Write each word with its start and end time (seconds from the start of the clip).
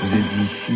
Vous 0.00 0.16
êtes 0.16 0.32
ici 0.40 0.72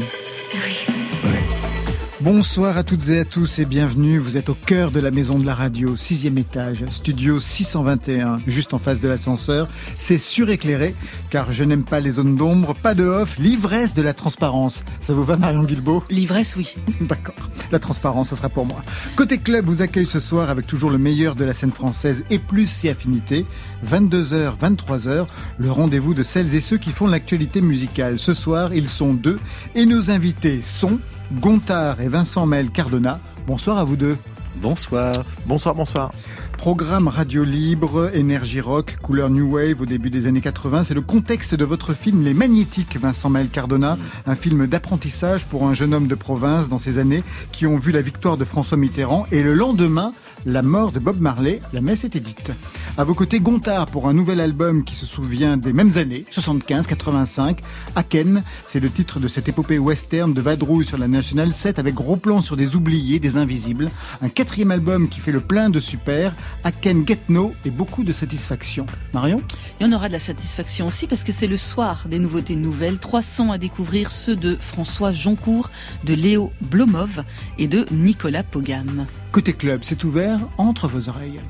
Bonsoir 2.23 2.77
à 2.77 2.83
toutes 2.83 3.09
et 3.09 3.21
à 3.21 3.25
tous 3.25 3.61
et 3.61 3.65
bienvenue. 3.65 4.19
Vous 4.19 4.37
êtes 4.37 4.51
au 4.51 4.55
cœur 4.55 4.91
de 4.91 5.01
la 5.01 5.11
maison 5.11 5.39
de 5.39 5.47
la 5.47 5.55
radio, 5.55 5.97
sixième 5.97 6.37
étage, 6.37 6.85
studio 6.91 7.41
621, 7.41 8.43
juste 8.47 8.75
en 8.75 8.79
face 8.79 9.01
de 9.01 9.09
l'ascenseur. 9.09 9.69
C'est 9.97 10.19
suréclairé, 10.19 10.95
car 11.31 11.51
je 11.51 11.65
n'aime 11.65 11.83
pas 11.83 11.99
les 11.99 12.11
zones 12.11 12.37
d'ombre, 12.37 12.75
pas 12.75 12.95
de 12.95 13.05
off, 13.05 13.39
l'ivresse 13.39 13.95
de 13.95 14.03
la 14.03 14.13
transparence. 14.13 14.85
Ça 15.01 15.15
vous 15.15 15.25
va 15.25 15.39
Marion 15.39 15.63
Guilbeault? 15.63 16.05
L'ivresse, 16.11 16.57
oui. 16.57 16.75
D'accord. 17.01 17.49
La 17.73 17.79
transparence, 17.79 18.29
ça 18.29 18.37
sera 18.37 18.51
pour 18.51 18.67
moi. 18.67 18.85
Côté 19.17 19.39
club 19.39 19.65
vous 19.65 19.81
accueille 19.81 20.05
ce 20.05 20.21
soir 20.21 20.51
avec 20.51 20.67
toujours 20.67 20.91
le 20.91 20.99
meilleur 20.99 21.35
de 21.37 21.45
la 21.45 21.55
scène 21.55 21.73
française 21.73 22.23
et 22.29 22.39
plus 22.39 22.67
si 22.67 22.91
affinités. 22.91 23.47
22h, 23.89 24.59
23h, 24.59 25.27
le 25.57 25.71
rendez-vous 25.71 26.13
de 26.13 26.23
celles 26.23 26.55
et 26.55 26.61
ceux 26.61 26.77
qui 26.77 26.91
font 26.91 27.07
l'actualité 27.07 27.63
musicale. 27.63 28.19
Ce 28.19 28.35
soir, 28.35 28.75
ils 28.75 28.89
sont 28.89 29.15
deux 29.15 29.39
et 29.75 29.87
nos 29.87 30.11
invités 30.11 30.61
sont 30.61 31.01
Gontard 31.33 32.01
et 32.01 32.09
Vincent 32.09 32.47
Mel 32.47 32.71
Cardona. 32.71 33.21
Bonsoir 33.47 33.79
à 33.79 33.85
vous 33.85 33.97
deux. 33.97 34.17
Bonsoir. 34.57 35.15
Bonsoir, 35.47 35.75
bonsoir. 35.75 36.13
Programme 36.61 37.09
radio 37.09 37.43
libre, 37.43 38.11
énergie 38.13 38.61
rock, 38.61 38.99
couleur 39.01 39.31
new 39.31 39.55
wave 39.55 39.81
au 39.81 39.87
début 39.87 40.11
des 40.11 40.27
années 40.27 40.43
80. 40.43 40.85
C'est 40.85 40.93
le 40.93 41.01
contexte 41.01 41.55
de 41.55 41.65
votre 41.65 41.95
film 41.95 42.23
Les 42.23 42.35
Magnétiques, 42.35 42.99
Vincent 43.01 43.31
Maël 43.31 43.49
Cardona. 43.49 43.97
Un 44.27 44.35
film 44.35 44.67
d'apprentissage 44.67 45.47
pour 45.47 45.65
un 45.65 45.73
jeune 45.73 45.95
homme 45.95 46.07
de 46.07 46.15
province 46.15 46.69
dans 46.69 46.77
ces 46.77 46.99
années 46.99 47.25
qui 47.51 47.67
ont 47.67 47.79
vu 47.79 47.93
la 47.93 48.03
victoire 48.03 48.37
de 48.37 48.45
François 48.45 48.77
Mitterrand 48.77 49.25
et 49.33 49.43
le 49.43 49.55
lendemain, 49.55 50.13
la 50.45 50.61
mort 50.61 50.93
de 50.93 50.99
Bob 50.99 51.19
Marley. 51.19 51.61
La 51.73 51.81
messe 51.81 52.05
était 52.05 52.21
dite. 52.21 52.53
À 52.99 53.05
vos 53.05 53.15
côtés, 53.15 53.41
Gontard 53.41 53.87
pour 53.87 54.09
un 54.09 54.13
nouvel 54.13 54.39
album 54.39 54.85
qui 54.85 54.95
se 54.95 55.07
souvient 55.07 55.57
des 55.57 55.73
mêmes 55.73 55.97
années, 55.97 56.27
75-85. 56.31 57.61
Aken, 57.97 58.43
c'est 58.67 58.81
le 58.81 58.91
titre 58.91 59.19
de 59.19 59.29
cette 59.29 59.49
épopée 59.49 59.79
western 59.79 60.35
de 60.35 60.41
vadrouille 60.43 60.85
sur 60.85 60.99
la 60.99 61.09
National 61.09 61.55
7 61.55 61.79
avec 61.79 61.95
gros 61.95 62.17
plans 62.17 62.43
sur 62.43 62.57
des 62.57 62.77
oubliés, 62.77 63.19
des 63.19 63.39
invisibles. 63.39 63.89
Un 64.21 64.29
quatrième 64.29 64.71
album 64.71 65.09
qui 65.09 65.21
fait 65.21 65.33
le 65.33 65.41
plein 65.41 65.71
de 65.71 65.81
super. 65.81 66.35
Aken 66.65 67.07
Get 67.07 67.21
No 67.29 67.55
et 67.65 67.71
beaucoup 67.71 68.05
de 68.05 68.13
satisfaction. 68.13 68.87
Marion 69.13 69.41
Il 69.81 69.87
y 69.87 69.91
en 69.91 69.93
aura 69.93 70.09
de 70.09 70.13
la 70.13 70.19
satisfaction 70.19 70.87
aussi 70.87 71.07
parce 71.07 71.25
que 71.25 71.33
c'est 71.33 71.47
le 71.47 71.57
soir 71.57 72.05
des 72.09 72.19
nouveautés 72.19 72.57
nouvelles. 72.57 72.99
300 72.99 73.53
à 73.53 73.59
découvrir 73.59 74.11
ceux 74.11 74.37
de 74.37 74.57
François 74.61 75.13
Joncourt, 75.13 75.71
de 76.05 76.15
Léo 76.15 76.53
Blomov 76.61 77.25
et 77.59 77.69
de 77.69 77.87
Nicolas 77.91 78.43
Pogam. 78.43 79.07
Côté 79.33 79.53
club, 79.53 79.81
c'est 79.83 80.05
ouvert 80.05 80.41
entre 80.59 80.89
vos 80.89 81.09
oreilles. 81.09 81.41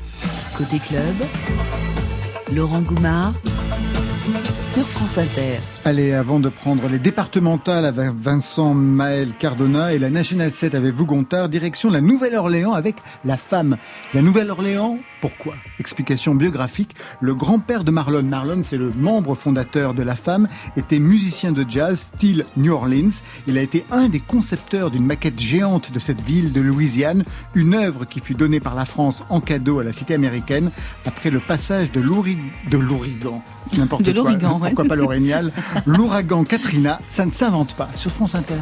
Côté 0.57 0.79
club, 0.79 1.15
Laurent 2.53 2.83
Goumard 2.83 3.35
sur 4.63 4.87
France 4.87 5.19
Inter. 5.19 5.59
Allez, 5.85 6.13
avant 6.13 6.41
de 6.41 6.49
prendre 6.49 6.89
les 6.89 6.99
départementales 6.99 7.85
avec 7.85 8.11
Vincent 8.11 8.75
Maël 8.75 9.33
Cardona 9.39 9.95
et 9.95 9.99
la 9.99 10.11
National 10.11 10.53
7 10.53 10.75
avec 10.75 10.95
vous 10.95 11.07
Gontard, 11.07 11.49
direction 11.49 11.91
la 11.91 12.01
Nouvelle-Orléans 12.01 12.73
avec 12.73 12.97
la 13.25 13.37
femme. 13.37 13.79
La 14.15 14.23
Nouvelle-Orléans, 14.23 14.99
pourquoi? 15.21 15.55
Explication 15.79 16.35
biographique. 16.35 16.95
Le 17.21 17.35
grand-père 17.35 17.83
de 17.83 17.91
Marlon, 17.91 18.23
Marlon 18.23 18.63
c'est 18.63 18.77
le 18.77 18.93
membre 18.93 19.35
fondateur 19.35 19.95
de 19.95 20.03
la 20.03 20.17
femme, 20.17 20.49
était 20.77 20.99
musicien 20.99 21.53
de 21.53 21.65
jazz 21.69 22.13
style 22.15 22.45
New 22.57 22.73
Orleans. 22.73 23.23
Il 23.47 23.59
a 23.59 23.63
été 23.63 23.85
un 23.91 24.09
des 24.09 24.21
concepteurs 24.21 24.91
d'une 24.91 25.07
maquette 25.07 25.41
géante 25.41 25.93
de 25.93 25.99
cette 25.99 26.21
ville 26.21 26.53
de 26.53 26.61
Louisiane, 26.61 27.25
une 27.55 27.75
œuvre 27.75 28.05
qui 28.05 28.21
fut 28.21 28.35
donnée 28.35 28.61
par 28.61 28.75
la 28.75 28.85
France 28.85 29.25
en 29.31 29.41
cadeau 29.41 29.81
à 29.81 29.85
la 29.85 29.93
cité 29.93 30.15
américaine 30.15 30.71
après 31.07 31.31
le 31.31 31.41
passage 31.41 31.91
de 31.91 32.01
l'ouragan. 32.01 33.43
N'importe 33.77 34.10
de 34.13 34.17
l'ouragan, 34.17 34.59
Pourquoi 34.59 34.85
pas 34.85 34.97
l'orignal 34.97 35.53
L'ouragan 35.87 36.45
Katrina, 36.45 36.99
ça 37.09 37.27
ne 37.27 37.33
s'invente 37.33 37.75
pas 37.75 37.89
sur 37.97 38.11
France 38.11 38.35
Inter. 38.35 38.55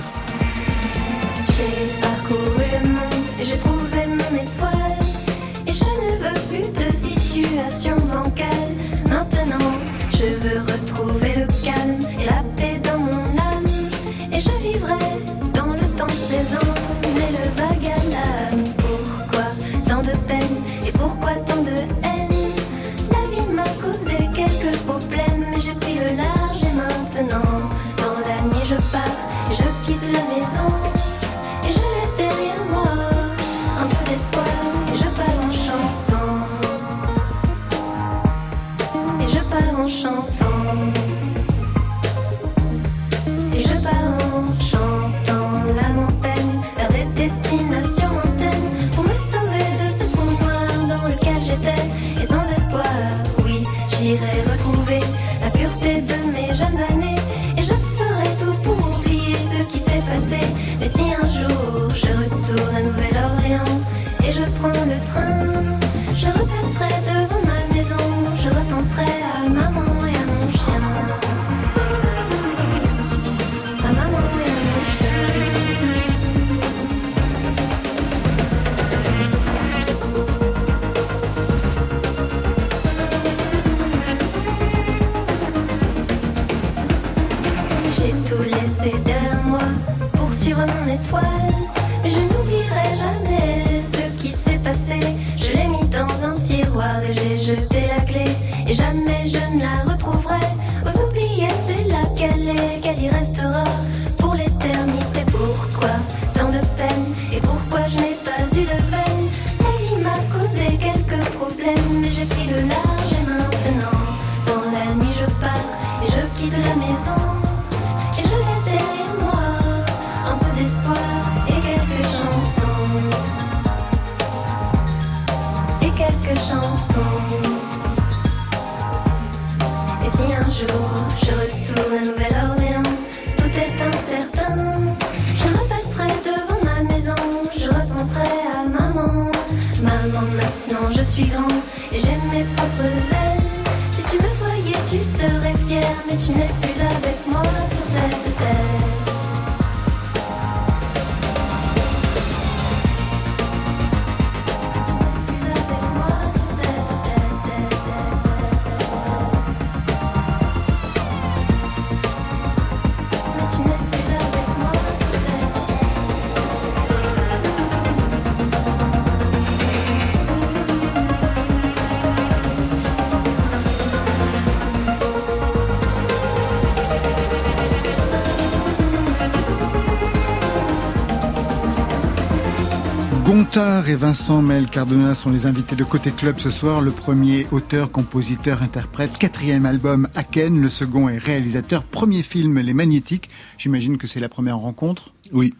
Gontard 183.28 183.90
et 183.90 183.94
Vincent 183.94 184.40
Mel 184.40 184.68
Cardona 184.68 185.14
sont 185.14 185.28
les 185.28 185.44
invités 185.44 185.76
de 185.76 185.84
Côté 185.84 186.12
Club 186.12 186.38
ce 186.38 186.48
soir. 186.48 186.80
Le 186.80 186.90
premier 186.90 187.46
auteur, 187.52 187.92
compositeur, 187.92 188.62
interprète, 188.62 189.18
quatrième 189.18 189.66
album 189.66 190.08
Aken. 190.14 190.58
Le 190.58 190.70
second 190.70 191.10
est 191.10 191.18
réalisateur. 191.18 191.82
Premier 191.82 192.22
film 192.22 192.58
Les 192.58 192.72
Magnétiques. 192.72 193.28
J'imagine 193.58 193.98
que 193.98 194.06
c'est 194.06 194.18
la 194.18 194.30
première 194.30 194.56
rencontre. 194.56 195.12
Oui. 195.30 195.52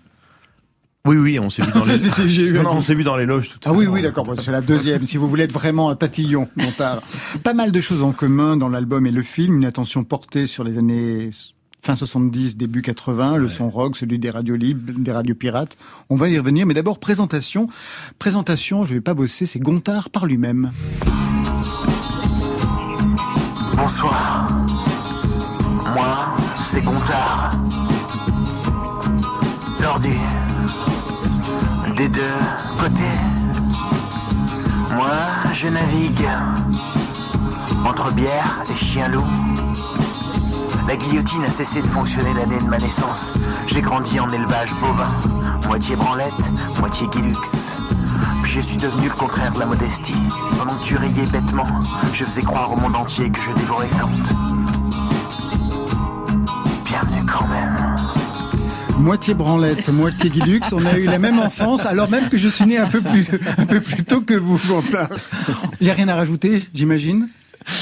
Oui, 1.04 1.18
oui, 1.18 1.38
on 1.38 1.50
s'est 1.50 1.60
vu 1.60 1.70
dans 1.72 1.84
les. 1.84 1.98
Vu 1.98 3.04
dans 3.04 3.18
les 3.18 3.26
loges 3.26 3.50
tout 3.50 3.60
à 3.68 3.70
Ah 3.70 3.74
oui, 3.74 3.86
oui, 3.86 4.00
d'accord. 4.00 4.26
C'est 4.40 4.50
la 4.50 4.62
deuxième. 4.62 5.04
Si 5.04 5.18
vous 5.18 5.28
voulez 5.28 5.44
être 5.44 5.52
vraiment 5.52 5.90
un 5.90 5.94
tatillon, 5.94 6.48
Gontard. 6.56 7.02
Pas 7.44 7.52
mal 7.52 7.70
de 7.70 7.80
choses 7.82 8.02
en 8.02 8.12
commun 8.12 8.56
dans 8.56 8.70
l'album 8.70 9.06
et 9.06 9.12
le 9.12 9.22
film. 9.22 9.56
Une 9.56 9.66
attention 9.66 10.04
portée 10.04 10.46
sur 10.46 10.64
les 10.64 10.78
années 10.78 11.32
fin 11.82 11.96
70, 11.96 12.56
début 12.56 12.82
80, 12.82 13.36
le 13.36 13.48
son 13.48 13.70
rock, 13.70 13.96
celui 13.96 14.18
des 14.18 14.30
radios 14.30 14.56
libres, 14.56 14.92
des 14.96 15.12
radios 15.12 15.34
pirates. 15.34 15.76
On 16.10 16.16
va 16.16 16.28
y 16.28 16.38
revenir. 16.38 16.66
Mais 16.66 16.74
d'abord, 16.74 16.98
présentation. 16.98 17.68
Présentation, 18.18 18.84
je 18.84 18.94
vais 18.94 19.00
pas 19.00 19.14
bosser, 19.14 19.46
c'est 19.46 19.60
Gontard 19.60 20.10
par 20.10 20.26
lui-même. 20.26 20.70
Bonsoir. 23.76 24.48
Moi, 25.94 26.34
c'est 26.70 26.82
Gontard. 26.82 27.52
Tordu. 29.80 30.16
Des 31.96 32.08
deux 32.08 32.20
côtés. 32.78 33.18
Moi, 34.94 35.10
je 35.54 35.68
navigue. 35.68 36.28
Entre 37.84 38.12
bière 38.12 38.64
et 38.68 38.84
chien-loup. 38.84 39.24
La 40.88 40.96
guillotine 40.96 41.44
a 41.44 41.50
cessé 41.50 41.82
de 41.82 41.86
fonctionner 41.86 42.32
l'année 42.32 42.58
de 42.58 42.66
ma 42.66 42.78
naissance. 42.78 43.34
J'ai 43.66 43.82
grandi 43.82 44.18
en 44.20 44.28
élevage 44.30 44.70
bovin. 44.80 45.10
Moitié 45.66 45.94
branlette, 45.96 46.32
moitié 46.80 47.06
guilux. 47.08 47.34
Puis 48.42 48.52
je 48.52 48.60
suis 48.60 48.78
devenu 48.78 49.08
le 49.08 49.14
contraire 49.14 49.52
de 49.52 49.58
la 49.58 49.66
modestie. 49.66 50.16
Pendant 50.56 50.74
que 50.74 50.84
tu 50.86 50.96
riais 50.96 51.26
bêtement, 51.30 51.66
je 52.14 52.24
faisais 52.24 52.40
croire 52.40 52.72
au 52.72 52.76
monde 52.76 52.96
entier 52.96 53.28
que 53.30 53.38
je 53.38 53.60
dévorais 53.60 53.88
Kant. 54.00 54.08
Bienvenue 56.86 57.26
quand 57.26 57.46
même. 57.48 57.96
Moitié 58.98 59.34
branlette, 59.34 59.90
moitié 59.90 60.30
guilux. 60.30 60.62
On 60.72 60.86
a 60.86 60.96
eu 60.96 61.04
la 61.04 61.18
même 61.18 61.38
enfance, 61.38 61.84
alors 61.84 62.08
même 62.08 62.30
que 62.30 62.38
je 62.38 62.48
suis 62.48 62.64
né 62.64 62.78
un 62.78 62.88
peu 62.88 63.02
plus, 63.02 63.28
un 63.58 63.66
peu 63.66 63.82
plus 63.82 64.04
tôt 64.04 64.22
que 64.22 64.32
vous, 64.32 64.58
Gontard. 64.66 65.10
Il 65.82 65.84
n'y 65.84 65.90
a 65.90 65.94
rien 65.94 66.08
à 66.08 66.14
rajouter, 66.14 66.66
j'imagine? 66.72 67.28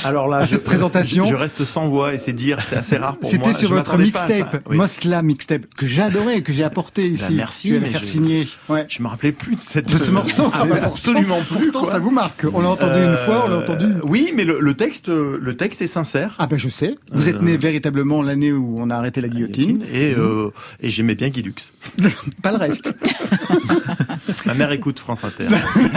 Alors 0.05 0.29
là, 0.29 0.39
À 0.39 0.45
je, 0.45 0.51
cette 0.53 0.65
présentation. 0.65 1.25
je, 1.25 1.31
je 1.31 1.35
reste 1.37 1.65
sans 1.65 1.89
voix 1.89 2.15
et 2.15 2.19
c'est 2.19 2.33
dire, 2.33 2.59
c'est 2.65 2.77
assez 2.77 2.97
rare 2.97 3.17
pour 3.17 3.31
moi. 3.31 3.39
C'était 3.45 3.53
sur 3.59 3.69
Je 3.71 3.75
votre 3.75 3.97
mixtape, 3.99 4.63
Oui. 4.69 4.77
Mosla 4.77 5.23
mixtape, 5.23 5.63
que 5.77 5.87
j'ai 5.87 6.03
adoré, 6.03 6.43
que 6.43 6.53
j'ai 6.53 6.65
apporté 6.65 7.07
ici. 7.09 7.35
merci, 7.35 7.69
Je 7.69 7.75
vais 7.75 7.81
la 7.81 7.87
mais 7.87 7.93
faire 7.93 8.03
je- 8.03 8.07
signer. 8.07 8.49
Ouais. 8.69 8.87
Je 8.89 9.03
me 9.03 9.09
rappelais 9.09 9.33
plus 9.33 9.57
de 9.57 9.61
cette 9.61 9.89
De 9.91 9.97
ce 9.99 10.11
morceau. 10.11 10.51
Ah, 10.53 10.65
mais 10.67 10.81
absolument 10.81 11.41
plus. 11.49 11.71
Pourtant, 11.71 11.81
quoi. 11.83 11.93
ça 11.93 11.99
vous 11.99 12.11
marque. 12.11 12.45
On 12.53 12.61
l'a 12.61 12.71
entendu 12.71 12.99
une 13.03 13.17
fois, 13.17 13.45
on 13.47 13.49
l'a 13.51 13.59
entendu. 13.59 13.85
Euh, 13.85 14.01
Oui, 14.05 14.33
mais 14.35 14.45
le, 14.45 14.59
le 14.61 14.75
texte, 14.75 15.09
le 15.09 15.57
texte 15.57 15.83
est 15.83 15.87
sincère. 15.87 16.35
Ah 16.39 16.47
ben 16.47 16.59
je 16.59 16.69
sais. 16.69 16.97
Vous 17.13 17.29
êtes 17.29 17.37
Euh, 17.37 17.41
né 17.43 17.57
véritablement 17.57 18.23
l'année 18.23 18.53
où 18.53 18.77
on 18.79 18.91
a 18.91 18.97
arrêté 18.97 19.21
la 19.21 19.29
guillotine. 19.29 19.85
Et, 19.93 20.15
euh, 20.17 20.51
et 20.81 20.91
j'aimais 20.91 21.15
bien 21.15 21.29
Guilux. 21.29 21.55
Pas 22.43 22.51
le 22.53 22.59
reste. 22.59 22.93
Ma 24.47 24.55
mère 24.55 24.73
écoute 24.73 24.99
France 24.99 25.25
Inter. 25.25 25.47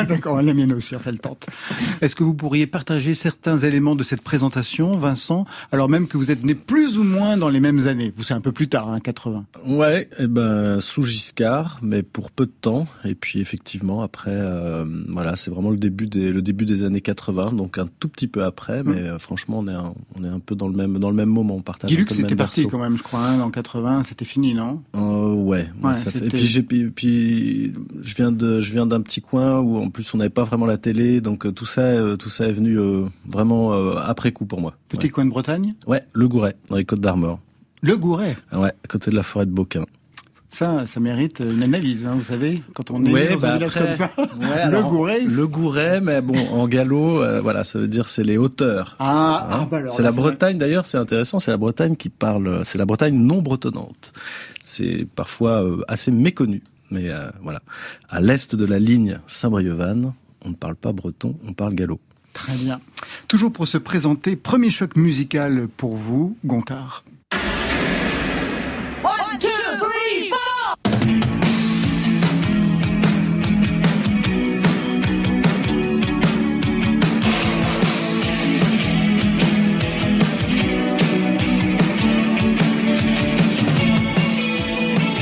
D'accord, 0.07 0.42
la 0.42 0.53
mienne 0.53 0.74
aussi, 0.74 0.95
enfin, 0.95 1.09
elle 1.12 1.19
tente. 1.19 1.47
Est-ce 2.01 2.15
que 2.15 2.24
vous 2.24 2.33
pourriez 2.33 2.68
partager 2.68 3.13
certains 3.13 3.57
éléments 3.57 3.78
de 3.79 4.03
cette 4.03 4.21
présentation, 4.21 4.97
Vincent, 4.97 5.45
alors 5.71 5.87
même 5.89 6.07
que 6.07 6.17
vous 6.17 6.31
êtes 6.31 6.43
né 6.43 6.53
plus 6.53 6.97
ou 6.99 7.03
moins 7.03 7.37
dans 7.37 7.47
les 7.49 7.59
mêmes 7.61 7.87
années 7.87 8.11
Vous, 8.15 8.23
c'est 8.23 8.33
un 8.33 8.41
peu 8.41 8.51
plus 8.51 8.67
tard, 8.67 8.89
hein, 8.89 8.99
80. 8.99 9.45
Ouais, 9.65 10.09
eh 10.19 10.27
ben 10.27 10.79
sous 10.81 11.03
Giscard, 11.03 11.79
mais 11.81 12.03
pour 12.03 12.29
peu 12.31 12.45
de 12.45 12.51
temps. 12.51 12.87
Et 13.05 13.15
puis 13.15 13.39
effectivement 13.39 14.01
après, 14.01 14.31
euh, 14.33 14.83
voilà, 15.13 15.35
c'est 15.37 15.49
vraiment 15.49 15.69
le 15.71 15.77
début 15.77 16.07
des 16.07 16.31
le 16.31 16.41
début 16.41 16.65
des 16.65 16.83
années 16.83 17.01
80, 17.01 17.53
donc 17.53 17.77
un 17.77 17.87
tout 17.99 18.09
petit 18.09 18.27
peu 18.27 18.43
après, 18.43 18.83
mais 18.83 18.99
euh, 19.01 19.17
franchement 19.19 19.59
on 19.59 19.67
est 19.67 19.73
un, 19.73 19.93
on 20.19 20.23
est 20.23 20.27
un 20.29 20.39
peu 20.39 20.55
dans 20.55 20.67
le 20.67 20.75
même 20.75 20.97
dans 20.99 21.09
le 21.09 21.15
même 21.15 21.29
moment, 21.29 21.55
on 21.55 21.61
partage. 21.61 21.89
un 21.89 21.93
Guilux 21.95 22.05
peu 22.05 22.15
le 22.15 22.19
était 22.19 22.29
même 22.29 22.37
parti 22.37 22.61
berceau. 22.63 22.77
quand 22.77 22.83
même, 22.83 22.97
je 22.97 23.03
crois, 23.03 23.25
hein, 23.25 23.39
en 23.39 23.49
80, 23.49 24.03
c'était 24.03 24.25
fini, 24.25 24.53
non? 24.53 24.81
Euh, 24.95 25.33
ouais, 25.33 25.69
Ouais, 25.81 25.93
ça 25.93 26.11
fait. 26.11 26.17
Et 26.19 26.21
c'était- 26.23 26.37
puis 26.37 26.45
j'ai 26.45 26.61
puis, 26.63 26.89
puis 26.89 27.73
je 28.01 28.15
viens 28.15 28.31
de 28.31 28.59
je 28.59 28.71
viens 28.73 28.85
d'un 28.85 29.01
petit 29.01 29.21
coin 29.21 29.59
où 29.59 29.77
en 29.77 29.89
plus 29.89 30.13
on 30.13 30.17
n'avait 30.17 30.29
pas 30.29 30.43
vraiment 30.43 30.65
la 30.65 30.77
télé, 30.77 31.21
donc 31.21 31.45
euh, 31.45 31.51
tout 31.51 31.65
ça 31.65 31.81
tout 32.17 32.29
ça 32.29 32.45
est 32.47 32.51
venu 32.51 32.77
euh, 32.79 33.05
vraiment 33.27 33.69
euh, 33.74 33.95
après 34.04 34.31
coup 34.31 34.45
pour 34.45 34.62
moi. 34.62 34.74
Petit 34.88 35.06
Ouais. 35.07 35.10
coin 35.10 35.25
de 35.25 35.30
Bretagne 35.30 35.74
Ouais, 35.88 36.04
le 36.13 36.27
Gouret 36.27 36.56
dans 36.68 36.75
les 36.75 36.86
Côtes 36.86 37.01
d'Armor. 37.01 37.39
Le 37.81 37.95
Gouret. 37.98 38.36
Ouais, 38.51 38.69
à 38.83 38.88
côté 38.88 39.10
de 39.12 39.16
la 39.16 39.24
forêt 39.24 39.45
de 39.45 39.51
Beauquin. 39.51 39.86
Ça, 40.51 40.88
ça 40.88 41.00
mérite 41.00 41.44
une 41.48 41.62
analyse, 41.62 42.07
hein, 42.07 42.13
vous 42.16 42.24
savez, 42.24 42.63
quand 42.74 42.89
on 42.89 43.06
est 43.06 43.12
Ouais, 43.13 43.30
dans 43.36 43.39
bah 43.39 43.51
un 43.54 43.57
village 43.57 43.77
après- 43.77 43.86
comme 43.86 43.94
ça. 43.94 44.10
Ouais, 44.18 44.68
le 44.71 44.81
Gouret. 44.81 45.21
Le 45.24 45.48
Gouret, 45.48 46.01
mais 46.01 46.21
bon, 46.21 46.33
en 46.54 46.68
gallo, 46.68 47.21
euh, 47.21 47.39
voilà, 47.39 47.63
ça 47.63 47.77
veut 47.77 47.88
dire 47.88 48.10
c'est 48.10 48.24
les 48.24 48.36
hauteurs. 48.36 48.95
Ah, 48.98 49.48
Hein 49.51 49.60
ah, 49.62 49.68
bah 49.69 49.88
c'est 49.88 50.01
la 50.01 50.12
Bretagne 50.12 50.57
d'ailleurs, 50.57 50.88
c'est 50.88 50.98
intéressant, 50.98 51.39
c'est 51.39 51.51
la 51.51 51.57
Bretagne 51.57 51.95
qui 51.95 52.10
parle, 52.10 52.63
c'est 52.66 52.80
la 52.80 52.86
Bretagne 52.88 53.13
non 53.13 53.44
bretonnante. 53.44 54.12
C'est 54.63 55.07
parfois 55.16 55.63
euh, 55.63 55.81
assez 55.88 56.10
méconnu, 56.10 56.63
mais 56.89 57.12
euh, 57.12 57.30
voilà. 57.44 57.60
À 58.10 58.19
l'est 58.19 58.56
de 58.56 58.66
la 58.66 58.80
ligne 58.80 59.19
Saint-Brieuc-Vannes, 59.27 60.13
on 60.45 60.50
ne 60.50 60.56
parle 60.56 60.75
pas 60.75 60.92
breton, 60.94 61.38
on 61.48 61.54
parle 61.54 61.75
gallo. 61.75 62.00
Très 62.33 62.55
bien. 62.55 62.79
Toujours 63.27 63.51
pour 63.51 63.67
se 63.67 63.77
présenter, 63.77 64.35
premier 64.35 64.69
choc 64.69 64.95
musical 64.95 65.67
pour 65.67 65.95
vous, 65.95 66.37
Gontard. 66.45 67.03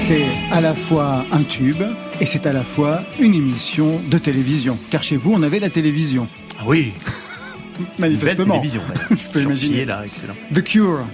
C'est 0.08 0.26
à 0.54 0.62
la 0.62 0.74
fois 0.74 1.26
un 1.34 1.44
tube 1.44 1.84
et 2.22 2.26
c'est 2.26 2.46
à 2.46 2.54
la 2.54 2.64
fois 2.64 3.02
une 3.20 3.34
émission 3.34 4.00
de 4.10 4.18
télévision. 4.18 4.78
Car 4.90 5.04
chez 5.04 5.18
vous, 5.18 5.34
on 5.34 5.44
avait 5.44 5.60
la 5.60 5.70
télévision. 5.70 6.30
Ah 6.60 6.64
oui, 6.66 6.94
une 7.80 7.86
belle 7.86 8.12
Manifestement. 8.12 8.56
télévision. 8.56 8.82
Je 9.12 9.28
peux 9.32 9.42
imaginer. 9.42 9.86
là, 9.86 10.06
excellent. 10.06 10.36
The 10.54 10.64
Cure. 10.64 11.06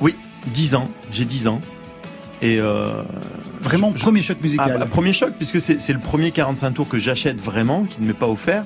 Oui, 0.00 0.14
10 0.48 0.74
ans, 0.74 0.90
j'ai 1.10 1.24
10 1.24 1.48
ans. 1.48 1.60
Et 2.42 2.60
euh, 2.60 3.02
Vraiment, 3.62 3.92
je- 3.96 4.02
premier 4.02 4.22
choc 4.22 4.36
Ah, 4.40 4.42
musical. 4.44 4.76
bah, 4.78 4.86
premier 4.86 5.12
choc, 5.12 5.32
puisque 5.36 5.60
c'est 5.60 5.80
c'est 5.80 5.92
le 5.92 5.98
premier 5.98 6.30
45 6.30 6.72
tours 6.72 6.88
que 6.88 6.98
j'achète 6.98 7.42
vraiment, 7.42 7.84
qui 7.84 8.00
ne 8.02 8.06
m'est 8.06 8.12
pas 8.14 8.28
offert. 8.28 8.64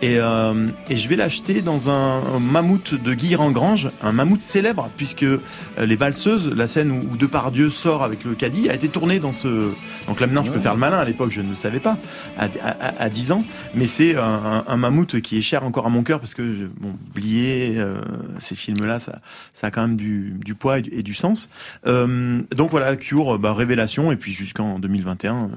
Et, 0.00 0.18
euh, 0.20 0.68
et 0.88 0.96
je 0.96 1.08
vais 1.08 1.16
l'acheter 1.16 1.60
dans 1.60 1.90
un, 1.90 2.22
un 2.36 2.38
mammouth 2.38 2.94
de 2.94 3.14
Guy 3.14 3.34
Rengrange, 3.34 3.90
un 4.00 4.12
mammouth 4.12 4.42
célèbre, 4.44 4.88
puisque 4.96 5.24
euh, 5.24 5.38
Les 5.84 5.96
Valseuses, 5.96 6.52
la 6.54 6.68
scène 6.68 6.92
où, 6.92 7.14
où 7.14 7.16
Depardieu 7.16 7.68
sort 7.68 8.04
avec 8.04 8.22
le 8.22 8.34
caddie, 8.36 8.68
a 8.70 8.74
été 8.74 8.86
tournée 8.88 9.18
dans 9.18 9.32
ce... 9.32 9.48
Donc 10.06 10.20
là 10.20 10.28
maintenant 10.28 10.44
je 10.44 10.52
peux 10.52 10.60
faire 10.60 10.74
le 10.74 10.78
malin, 10.78 10.98
à 10.98 11.04
l'époque 11.04 11.32
je 11.32 11.40
ne 11.40 11.48
le 11.50 11.56
savais 11.56 11.80
pas, 11.80 11.98
à, 12.38 12.44
à, 12.62 13.02
à 13.02 13.08
10 13.08 13.32
ans, 13.32 13.42
mais 13.74 13.88
c'est 13.88 14.14
un, 14.16 14.62
un- 14.68 14.76
mammouth 14.76 15.20
qui 15.20 15.36
est 15.36 15.42
cher 15.42 15.64
encore 15.64 15.86
à 15.86 15.90
mon 15.90 16.04
cœur, 16.04 16.20
parce 16.20 16.34
que, 16.34 16.68
bon, 16.80 16.94
oublier 17.10 17.74
euh, 17.78 17.96
ces 18.38 18.54
films-là, 18.54 19.00
ça, 19.00 19.18
ça 19.52 19.66
a 19.66 19.70
quand 19.72 19.82
même 19.82 19.96
du, 19.96 20.36
du 20.44 20.54
poids 20.54 20.78
et 20.78 20.82
du, 20.82 20.90
et 20.94 21.02
du 21.02 21.14
sens. 21.14 21.50
Euh, 21.88 22.40
donc 22.54 22.70
voilà, 22.70 22.94
Cure, 23.08 23.38
bah, 23.38 23.54
révélation, 23.54 24.12
et 24.12 24.16
puis 24.16 24.32
jusqu'en 24.32 24.78
2021, 24.78 25.44
euh, 25.44 25.48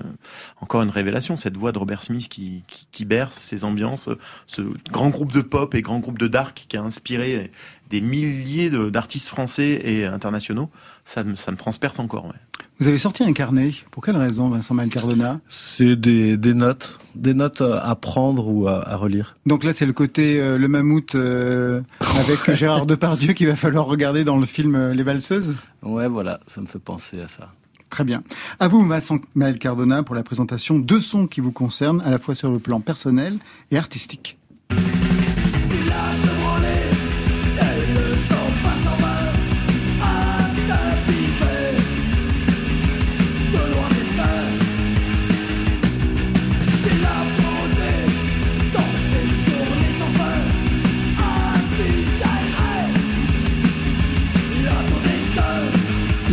encore 0.62 0.84
une 0.84 0.90
révélation, 0.90 1.36
cette 1.36 1.58
voix 1.58 1.74
de 1.74 1.80
Robert 1.80 2.02
Smith 2.02 2.30
qui, 2.30 2.64
qui, 2.94 3.04
berce 3.04 3.36
ces 3.36 3.66
ambiances, 3.66 4.10
ce 4.48 4.62
grand 4.90 5.10
groupe 5.10 5.34
de 5.34 5.42
pop 5.42 5.76
et 5.76 5.82
grand 5.82 6.00
groupe 6.00 6.18
de 6.18 6.28
dark 6.28 6.66
qui 6.70 6.78
a 6.78 6.82
inspiré 6.82 7.52
des 7.90 8.00
milliers 8.00 8.70
d'artistes 8.70 9.28
français 9.28 9.82
et 9.84 10.06
internationaux, 10.06 10.70
ça, 11.06 11.24
me- 11.24 11.36
ça 11.36 11.52
me 11.52 11.58
transperce 11.58 12.00
encore. 12.00 12.26
Ouais. 12.26 12.32
Vous 12.80 12.88
avez 12.88 12.98
sorti 12.98 13.24
un 13.24 13.34
carnet. 13.34 13.72
Pour 13.92 14.04
quelle 14.04 14.18
raison, 14.18 14.50
Vincent 14.50 14.74
Maël 14.74 14.90
Cardona 14.90 15.40
C'est 15.48 15.96
des, 15.96 16.36
des 16.38 16.54
notes, 16.56 17.00
des 17.16 17.34
notes 17.36 17.62
à 17.62 17.96
prendre 17.96 18.48
ou 18.48 18.68
à, 18.68 18.88
à 18.90 18.96
relire. 18.96 19.36
Donc 19.46 19.64
là, 19.64 19.72
c'est 19.74 19.86
le 19.86 19.94
côté 19.94 20.40
euh, 20.42 20.58
le 20.58 20.68
mammouth 20.68 21.14
euh, 21.16 21.82
avec 22.20 22.52
Gérard 22.58 22.86
Depardieu 22.88 23.34
qu'il 23.34 23.48
va 23.48 23.56
falloir 23.56 23.86
regarder 23.86 24.24
dans 24.24 24.38
le 24.38 24.46
film 24.48 24.74
euh, 24.76 24.94
Les 24.96 25.04
Valseuses. 25.04 25.56
Ouais, 25.84 26.08
voilà, 26.08 26.40
ça 26.48 26.60
me 26.62 26.66
fait 26.66 26.80
penser 26.80 27.22
à 27.22 27.28
ça. 27.28 27.50
Très 27.92 28.04
bien. 28.06 28.24
À 28.60 28.68
vous, 28.68 28.84
Vincent 28.88 29.20
Maël 29.36 29.60
Cardona, 29.60 30.02
pour 30.02 30.16
la 30.16 30.24
présentation 30.24 30.80
de 30.80 31.00
sons 31.00 31.28
qui 31.28 31.42
vous 31.42 31.52
concernent, 31.52 32.02
à 32.02 32.10
la 32.10 32.18
fois 32.20 32.34
sur 32.36 32.50
le 32.50 32.58
plan 32.60 32.80
personnel 32.80 33.38
et 33.70 33.78
artistique. 33.78 34.38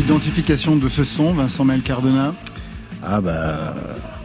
Identification 0.09 0.77
de 0.77 0.89
ce 0.89 1.05
son, 1.05 1.35
Vincent 1.35 1.67
Maël 1.67 1.83
Cardona. 1.83 2.35
Ah 3.05 3.21
bah 3.21 3.75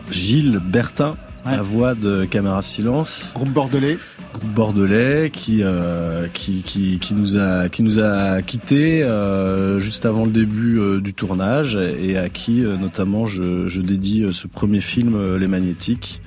Gilles 0.09 0.61
Bertin, 0.63 1.17
la 1.45 1.61
voix 1.61 1.93
de 1.93 2.23
Caméra 2.23 2.61
Silence. 2.61 3.33
Groupe 3.35 3.49
bordelais. 3.49 3.97
Groupe 4.33 4.53
bordelais 4.53 5.29
qui, 5.29 5.59
euh, 5.61 6.27
qui, 6.33 6.61
qui, 6.61 6.99
qui, 6.99 7.13
nous 7.13 7.35
a, 7.35 7.67
qui 7.67 7.83
nous 7.83 7.99
a 7.99 8.41
quittés 8.41 9.03
euh, 9.03 9.77
juste 9.79 10.05
avant 10.05 10.23
le 10.23 10.31
début 10.31 10.79
euh, 10.79 11.01
du 11.01 11.13
tournage 11.13 11.75
et 11.75 12.17
à 12.17 12.29
qui 12.29 12.61
notamment 12.61 13.25
je, 13.25 13.67
je 13.67 13.81
dédie 13.81 14.25
ce 14.31 14.47
premier 14.47 14.79
film 14.79 15.35
Les 15.35 15.47
Magnétiques. 15.47 16.21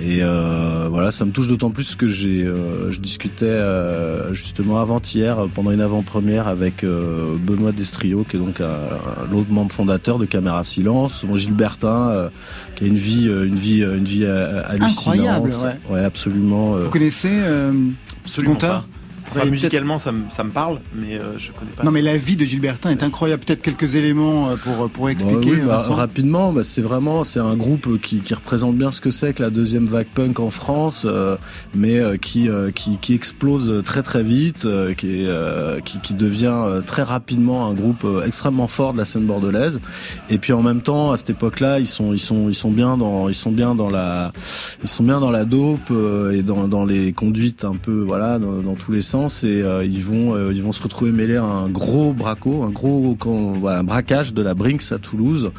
Et 0.00 0.18
euh, 0.22 0.88
voilà, 0.90 1.12
ça 1.12 1.24
me 1.24 1.32
touche 1.32 1.48
d'autant 1.48 1.70
plus 1.70 1.94
que 1.94 2.06
j'ai, 2.06 2.42
euh, 2.42 2.90
je 2.90 2.98
discutais 2.98 3.44
euh, 3.44 4.32
justement 4.32 4.80
avant-hier 4.80 5.46
pendant 5.54 5.70
une 5.70 5.80
avant-première 5.80 6.48
avec 6.48 6.82
euh, 6.82 7.36
Benoît 7.38 7.72
Destrio, 7.72 8.24
qui 8.24 8.36
est 8.36 8.40
donc 8.40 8.60
l'autre 9.30 9.50
membre 9.50 9.72
fondateur 9.72 10.18
de 10.18 10.24
Caméra 10.24 10.64
Silence, 10.64 11.24
mon 11.24 11.36
Gilbertin, 11.36 12.30
qui 12.74 12.84
a 12.84 12.86
une 12.86 12.96
vie, 12.96 13.26
une 13.26 13.54
vie, 13.54 13.82
une 13.82 14.04
vie 14.04 14.24
hallucinante. 14.24 15.16
Incroyable, 15.16 15.50
ouais. 15.62 15.94
ouais 15.94 16.04
absolument. 16.04 16.76
Vous 16.76 16.90
connaissez 16.90 17.40
Absolument 18.24 18.54
pas. 18.56 18.84
Enfin, 19.34 19.46
musicalement, 19.46 19.98
ça 19.98 20.12
me, 20.12 20.22
ça 20.30 20.44
me 20.44 20.50
parle, 20.50 20.80
mais 20.94 21.16
euh, 21.16 21.38
je 21.38 21.50
connais 21.52 21.70
pas. 21.72 21.84
Non, 21.84 21.90
mais 21.90 22.02
la 22.02 22.16
vie 22.16 22.36
de 22.36 22.44
Gilbertin 22.44 22.90
est 22.90 23.02
incroyable. 23.02 23.42
Peut-être 23.44 23.62
quelques 23.62 23.94
éléments 23.94 24.50
euh, 24.50 24.56
pour 24.56 24.90
pour 24.90 25.08
expliquer. 25.08 25.56
Bah, 25.56 25.78
oui, 25.78 25.88
bah, 25.88 25.94
rapidement, 25.94 26.52
bah, 26.52 26.64
c'est 26.64 26.82
vraiment 26.82 27.24
c'est 27.24 27.40
un 27.40 27.56
groupe 27.56 28.00
qui, 28.00 28.20
qui 28.20 28.34
représente 28.34 28.76
bien 28.76 28.92
ce 28.92 29.00
que 29.00 29.10
c'est 29.10 29.32
que 29.32 29.42
la 29.42 29.50
deuxième 29.50 29.86
vague 29.86 30.06
punk 30.14 30.40
en 30.40 30.50
France, 30.50 31.06
euh, 31.06 31.36
mais 31.74 31.98
euh, 31.98 32.16
qui, 32.16 32.48
qui, 32.74 32.98
qui 32.98 33.14
explose 33.14 33.82
très 33.84 34.02
très 34.02 34.22
vite, 34.22 34.66
qui, 34.96 35.22
est, 35.22 35.84
qui 35.84 36.00
qui 36.00 36.14
devient 36.14 36.82
très 36.86 37.02
rapidement 37.02 37.66
un 37.66 37.72
groupe 37.72 38.06
extrêmement 38.24 38.68
fort 38.68 38.92
de 38.92 38.98
la 38.98 39.04
scène 39.04 39.24
bordelaise. 39.24 39.80
Et 40.30 40.38
puis 40.38 40.52
en 40.52 40.62
même 40.62 40.82
temps, 40.82 41.12
à 41.12 41.16
cette 41.16 41.30
époque-là, 41.30 41.80
ils 41.80 41.88
sont 41.88 42.12
ils 42.12 42.18
sont 42.18 42.48
ils 42.48 42.54
sont 42.54 42.70
bien 42.70 42.96
dans 42.96 43.28
ils 43.28 43.34
sont 43.34 43.52
bien 43.52 43.74
dans 43.74 43.90
la 43.90 44.32
ils 44.82 44.88
sont 44.88 45.04
bien 45.04 45.20
dans 45.20 45.30
la 45.30 45.44
dope 45.44 45.90
et 46.32 46.42
dans 46.42 46.68
dans 46.68 46.84
les 46.84 47.12
conduites 47.12 47.64
un 47.64 47.76
peu 47.76 48.02
voilà 48.02 48.38
dans, 48.38 48.60
dans 48.60 48.74
tous 48.74 48.92
les 48.92 49.00
sens 49.00 49.21
et 49.28 49.62
euh, 49.62 49.84
ils 49.84 50.02
vont 50.02 50.34
euh, 50.34 50.52
ils 50.52 50.62
vont 50.62 50.72
se 50.72 50.82
retrouver 50.82 51.12
mêlés 51.12 51.36
à 51.36 51.44
un 51.44 51.68
gros 51.68 52.12
braco, 52.12 52.62
un 52.62 52.70
gros 52.70 53.16
braquage 53.84 54.34
de 54.34 54.42
la 54.42 54.54
Brinks 54.54 54.92
à 54.92 54.98
Toulouse 54.98 55.52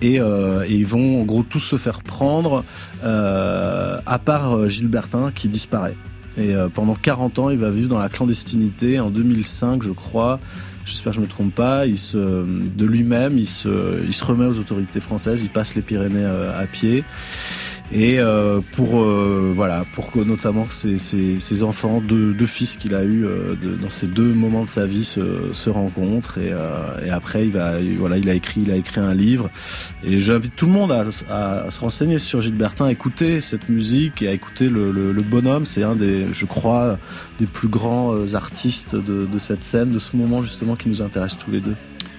et, 0.00 0.20
euh, 0.20 0.64
et, 0.66 0.74
ils 0.74 0.86
vont 0.86 1.20
en 1.20 1.24
gros 1.24 1.42
tous 1.42 1.60
se 1.60 1.76
faire 1.76 2.02
prendre 2.02 2.64
à 3.02 4.18
part 4.24 4.68
Gilbertin 4.68 5.32
qui 5.34 5.48
disparaît. 5.48 5.96
Et 6.38 6.54
pendant 6.74 6.94
40 6.94 7.38
ans, 7.38 7.50
il 7.50 7.58
va 7.58 7.70
vivre 7.70 7.88
dans 7.88 7.98
la 7.98 8.08
clandestinité. 8.08 9.00
En 9.00 9.10
2005, 9.10 9.82
je 9.82 9.90
crois, 9.90 10.38
j'espère 10.84 11.12
que 11.12 11.16
je 11.16 11.20
me 11.20 11.26
trompe 11.26 11.54
pas, 11.54 11.86
il 11.86 11.98
se, 11.98 12.16
de 12.16 12.84
lui-même, 12.84 13.36
il 13.36 13.48
se 13.48 14.24
remet 14.24 14.46
aux 14.46 14.58
autorités 14.58 15.00
françaises, 15.00 15.42
il 15.42 15.50
passe 15.50 15.74
les 15.74 15.82
Pyrénées 15.82 16.24
à 16.24 16.66
pied 16.66 17.04
et 17.92 18.20
euh, 18.20 18.60
pour 18.76 19.00
euh, 19.00 19.50
voilà 19.52 19.84
pour 19.94 20.12
que 20.12 20.20
notamment 20.20 20.64
ses, 20.70 20.96
ses, 20.96 21.62
enfants 21.64 22.00
deux, 22.00 22.46
fils 22.46 22.76
qu'il 22.76 22.94
a 22.94 23.02
eu 23.02 23.24
euh, 23.24 23.56
dans 23.82 23.90
ces 23.90 24.06
deux 24.06 24.32
moments 24.32 24.64
de 24.64 24.68
sa 24.68 24.86
vie 24.86 25.04
se, 25.04 25.70
rencontrent. 25.70 26.38
Et, 26.38 26.52
et 27.04 27.10
après 27.10 27.46
il 27.46 27.52
va 27.52 27.74
voilà 27.96 28.16
il 28.16 28.28
a 28.30 28.34
écrit 28.34 28.60
il 28.62 28.70
a 28.70 28.76
écrit 28.76 29.00
un 29.00 29.14
livre. 29.14 29.50
Et 30.04 30.18
j'invite 30.18 30.54
tout 30.54 30.66
le 30.66 30.72
monde 30.72 30.92
à, 30.92 31.70
se 31.70 31.80
renseigner 31.80 32.18
sur 32.18 32.40
Gilbertin 32.42 32.86
à 32.86 32.92
écouter 32.92 33.40
cette 33.40 33.68
musique 33.68 34.22
et 34.22 34.28
à 34.28 34.32
écouter 34.32 34.68
le, 34.68 35.12
bonhomme. 35.22 35.66
C'est 35.66 35.82
un 35.82 35.96
des 35.96 36.32
je 36.32 36.46
crois 36.46 36.96
des 37.40 37.46
plus 37.46 37.68
grands 37.68 38.34
artistes 38.34 38.94
de 38.94 39.38
cette 39.38 39.64
scène 39.64 39.90
de 39.90 39.98
ce 39.98 40.16
moment 40.16 40.42
justement 40.42 40.76
qui 40.76 40.88
nous 40.88 41.02
intéresse 41.02 41.36
tous 41.36 41.50
les 41.50 41.60
deux. 41.60 41.74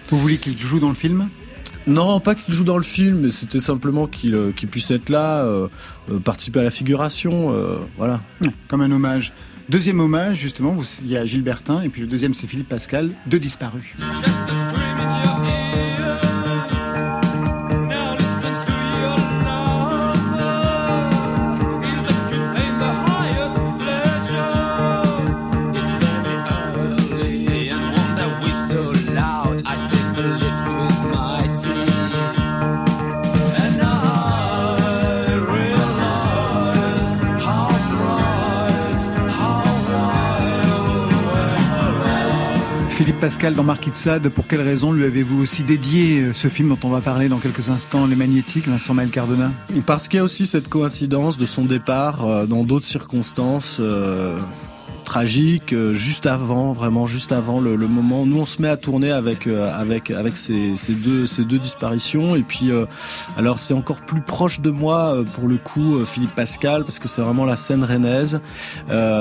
Vous 0.10 0.20
voulez 0.20 0.38
qu'il 0.38 0.58
joue 0.60 0.80
dans 0.80 0.90
le 0.90 0.96
film? 0.96 1.30
Non, 1.88 2.19
pas 2.19 2.35
qu'il 2.35 2.53
joue 2.53 2.63
dans 2.63 2.77
le 2.77 2.83
film, 2.83 3.21
mais 3.21 3.31
c'était 3.31 3.59
simplement 3.59 4.07
qu'il 4.07 4.35
euh, 4.35 4.51
puisse 4.51 4.91
être 4.91 5.09
là, 5.09 5.43
euh, 5.43 5.67
euh, 6.09 6.19
participer 6.19 6.59
à 6.59 6.63
la 6.63 6.69
figuration, 6.69 7.53
voilà. 7.97 8.21
Comme 8.67 8.81
un 8.81 8.91
hommage. 8.91 9.33
Deuxième 9.69 10.00
hommage, 10.00 10.38
justement, 10.38 10.75
il 11.01 11.09
y 11.09 11.17
a 11.17 11.25
Gilbertin, 11.25 11.81
et 11.81 11.89
puis 11.89 12.01
le 12.01 12.07
deuxième, 12.07 12.33
c'est 12.33 12.47
Philippe 12.47 12.69
Pascal, 12.69 13.11
deux 13.25 13.39
disparus. 13.39 13.95
Pascal 43.22 43.54
dans 43.54 43.63
Marquis 43.63 43.92
de 43.92 43.96
Sade, 43.96 44.30
pour 44.30 44.48
quelle 44.48 44.62
raison 44.62 44.92
lui 44.92 45.04
avez-vous 45.04 45.44
aussi 45.44 45.62
dédié 45.62 46.22
euh, 46.22 46.34
ce 46.34 46.48
film 46.48 46.70
dont 46.70 46.80
on 46.82 46.90
va 46.90 47.01
parler 47.01 47.30
dans 47.30 47.38
quelques 47.38 47.70
instants, 47.70 48.08
Les 48.08 48.16
Magnétiques, 48.16 48.68
Vincent 48.68 48.96
Maël 48.96 49.12
Cardona 49.12 49.51
Parce 49.86 50.08
qu'il 50.08 50.18
y 50.18 50.20
a 50.20 50.24
aussi 50.24 50.48
cette 50.48 50.68
coïncidence 50.68 51.38
de 51.38 51.46
son 51.46 51.66
départ 51.66 52.25
euh, 52.25 52.46
dans 52.48 52.63
d'autres 52.63 52.88
circonstances. 52.88 53.78
Euh, 53.80 54.40
tragique 55.03 55.74
euh, 55.74 55.93
juste 55.93 56.25
avant, 56.25 56.72
vraiment 56.72 57.05
juste 57.05 57.31
avant 57.31 57.60
le, 57.60 57.75
le, 57.75 57.88
moment. 57.88 58.25
Nous, 58.25 58.39
on 58.39 58.46
se 58.46 58.62
met 58.62 58.70
à 58.70 58.77
tourner 58.77 59.12
avec 59.12 59.48
euh, 59.48 59.72
avec 59.74 60.10
avec 60.10 60.38
ces, 60.38 60.75
ces, 60.75 60.93
deux 60.93 61.25
ces 61.25 61.43
deux 61.43 61.60
disparitions. 61.60 62.36
Et 62.36 62.43
puis, 62.43 62.72
euh, 62.72 62.86
alors 63.38 63.60
c'est 63.60 63.74
encore 63.74 64.01
plus 64.01 64.22
proche 64.22 64.62
de 64.62 64.72
moi 64.72 65.24
pour 65.34 65.48
le 65.48 65.58
coup, 65.58 66.05
Philippe 66.05 66.36
Pascal, 66.36 66.84
parce 66.84 67.00
que 67.00 67.08
c'est 67.08 67.22
vraiment 67.22 67.46
la 67.46 67.55
scène 67.55 67.84
rennaise. 67.84 68.39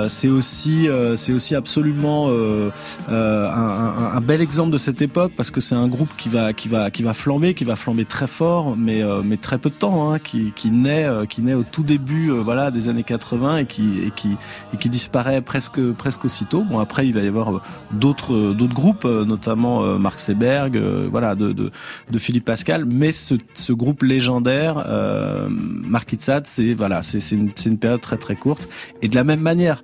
c'est 0.08 0.28
aussi 0.28 0.88
c'est 1.16 1.32
aussi 1.32 1.54
absolument 1.54 2.28
un, 2.30 3.12
un, 3.14 4.12
un, 4.14 4.20
bel 4.20 4.40
exemple 4.40 4.70
de 4.70 4.78
cette 4.78 5.02
époque 5.02 5.32
parce 5.36 5.50
que 5.50 5.60
c'est 5.60 5.74
un 5.74 5.88
groupe 5.88 6.10
qui 6.16 6.28
va 6.28 6.52
qui 6.52 6.68
va 6.68 6.90
qui 6.90 7.02
va 7.02 7.14
flamber, 7.14 7.54
qui 7.54 7.64
va 7.64 7.76
flamber 7.76 8.04
très 8.04 8.26
fort, 8.26 8.76
mais 8.76 9.02
mais 9.24 9.36
très 9.36 9.58
peu 9.58 9.70
de 9.70 9.74
temps, 9.74 10.12
hein, 10.12 10.18
qui 10.18 10.52
qui 10.54 10.70
naît 10.70 11.08
qui 11.28 11.42
naît 11.42 11.54
au 11.54 11.64
tout 11.64 11.82
début, 11.82 12.30
voilà, 12.30 12.70
des 12.70 12.88
années 12.88 13.04
80 13.04 13.58
et 13.58 13.66
qui 13.66 14.00
et 14.06 14.10
qui 14.14 14.36
et 14.74 14.76
qui 14.76 14.88
disparaît 14.88 15.40
presque 15.40 15.79
presque 15.96 16.24
aussitôt. 16.24 16.62
Bon 16.62 16.78
après 16.78 17.06
il 17.06 17.12
va 17.12 17.20
y 17.20 17.28
avoir 17.28 17.56
euh, 17.56 17.60
d'autres 17.92 18.34
euh, 18.34 18.54
d'autres 18.54 18.74
groupes, 18.74 19.04
euh, 19.04 19.24
notamment 19.24 19.98
Marc 19.98 20.20
Seberg, 20.20 20.76
voilà 21.10 21.34
de, 21.34 21.52
de, 21.52 22.18
Philippe 22.18 22.44
Pascal, 22.44 22.84
mais 22.84 23.12
ce, 23.12 23.34
ce 23.54 23.72
groupe 23.72 24.02
légendaire 24.02 24.84
euh, 24.86 25.48
Marquitsat, 25.50 26.42
c'est 26.44 26.74
voilà 26.74 27.02
c'est 27.02 27.20
c'est 27.20 27.36
une, 27.36 27.50
une 27.66 27.78
période 27.78 28.00
très 28.00 28.16
très 28.16 28.36
courte 28.36 28.68
et 29.02 29.08
de 29.08 29.14
la 29.14 29.24
même 29.24 29.40
manière 29.40 29.82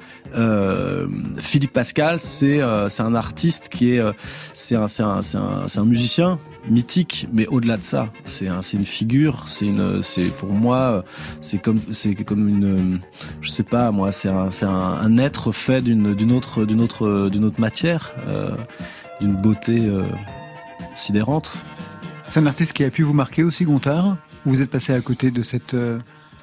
Philippe 1.38 1.72
Pascal 1.72 2.20
c'est 2.20 2.60
c'est 2.88 3.02
un 3.02 3.14
artiste 3.14 3.68
qui 3.68 3.92
est 3.92 4.02
c'est 4.52 4.76
un 4.76 4.88
c'est 4.88 5.02
un 5.02 5.20
un, 5.34 5.66
un 5.80 5.84
musicien 5.84 6.38
mythique, 6.68 7.28
mais 7.32 7.46
au-delà 7.46 7.76
de 7.76 7.82
ça, 7.82 8.12
c'est 8.24 8.48
un, 8.48 8.60
une 8.60 8.84
figure, 8.84 9.44
c'est 9.48 9.66
une, 9.66 10.02
c'est 10.02 10.26
pour 10.36 10.50
moi, 10.50 11.04
c'est 11.40 11.58
comme, 11.58 11.80
c'est 11.92 12.14
comme 12.14 12.48
une, 12.48 13.00
je 13.40 13.50
sais 13.50 13.62
pas, 13.62 13.90
moi, 13.90 14.12
c'est 14.12 14.28
un, 14.28 14.50
c'est 14.50 14.66
un, 14.66 15.18
être 15.18 15.52
fait 15.52 15.80
d'une, 15.80 16.14
d'une 16.14 16.32
autre, 16.32 16.64
d'une 16.64 16.80
autre, 16.80 17.28
d'une 17.30 17.44
autre 17.44 17.60
matière, 17.60 18.12
euh, 18.26 18.50
d'une 19.20 19.34
beauté 19.34 19.86
euh, 19.86 20.04
sidérante. 20.94 21.56
C'est 22.28 22.40
un 22.40 22.46
artiste 22.46 22.72
qui 22.72 22.84
a 22.84 22.90
pu 22.90 23.02
vous 23.02 23.14
marquer 23.14 23.42
aussi, 23.42 23.64
Gontard? 23.64 24.16
Vous 24.44 24.60
êtes 24.60 24.70
passé 24.70 24.92
à 24.92 25.00
côté 25.00 25.30
de 25.30 25.42
cette 25.42 25.74
euh, 25.74 25.98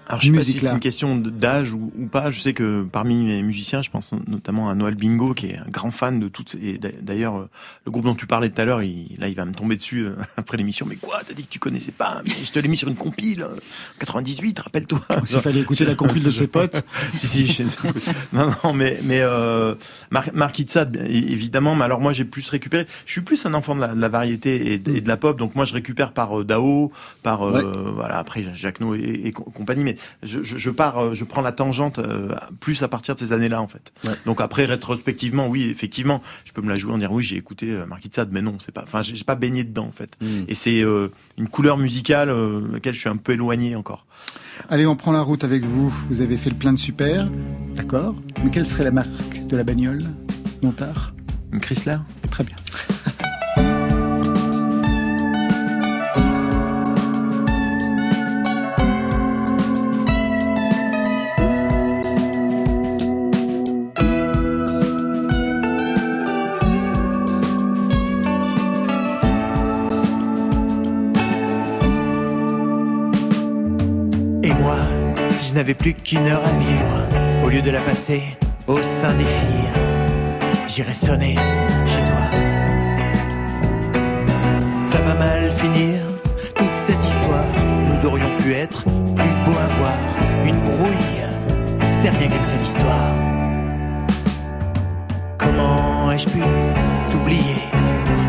alors 0.07 0.22
je 0.22 0.27
sais 0.27 0.38
pas 0.38 0.43
si 0.43 0.60
c'est 0.60 0.67
une 0.67 0.79
question 0.79 1.15
d'âge 1.15 1.74
ou, 1.74 1.91
ou, 1.98 2.07
pas. 2.07 2.29
Je 2.29 2.39
sais 2.39 2.53
que 2.53 2.86
parmi 2.91 3.25
les 3.25 3.41
musiciens, 3.41 3.81
je 3.81 3.89
pense 3.89 4.12
notamment 4.27 4.69
à 4.69 4.75
Noël 4.75 4.95
Bingo, 4.95 5.33
qui 5.33 5.48
est 5.48 5.57
un 5.57 5.69
grand 5.69 5.91
fan 5.91 6.19
de 6.19 6.27
toutes. 6.27 6.55
Et 6.62 6.77
d'ailleurs, 7.01 7.38
euh, 7.38 7.50
le 7.86 7.91
groupe 7.91 8.03
dont 8.03 8.15
tu 8.15 8.27
parlais 8.27 8.50
tout 8.50 8.62
à 8.62 8.65
l'heure, 8.65 8.83
il, 8.83 9.15
là, 9.17 9.29
il 9.29 9.36
va 9.36 9.45
me 9.45 9.53
tomber 9.53 9.77
dessus 9.77 10.05
euh, 10.05 10.15
après 10.38 10.57
l'émission. 10.57 10.86
Mais 10.88 10.98
quoi 10.98 11.22
T'as 11.25 11.33
dit 11.33 11.43
que 11.43 11.50
tu 11.50 11.60
connaissais 11.60 11.93
pas 11.93 12.22
Mais 12.25 12.33
je 12.43 12.51
te 12.51 12.60
l'ai 12.60 12.67
mis 12.67 12.75
sur 12.75 12.89
une 12.89 12.95
compile 12.95 13.48
98. 14.00 14.60
Euh, 14.60 14.62
rappelle-toi. 14.63 15.00
S'il 15.25 15.39
fallait 15.39 15.62
écouter 15.62 15.86
la 15.86 15.95
compile 15.95 16.24
de 16.24 16.31
ses 16.31 16.48
potes. 16.48 16.86
si 17.13 17.27
si. 17.27 17.48
Je... 17.48 17.63
non 18.33 18.50
non, 18.63 18.74
mais 18.74 19.00
mais 19.03 19.22
euh, 19.22 19.75
Mar 20.12 20.25
évidemment. 21.07 21.75
Mais 21.75 21.86
alors 21.86 22.01
moi, 22.01 22.12
j'ai 22.12 22.25
plus 22.25 22.50
récupéré. 22.50 22.88
Je 23.05 23.12
suis 23.12 23.22
plus 23.22 23.45
un 23.45 23.53
enfant 23.53 23.74
de 23.74 23.81
la, 23.81 23.95
de 23.95 24.01
la 24.01 24.10
variété 24.10 24.74
et 24.74 24.79
de, 24.79 24.95
et 24.95 25.01
de, 25.01 25.07
la 25.07 25.15
pop. 25.15 25.39
Donc 25.39 25.55
moi, 25.55 25.63
je 25.63 25.74
récupère 25.74 26.12
par 26.12 26.43
Dao, 26.43 26.91
par 27.22 27.41
ouais. 27.41 27.63
voilà 27.95 28.17
après 28.17 28.43
Jacques 28.53 28.81
No 28.81 28.95
et, 28.95 29.22
et 29.24 29.31
compagnie. 29.31 29.83
Mais 29.83 29.92
je, 30.21 30.43
je, 30.43 30.57
je, 30.57 30.69
pars, 30.69 30.97
euh, 30.97 31.13
je 31.13 31.23
prends 31.23 31.41
la 31.41 31.51
tangente 31.51 32.00
euh, 32.00 32.35
plus 32.59 32.83
à 32.83 32.88
partir 32.88 33.15
de 33.15 33.19
ces 33.19 33.33
années-là 33.33 33.62
en 33.62 33.67
fait. 33.67 33.93
Ouais. 34.03 34.13
Donc 34.25 34.41
après 34.41 34.65
rétrospectivement, 34.65 35.47
oui, 35.47 35.69
effectivement, 35.69 36.21
je 36.45 36.51
peux 36.51 36.62
me 36.62 36.69
la 36.69 36.75
jouer 36.75 36.93
en 36.93 36.97
dire 36.97 37.12
oui, 37.12 37.23
j'ai 37.23 37.38
écouté 37.38 37.71
euh, 37.71 37.85
Marquis 37.85 38.12
mais 38.31 38.41
non, 38.41 38.57
c'est 38.59 38.71
pas, 38.71 38.83
enfin, 38.83 39.01
j'ai 39.01 39.23
pas 39.23 39.35
baigné 39.35 39.63
dedans 39.63 39.85
en 39.88 39.91
fait. 39.91 40.15
Mm. 40.21 40.43
Et 40.47 40.55
c'est 40.55 40.83
euh, 40.83 41.09
une 41.38 41.47
couleur 41.47 41.77
musicale 41.77 42.29
euh, 42.29 42.62
laquelle 42.71 42.93
je 42.93 43.00
suis 43.00 43.09
un 43.09 43.17
peu 43.17 43.33
éloigné 43.33 43.75
encore. 43.75 44.05
Allez, 44.69 44.85
on 44.85 44.95
prend 44.95 45.12
la 45.12 45.21
route 45.21 45.43
avec 45.43 45.63
vous. 45.63 45.93
Vous 46.09 46.21
avez 46.21 46.38
fait 46.38 46.50
le 46.50 46.55
plein 46.55 46.73
de 46.73 46.79
super, 46.79 47.29
d'accord. 47.75 48.15
Mais 48.43 48.51
quelle 48.51 48.67
serait 48.67 48.83
la 48.83 48.91
marque 48.91 49.47
de 49.47 49.57
la 49.57 49.63
bagnole, 49.63 50.00
Montard? 50.63 51.13
Une 51.51 51.59
Chrysler? 51.59 51.97
Très 52.31 52.43
bien. 52.43 52.55
Je 75.53 75.60
n'avais 75.60 75.75
plus 75.75 75.93
qu'une 75.93 76.25
heure 76.25 76.41
à 76.43 76.50
vivre. 76.57 77.45
Au 77.45 77.50
lieu 77.50 77.62
de 77.62 77.69
la 77.69 77.79
passer 77.79 78.24
au 78.65 78.81
sein 78.81 79.13
des 79.13 79.24
filles, 79.24 79.69
j'irai 80.67 80.95
sonner 80.95 81.36
chez 81.86 82.01
toi. 82.10 82.25
Ça 84.86 85.00
va 85.01 85.13
mal 85.13 85.51
finir, 85.51 86.00
toute 86.55 86.74
cette 86.74 87.05
histoire. 87.05 87.45
Nous 87.88 88.10
aurions 88.10 88.36
pu 88.39 88.53
être 88.53 88.83
plus 88.83 89.33
beaux 89.45 89.60
à 89.60 89.67
voir. 89.77 89.93
Une 90.43 90.60
brouille, 90.62 91.22
c'est 91.91 92.10
rien 92.10 92.29
comme 92.29 92.45
ça 92.45 92.55
l'histoire. 92.55 93.13
Comment 95.38 96.12
ai-je 96.12 96.29
pu 96.29 96.39
t'oublier? 97.10 97.62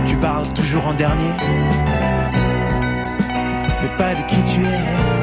Tu 0.04 0.14
parles 0.18 0.52
toujours 0.52 0.86
en 0.88 0.92
dernier, 0.92 1.32
mais 3.82 3.96
pas 3.96 4.14
de 4.14 4.26
qui 4.26 4.42
tu 4.44 4.60
es. 4.60 5.13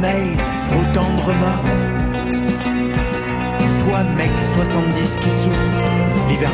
D'emails, 0.00 0.36
autant 0.80 1.14
de 1.14 1.20
remords. 1.20 1.64
Toi, 3.84 4.04
mec 4.16 4.30
70 4.56 5.16
qui 5.20 5.28
souffre, 5.28 5.68
l'hiver, 6.28 6.50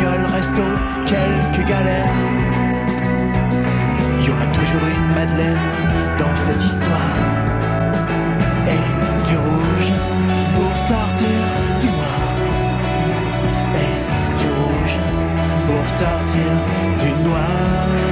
bagnole, 0.00 0.26
resto, 0.32 0.62
quelques 1.06 1.68
galères. 1.68 2.14
Y 4.22 4.30
aura 4.30 4.46
toujours 4.46 4.86
une 4.88 5.14
Madeleine 5.14 5.58
dans 6.18 6.36
cette 6.36 6.64
histoire. 6.64 7.16
Et 8.66 9.28
du 9.28 9.36
rouge 9.36 9.92
pour 10.54 10.76
sortir 10.76 11.40
du 11.80 11.86
noir. 11.86 12.22
Et 13.76 14.42
du 14.42 14.48
rouge 14.60 14.98
pour 15.66 15.84
sortir 15.98 16.50
du 17.00 17.22
noir. 17.24 18.09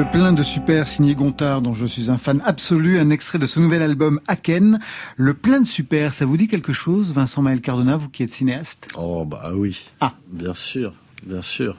Le 0.00 0.10
plein 0.10 0.32
de 0.32 0.42
super 0.42 0.88
signé 0.88 1.14
Gontard, 1.14 1.60
dont 1.60 1.74
je 1.74 1.84
suis 1.84 2.10
un 2.10 2.16
fan 2.16 2.40
absolu, 2.46 2.98
un 2.98 3.10
extrait 3.10 3.38
de 3.38 3.44
ce 3.44 3.60
nouvel 3.60 3.82
album 3.82 4.18
Aken. 4.28 4.80
Le 5.18 5.34
plein 5.34 5.60
de 5.60 5.66
super, 5.66 6.14
ça 6.14 6.24
vous 6.24 6.38
dit 6.38 6.48
quelque 6.48 6.72
chose, 6.72 7.12
Vincent 7.12 7.42
Maël 7.42 7.60
Cardona, 7.60 7.98
vous 7.98 8.08
qui 8.08 8.22
êtes 8.22 8.30
cinéaste? 8.30 8.88
Oh 8.96 9.26
bah 9.26 9.50
oui. 9.54 9.78
Ah. 10.00 10.14
bien 10.32 10.54
sûr, 10.54 10.94
bien 11.22 11.42
sûr. 11.42 11.76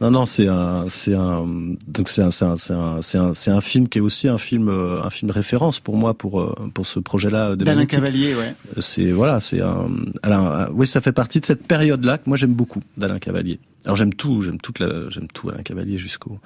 Non 0.00 0.10
non, 0.10 0.26
c'est 0.26 0.48
un 0.48 0.86
c'est 0.88 1.14
un 1.14 1.46
donc 1.86 2.08
c'est 2.08 2.22
un 2.22 2.32
c'est 2.32 2.44
un 2.44 2.56
c'est 2.56 3.18
un 3.18 3.32
c'est 3.32 3.50
un, 3.52 3.60
film 3.60 3.88
qui 3.88 3.98
est 3.98 4.00
aussi 4.00 4.26
un 4.26 4.38
film 4.38 4.68
euh, 4.68 5.00
un 5.00 5.10
film 5.10 5.30
référence 5.30 5.78
pour 5.78 5.96
moi 5.96 6.14
pour 6.14 6.40
euh, 6.40 6.52
pour 6.74 6.84
ce 6.84 6.98
projet-là 6.98 7.54
de 7.54 7.64
D'Alain. 7.64 7.86
Cavalier, 7.86 8.34
ouais. 8.34 8.56
C'est 8.80 9.12
voilà, 9.12 9.38
c'est 9.38 9.60
un 9.60 9.88
alors 10.24 10.52
euh, 10.52 10.66
oui, 10.72 10.88
ça 10.88 11.00
fait 11.00 11.12
partie 11.12 11.38
de 11.38 11.46
cette 11.46 11.64
période-là 11.68 12.18
que 12.18 12.24
moi 12.26 12.36
j'aime 12.36 12.54
beaucoup 12.54 12.82
d'Alain 12.96 13.20
Cavalier. 13.20 13.60
Alors 13.84 13.96
j'aime 13.96 14.14
tout, 14.14 14.42
j'aime 14.42 14.60
toute 14.60 14.78
la, 14.78 15.08
j'aime 15.10 15.26
tout 15.26 15.48
Alain 15.50 15.62
Cavalier 15.62 15.98
jusqu'au 15.98 16.38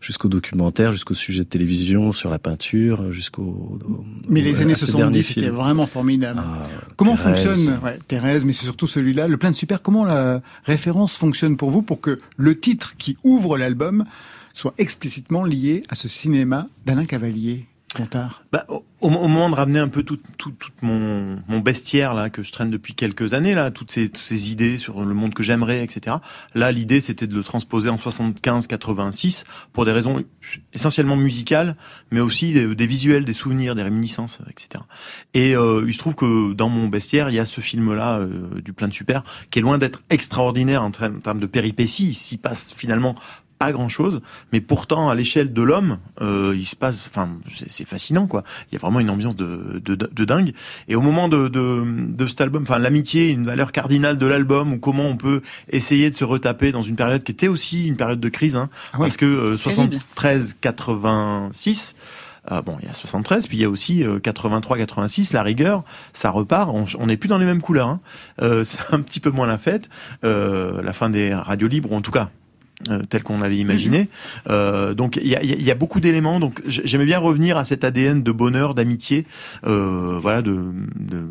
jusqu'au 0.00 0.28
documentaire, 0.28 0.90
jusqu'au 0.90 1.14
sujet 1.14 1.44
de 1.44 1.48
télévision, 1.48 2.12
sur 2.12 2.30
la 2.30 2.38
peinture, 2.40 3.12
jusqu'au. 3.12 3.42
au- 3.42 4.04
Mais 4.28 4.40
les 4.40 4.60
années 4.60 4.74
ces 4.74 4.86
70, 4.86 4.96
derniers 4.96 5.22
c'était 5.22 5.48
vraiment 5.50 5.86
formidable. 5.86 6.40
Ah, 6.44 6.66
Comment 6.96 7.16
Thérèse. 7.16 7.44
fonctionne 7.44 7.78
ouais, 7.84 7.98
Thérèse, 8.08 8.44
mais 8.44 8.52
c'est 8.52 8.64
surtout 8.64 8.88
celui-là, 8.88 9.28
le 9.28 9.36
plein 9.36 9.50
de 9.52 9.56
super. 9.56 9.82
Comment 9.82 10.04
la 10.04 10.42
référence 10.64 11.16
fonctionne 11.16 11.56
pour 11.56 11.70
vous 11.70 11.82
pour 11.82 12.00
que 12.00 12.18
le 12.36 12.58
titre 12.58 12.94
qui 12.98 13.16
ouvre 13.22 13.56
l'album 13.56 14.04
soit 14.52 14.74
explicitement 14.78 15.44
lié 15.44 15.84
à 15.88 15.94
ce 15.94 16.08
cinéma 16.08 16.66
d'Alain 16.86 17.04
Cavalier, 17.06 17.66
Gontard 17.96 18.44
Bah, 18.52 18.64
au, 19.00 19.10
moment 19.10 19.50
de 19.50 19.54
ramener 19.54 19.80
un 19.80 19.88
peu 19.88 20.04
tout, 20.04 20.18
mon, 20.82 21.58
bestiaire 21.58 22.14
là 22.14 22.30
que 22.30 22.42
je 22.42 22.52
traîne 22.52 22.70
depuis 22.70 22.94
quelques 22.94 23.34
années 23.34 23.54
là, 23.54 23.70
toutes 23.70 23.90
ces, 23.90 24.50
idées 24.50 24.76
sur 24.76 25.04
le 25.04 25.14
monde 25.14 25.34
que 25.34 25.42
j'aimerais, 25.42 25.82
etc. 25.82 26.16
Là, 26.54 26.70
l'idée 26.70 27.00
c'était 27.00 27.26
de 27.26 27.34
le 27.34 27.42
transposer 27.42 27.90
en 27.90 27.96
75-86 27.96 29.44
pour 29.72 29.84
des 29.84 29.92
raisons 29.92 30.22
essentiellement 30.72 31.16
musicales, 31.16 31.76
mais 32.12 32.20
aussi 32.20 32.52
des, 32.52 32.86
visuels, 32.86 33.24
des 33.24 33.32
souvenirs, 33.32 33.74
des 33.74 33.82
réminiscences, 33.82 34.40
etc. 34.48 34.84
Et 35.34 35.56
euh, 35.56 35.84
il 35.86 35.92
se 35.92 35.98
trouve 35.98 36.14
que 36.14 36.52
dans 36.52 36.68
mon 36.68 36.88
bestiaire, 36.88 37.28
il 37.28 37.34
y 37.34 37.40
a 37.40 37.44
ce 37.44 37.60
film-là 37.60 38.18
euh, 38.18 38.60
du 38.60 38.72
plein 38.72 38.88
de 38.88 38.94
super, 38.94 39.22
qui 39.50 39.58
est 39.58 39.62
loin 39.62 39.78
d'être 39.78 40.00
extraordinaire 40.10 40.82
en 40.82 40.90
termes 40.90 41.40
de 41.40 41.46
péripéties. 41.46 42.08
Il 42.08 42.14
s'y 42.14 42.36
passe 42.36 42.72
finalement 42.76 43.16
pas 43.60 43.72
grand 43.72 43.90
chose, 43.90 44.22
mais 44.54 44.62
pourtant 44.62 45.10
à 45.10 45.14
l'échelle 45.14 45.52
de 45.52 45.62
l'homme, 45.62 45.98
euh, 46.22 46.54
il 46.56 46.64
se 46.64 46.74
passe, 46.74 47.06
enfin 47.10 47.28
c'est 47.54 47.70
c'est 47.70 47.84
fascinant 47.86 48.26
quoi. 48.26 48.42
Il 48.70 48.74
y 48.74 48.76
a 48.76 48.80
vraiment 48.80 49.00
une 49.00 49.10
ambiance 49.10 49.36
de, 49.36 49.80
de, 49.84 49.94
de 49.94 50.24
dingue. 50.24 50.54
Et 50.88 50.96
au 50.96 51.02
moment 51.02 51.28
de, 51.28 51.48
de, 51.48 51.84
de 51.86 52.26
cet 52.26 52.40
album, 52.40 52.62
enfin 52.62 52.78
l'amitié, 52.78 53.28
une 53.28 53.44
valeur 53.44 53.70
cardinale 53.72 54.16
de 54.16 54.26
l'album, 54.26 54.72
ou 54.72 54.78
comment 54.78 55.04
on 55.04 55.16
peut 55.18 55.42
essayer 55.68 56.08
de 56.08 56.14
se 56.14 56.24
retaper 56.24 56.72
dans 56.72 56.80
une 56.80 56.96
période 56.96 57.22
qui 57.22 57.32
était 57.32 57.48
aussi 57.48 57.86
une 57.86 57.96
période 57.96 58.18
de 58.18 58.28
crise, 58.30 58.56
hein, 58.56 58.70
Ah 58.92 58.96
oui. 58.96 59.00
parce 59.02 59.18
que 59.18 59.26
euh, 59.26 59.56
Terrible. 59.58 59.96
73-86. 59.96 61.94
euh, 62.50 62.62
bon, 62.62 62.76
il 62.80 62.86
y 62.86 62.90
a 62.90 62.94
73, 62.94 63.46
puis 63.46 63.58
il 63.58 63.60
y 63.60 63.64
a 63.64 63.70
aussi 63.70 64.02
83-86, 64.02 65.34
la 65.34 65.42
rigueur, 65.42 65.84
ça 66.14 66.30
repart. 66.30 66.70
On 66.72 66.86
on 66.98 67.06
n'est 67.06 67.16
plus 67.18 67.28
dans 67.28 67.38
les 67.38 67.44
mêmes 67.46 67.60
couleurs. 67.60 67.88
Hein. 67.88 68.00
Euh, 68.40 68.64
c'est 68.64 68.78
un 68.92 69.00
petit 69.02 69.20
peu 69.20 69.30
moins 69.30 69.46
la 69.46 69.58
fête, 69.58 69.88
euh, 70.24 70.80
la 70.82 70.92
fin 70.94 71.10
des 71.10 71.34
radios 71.34 71.68
libres, 71.68 71.92
ou 71.92 71.96
en 71.96 72.00
tout 72.00 72.10
cas 72.10 72.30
euh, 72.88 73.02
tel 73.08 73.22
qu'on 73.22 73.42
avait 73.42 73.56
imaginé. 73.58 74.08
Euh, 74.48 74.94
donc 74.94 75.16
il 75.22 75.28
y 75.28 75.36
a, 75.36 75.42
y 75.44 75.52
a- 75.52 75.56
il 75.56 75.62
y 75.62 75.70
a 75.70 75.74
beaucoup 75.74 76.00
d'éléments. 76.00 76.40
Donc 76.40 76.62
j'aimais 76.66 77.04
bien 77.04 77.18
revenir 77.18 77.56
à 77.58 77.64
cet 77.64 77.84
ADN 77.84 78.22
de 78.22 78.32
bonheur, 78.32 78.74
d'amitié, 78.74 79.26
euh, 79.66 80.18
voilà, 80.20 80.40
de, 80.42 80.58
de 80.98 81.24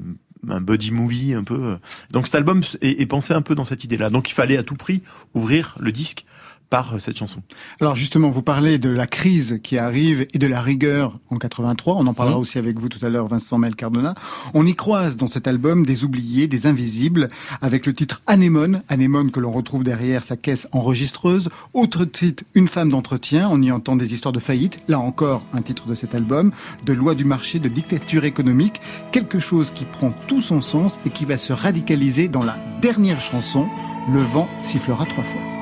un 0.47 0.62
buddy 0.62 0.91
movie 0.91 1.33
un 1.33 1.43
peu. 1.43 1.77
Donc 2.12 2.25
cet 2.27 2.35
album 2.35 2.62
est, 2.81 3.01
est 3.01 3.05
pensé 3.05 3.33
un 3.33 3.41
peu 3.41 3.55
dans 3.55 3.65
cette 3.65 3.83
idée-là. 3.83 4.09
Donc 4.09 4.29
il 4.29 4.33
fallait 4.33 4.57
à 4.57 4.63
tout 4.63 4.75
prix 4.75 5.01
ouvrir 5.33 5.75
le 5.79 5.91
disque 5.91 6.25
par 6.69 6.93
euh, 6.95 6.99
cette 6.99 7.17
chanson. 7.17 7.41
Alors 7.82 7.95
justement, 7.95 8.29
vous 8.29 8.41
parlez 8.43 8.77
de 8.77 8.89
la 8.89 9.08
crise 9.08 9.60
qui 9.63 9.77
arrive 9.77 10.27
et 10.34 10.38
de 10.38 10.47
la 10.47 10.62
rigueur 10.62 11.19
en 11.29 11.38
83. 11.38 11.95
On 11.95 12.05
en 12.08 12.13
parlera 12.13 12.38
Mhm. 12.38 12.41
aussi 12.41 12.58
avec 12.58 12.79
vous 12.79 12.89
tout 12.89 13.03
à 13.05 13.10
l'heure, 13.10 13.27
Vincent 13.27 13.58
Mel 13.58 13.75
Cardona. 13.75 14.13
On 14.53 14.65
y 14.65 14.75
croise 14.75 15.17
dans 15.17 15.27
cet 15.27 15.47
album 15.47 15.86
des 15.86 16.03
oubliés, 16.03 16.47
des 16.47 16.67
invisibles, 16.67 17.27
avec 17.62 17.86
le 17.86 17.93
titre 17.93 18.21
Anémone, 18.27 18.82
Anémone 18.88 19.32
que 19.32 19.39
l'on 19.39 19.51
retrouve 19.51 19.84
derrière 19.84 20.23
sa 20.23 20.38
caisse 20.38 20.67
enregistreuse. 20.71 21.49
Autre 21.73 22.05
titre, 22.05 22.43
Une 22.55 22.67
femme 22.67 22.89
d'entretien. 22.89 23.47
On 23.51 23.62
y 23.62 23.71
entend 23.71 23.95
des 23.95 24.13
histoires 24.13 24.34
de 24.34 24.39
faillite. 24.39 24.79
Là 24.88 24.99
encore, 24.99 25.43
un 25.53 25.62
titre 25.62 25.88
de 25.88 25.95
cet 25.95 26.13
album, 26.15 26.51
de 26.86 26.93
loi 26.93 27.15
du 27.15 27.23
marché, 27.25 27.60
de 27.60 27.69
dictature 27.69 28.25
économique. 28.25 28.82
Quelque 29.12 29.39
chose 29.39 29.71
qui 29.71 29.86
prend 29.86 30.13
tout 30.27 30.41
son 30.41 30.62
sens 30.62 30.99
et 31.05 31.10
qui 31.10 31.25
va 31.25 31.38
se 31.38 31.53
radicaliser 31.53 32.27
dans 32.27 32.43
la 32.43 32.58
dernière 32.82 33.19
chanson, 33.21 33.67
Le 34.12 34.21
vent 34.21 34.47
sifflera 34.63 35.05
trois 35.05 35.23
fois. 35.23 35.58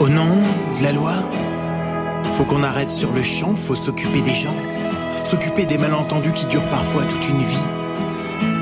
Au 0.00 0.08
nom 0.08 0.36
de 0.78 0.84
la 0.84 0.92
loi, 0.92 1.12
faut 2.34 2.44
qu'on 2.44 2.62
arrête 2.62 2.88
sur 2.88 3.12
le 3.12 3.22
champ, 3.24 3.56
faut 3.56 3.74
s'occuper 3.74 4.22
des 4.22 4.34
gens, 4.34 4.54
s'occuper 5.24 5.64
des 5.64 5.76
malentendus 5.76 6.32
qui 6.32 6.46
durent 6.46 6.70
parfois 6.70 7.02
toute 7.02 7.28
une 7.28 7.40
vie. 7.40 7.64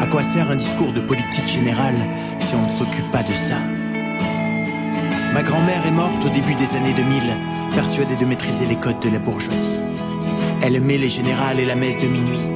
À 0.01 0.07
quoi 0.07 0.23
sert 0.23 0.51
un 0.51 0.57
discours 0.57 0.95
de 0.95 1.01
politique 1.03 1.47
générale 1.47 2.09
si 2.39 2.55
on 2.55 2.67
ne 2.67 2.73
s'occupe 2.73 3.13
pas 3.13 3.23
de 3.23 3.35
ça? 3.35 3.59
Ma 5.35 5.43
grand-mère 5.43 5.87
est 5.87 5.93
morte 5.93 6.25
au 6.25 6.31
début 6.31 6.55
des 6.55 6.75
années 6.75 6.95
2000, 6.95 7.21
persuadée 7.75 8.17
de 8.17 8.25
maîtriser 8.25 8.65
les 8.65 8.77
codes 8.77 9.01
de 9.01 9.11
la 9.11 9.19
bourgeoisie. 9.19 9.77
Elle 10.63 10.77
aimait 10.77 10.97
les 10.97 11.11
générales 11.11 11.61
et 11.61 11.67
la 11.67 11.77
messe 11.77 12.01
de 12.01 12.07
minuit. 12.07 12.49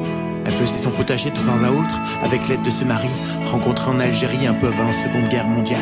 Elle 0.47 0.53
faisait 0.53 0.83
son 0.83 0.90
potager 0.90 1.29
de 1.29 1.37
temps 1.37 1.62
à 1.62 1.71
autre 1.71 2.01
avec 2.23 2.49
l'aide 2.49 2.62
de 2.62 2.71
ce 2.71 2.85
mari 2.85 3.11
rencontré 3.53 3.90
en 3.90 4.01
Algérie 4.01 4.47
un 4.47 4.55
peu 4.55 4.69
avant 4.69 4.85
la 4.85 4.95
Seconde 4.95 5.29
Guerre 5.29 5.49
mondiale. 5.49 5.81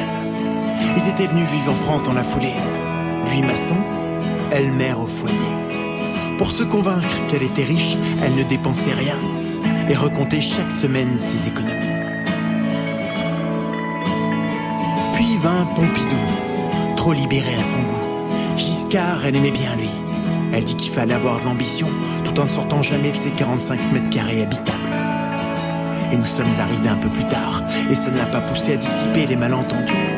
Ils 0.96 1.08
étaient 1.08 1.28
venus 1.28 1.48
vivre 1.48 1.70
en 1.70 1.76
France 1.76 2.02
dans 2.02 2.12
la 2.12 2.24
foulée. 2.24 2.54
Lui 3.30 3.42
maçon, 3.42 3.76
elle 4.50 4.70
mère 4.72 5.00
au 5.00 5.06
foyer. 5.06 5.36
Pour 6.38 6.50
se 6.50 6.62
convaincre 6.62 7.26
qu'elle 7.28 7.42
était 7.42 7.64
riche, 7.64 7.96
elle 8.22 8.34
ne 8.34 8.42
dépensait 8.44 8.94
rien 8.94 9.16
et 9.88 9.94
recomptait 9.94 10.40
chaque 10.40 10.70
semaine 10.70 11.18
ses 11.18 11.48
économies. 11.48 11.74
Puis 15.14 15.36
vint 15.42 15.66
Pompidou, 15.74 16.16
trop 16.96 17.12
libéré 17.12 17.54
à 17.60 17.64
son 17.64 17.78
goût. 17.78 18.56
Giscard, 18.56 19.26
elle 19.26 19.36
aimait 19.36 19.50
bien 19.50 19.74
lui. 19.76 19.90
Elle 20.52 20.64
dit 20.64 20.76
qu'il 20.76 20.92
fallait 20.92 21.14
avoir 21.14 21.40
de 21.40 21.44
l'ambition 21.44 21.88
tout 22.24 22.40
en 22.40 22.44
ne 22.44 22.50
sortant 22.50 22.82
jamais 22.82 23.10
de 23.10 23.16
ses 23.16 23.30
45 23.30 23.78
mètres 23.92 24.10
carrés 24.10 24.42
habitables. 24.42 24.78
Et 26.12 26.16
nous 26.16 26.24
sommes 26.24 26.52
arrivés 26.58 26.88
un 26.88 26.96
peu 26.96 27.08
plus 27.08 27.26
tard, 27.28 27.62
et 27.90 27.94
ça 27.94 28.10
ne 28.10 28.16
l'a 28.16 28.24
pas 28.24 28.40
poussé 28.40 28.72
à 28.72 28.76
dissiper 28.76 29.26
les 29.26 29.36
malentendus. 29.36 30.17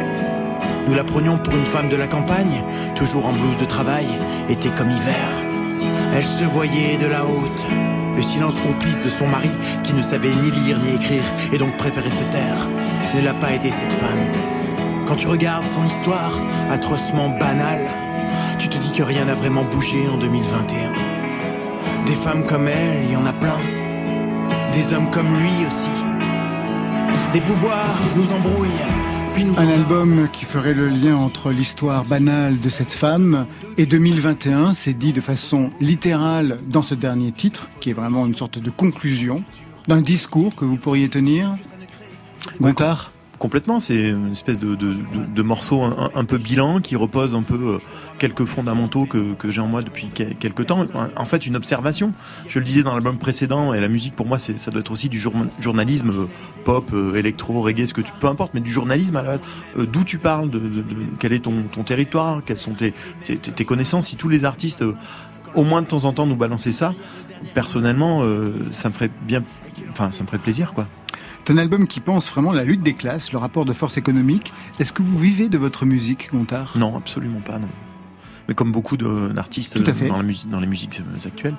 Nous 0.90 0.96
la 0.96 1.04
prenions 1.04 1.38
pour 1.38 1.54
une 1.54 1.66
femme 1.66 1.88
de 1.88 1.94
la 1.94 2.08
campagne, 2.08 2.64
toujours 2.96 3.26
en 3.26 3.30
blouse 3.30 3.58
de 3.60 3.64
travail, 3.64 4.08
été 4.48 4.70
comme 4.70 4.90
hiver. 4.90 5.28
Elle 6.16 6.24
se 6.24 6.42
voyait 6.42 6.96
de 7.00 7.06
la 7.06 7.24
haute, 7.24 7.64
le 8.16 8.22
silence 8.22 8.58
complice 8.58 9.00
de 9.00 9.08
son 9.08 9.28
mari, 9.28 9.52
qui 9.84 9.94
ne 9.94 10.02
savait 10.02 10.34
ni 10.34 10.50
lire 10.50 10.80
ni 10.80 10.96
écrire, 10.96 11.22
et 11.52 11.58
donc 11.58 11.76
préférait 11.76 12.10
se 12.10 12.24
taire, 12.24 12.66
ne 13.14 13.20
l'a 13.20 13.34
pas 13.34 13.52
aidé 13.52 13.70
cette 13.70 13.92
femme. 13.92 14.18
Quand 15.06 15.14
tu 15.14 15.28
regardes 15.28 15.64
son 15.64 15.84
histoire, 15.84 16.32
atrocement 16.68 17.28
banale, 17.28 17.86
tu 18.58 18.66
te 18.66 18.78
dis 18.78 18.90
que 18.90 19.04
rien 19.04 19.26
n'a 19.26 19.34
vraiment 19.36 19.62
bougé 19.62 20.08
en 20.12 20.16
2021. 20.16 20.92
Des 22.04 22.14
femmes 22.14 22.44
comme 22.46 22.66
elle, 22.66 23.04
il 23.04 23.12
y 23.12 23.16
en 23.16 23.26
a 23.26 23.32
plein. 23.32 23.60
Des 24.72 24.92
hommes 24.92 25.10
comme 25.10 25.38
lui 25.38 25.66
aussi. 25.68 26.04
Des 27.32 27.40
pouvoirs 27.40 28.00
nous 28.16 28.28
embrouillent. 28.32 29.19
Un 29.36 29.68
album 29.68 30.28
qui 30.32 30.44
ferait 30.44 30.74
le 30.74 30.88
lien 30.88 31.16
entre 31.16 31.50
l'histoire 31.52 32.04
banale 32.04 32.60
de 32.60 32.68
cette 32.68 32.92
femme 32.92 33.46
et 33.78 33.86
2021, 33.86 34.74
c'est 34.74 34.92
dit 34.92 35.12
de 35.12 35.20
façon 35.20 35.70
littérale 35.80 36.56
dans 36.66 36.82
ce 36.82 36.94
dernier 36.94 37.30
titre, 37.30 37.68
qui 37.80 37.90
est 37.90 37.94
vraiment 37.94 38.26
une 38.26 38.34
sorte 38.34 38.58
de 38.58 38.70
conclusion 38.70 39.42
d'un 39.88 40.00
discours 40.00 40.54
que 40.54 40.64
vous 40.64 40.76
pourriez 40.76 41.08
tenir. 41.08 41.54
Gontard 42.60 43.12
Complètement, 43.40 43.80
c'est 43.80 44.10
une 44.10 44.32
espèce 44.32 44.58
de, 44.58 45.42
morceau 45.42 45.80
un, 45.82 46.24
peu 46.26 46.36
bilan 46.36 46.80
qui 46.80 46.94
repose 46.94 47.34
un 47.34 47.40
peu 47.40 47.54
euh, 47.54 47.78
quelques 48.18 48.44
fondamentaux 48.44 49.06
que, 49.06 49.50
j'ai 49.50 49.62
en 49.62 49.66
moi 49.66 49.80
depuis 49.80 50.08
que- 50.10 50.34
quelques 50.34 50.66
temps. 50.66 50.84
En 51.16 51.24
fait, 51.24 51.46
une 51.46 51.56
observation. 51.56 52.12
Je 52.48 52.58
le 52.58 52.66
disais 52.66 52.82
dans 52.82 52.92
l'album 52.92 53.16
précédent, 53.16 53.72
et 53.72 53.80
la 53.80 53.88
musique 53.88 54.14
pour 54.14 54.26
moi, 54.26 54.38
ça 54.38 54.70
doit 54.70 54.80
être 54.80 54.92
aussi 54.92 55.08
du 55.08 55.18
jour- 55.18 55.32
journalisme 55.58 56.10
euh, 56.10 56.26
pop, 56.66 56.90
euh, 56.92 57.14
électro, 57.14 57.62
reggae, 57.62 57.86
ce 57.86 57.94
que 57.94 58.02
tu, 58.02 58.12
peu 58.20 58.26
importe, 58.26 58.52
mais 58.52 58.60
du 58.60 58.70
journalisme 58.70 59.16
à 59.16 59.22
la 59.22 59.28
base. 59.28 59.40
D'où 59.90 60.04
tu 60.04 60.18
parles, 60.18 60.50
de, 60.50 60.60
quel 61.18 61.32
est 61.32 61.40
ton, 61.40 61.62
territoire, 61.82 62.40
quelles 62.44 62.58
sont 62.58 62.74
tes, 62.74 62.92
tes, 63.24 63.64
connaissances. 63.64 64.08
Si 64.08 64.16
tous 64.16 64.28
les 64.28 64.44
artistes, 64.44 64.84
au 65.54 65.64
moins 65.64 65.80
de 65.80 65.86
temps 65.86 66.04
en 66.04 66.12
temps, 66.12 66.26
nous 66.26 66.36
balançaient 66.36 66.72
ça, 66.72 66.92
personnellement, 67.54 68.22
ça 68.70 68.90
me 68.90 68.94
ferait 68.94 69.10
bien, 69.22 69.42
enfin, 69.92 70.10
ça 70.12 70.24
me 70.24 70.26
ferait 70.28 70.36
plaisir, 70.36 70.74
quoi. 70.74 70.86
C'est 71.44 71.54
un 71.54 71.58
album 71.58 71.88
qui 71.88 72.00
pense 72.00 72.28
vraiment 72.30 72.52
la 72.52 72.64
lutte 72.64 72.82
des 72.82 72.92
classes, 72.92 73.32
le 73.32 73.38
rapport 73.38 73.64
de 73.64 73.72
force 73.72 73.96
économique. 73.96 74.52
Est-ce 74.78 74.92
que 74.92 75.02
vous 75.02 75.18
vivez 75.18 75.48
de 75.48 75.58
votre 75.58 75.86
musique, 75.86 76.28
Gontard? 76.30 76.74
Non, 76.76 76.96
absolument 76.96 77.40
pas, 77.40 77.58
non. 77.58 77.66
Mais 78.50 78.54
comme 78.56 78.72
beaucoup 78.72 78.96
d'artistes 78.96 79.76
dans, 80.08 80.16
la 80.16 80.22
musique, 80.24 80.50
dans 80.50 80.58
les 80.58 80.66
musiques 80.66 81.00
euh, 81.00 81.28
actuelles, 81.28 81.54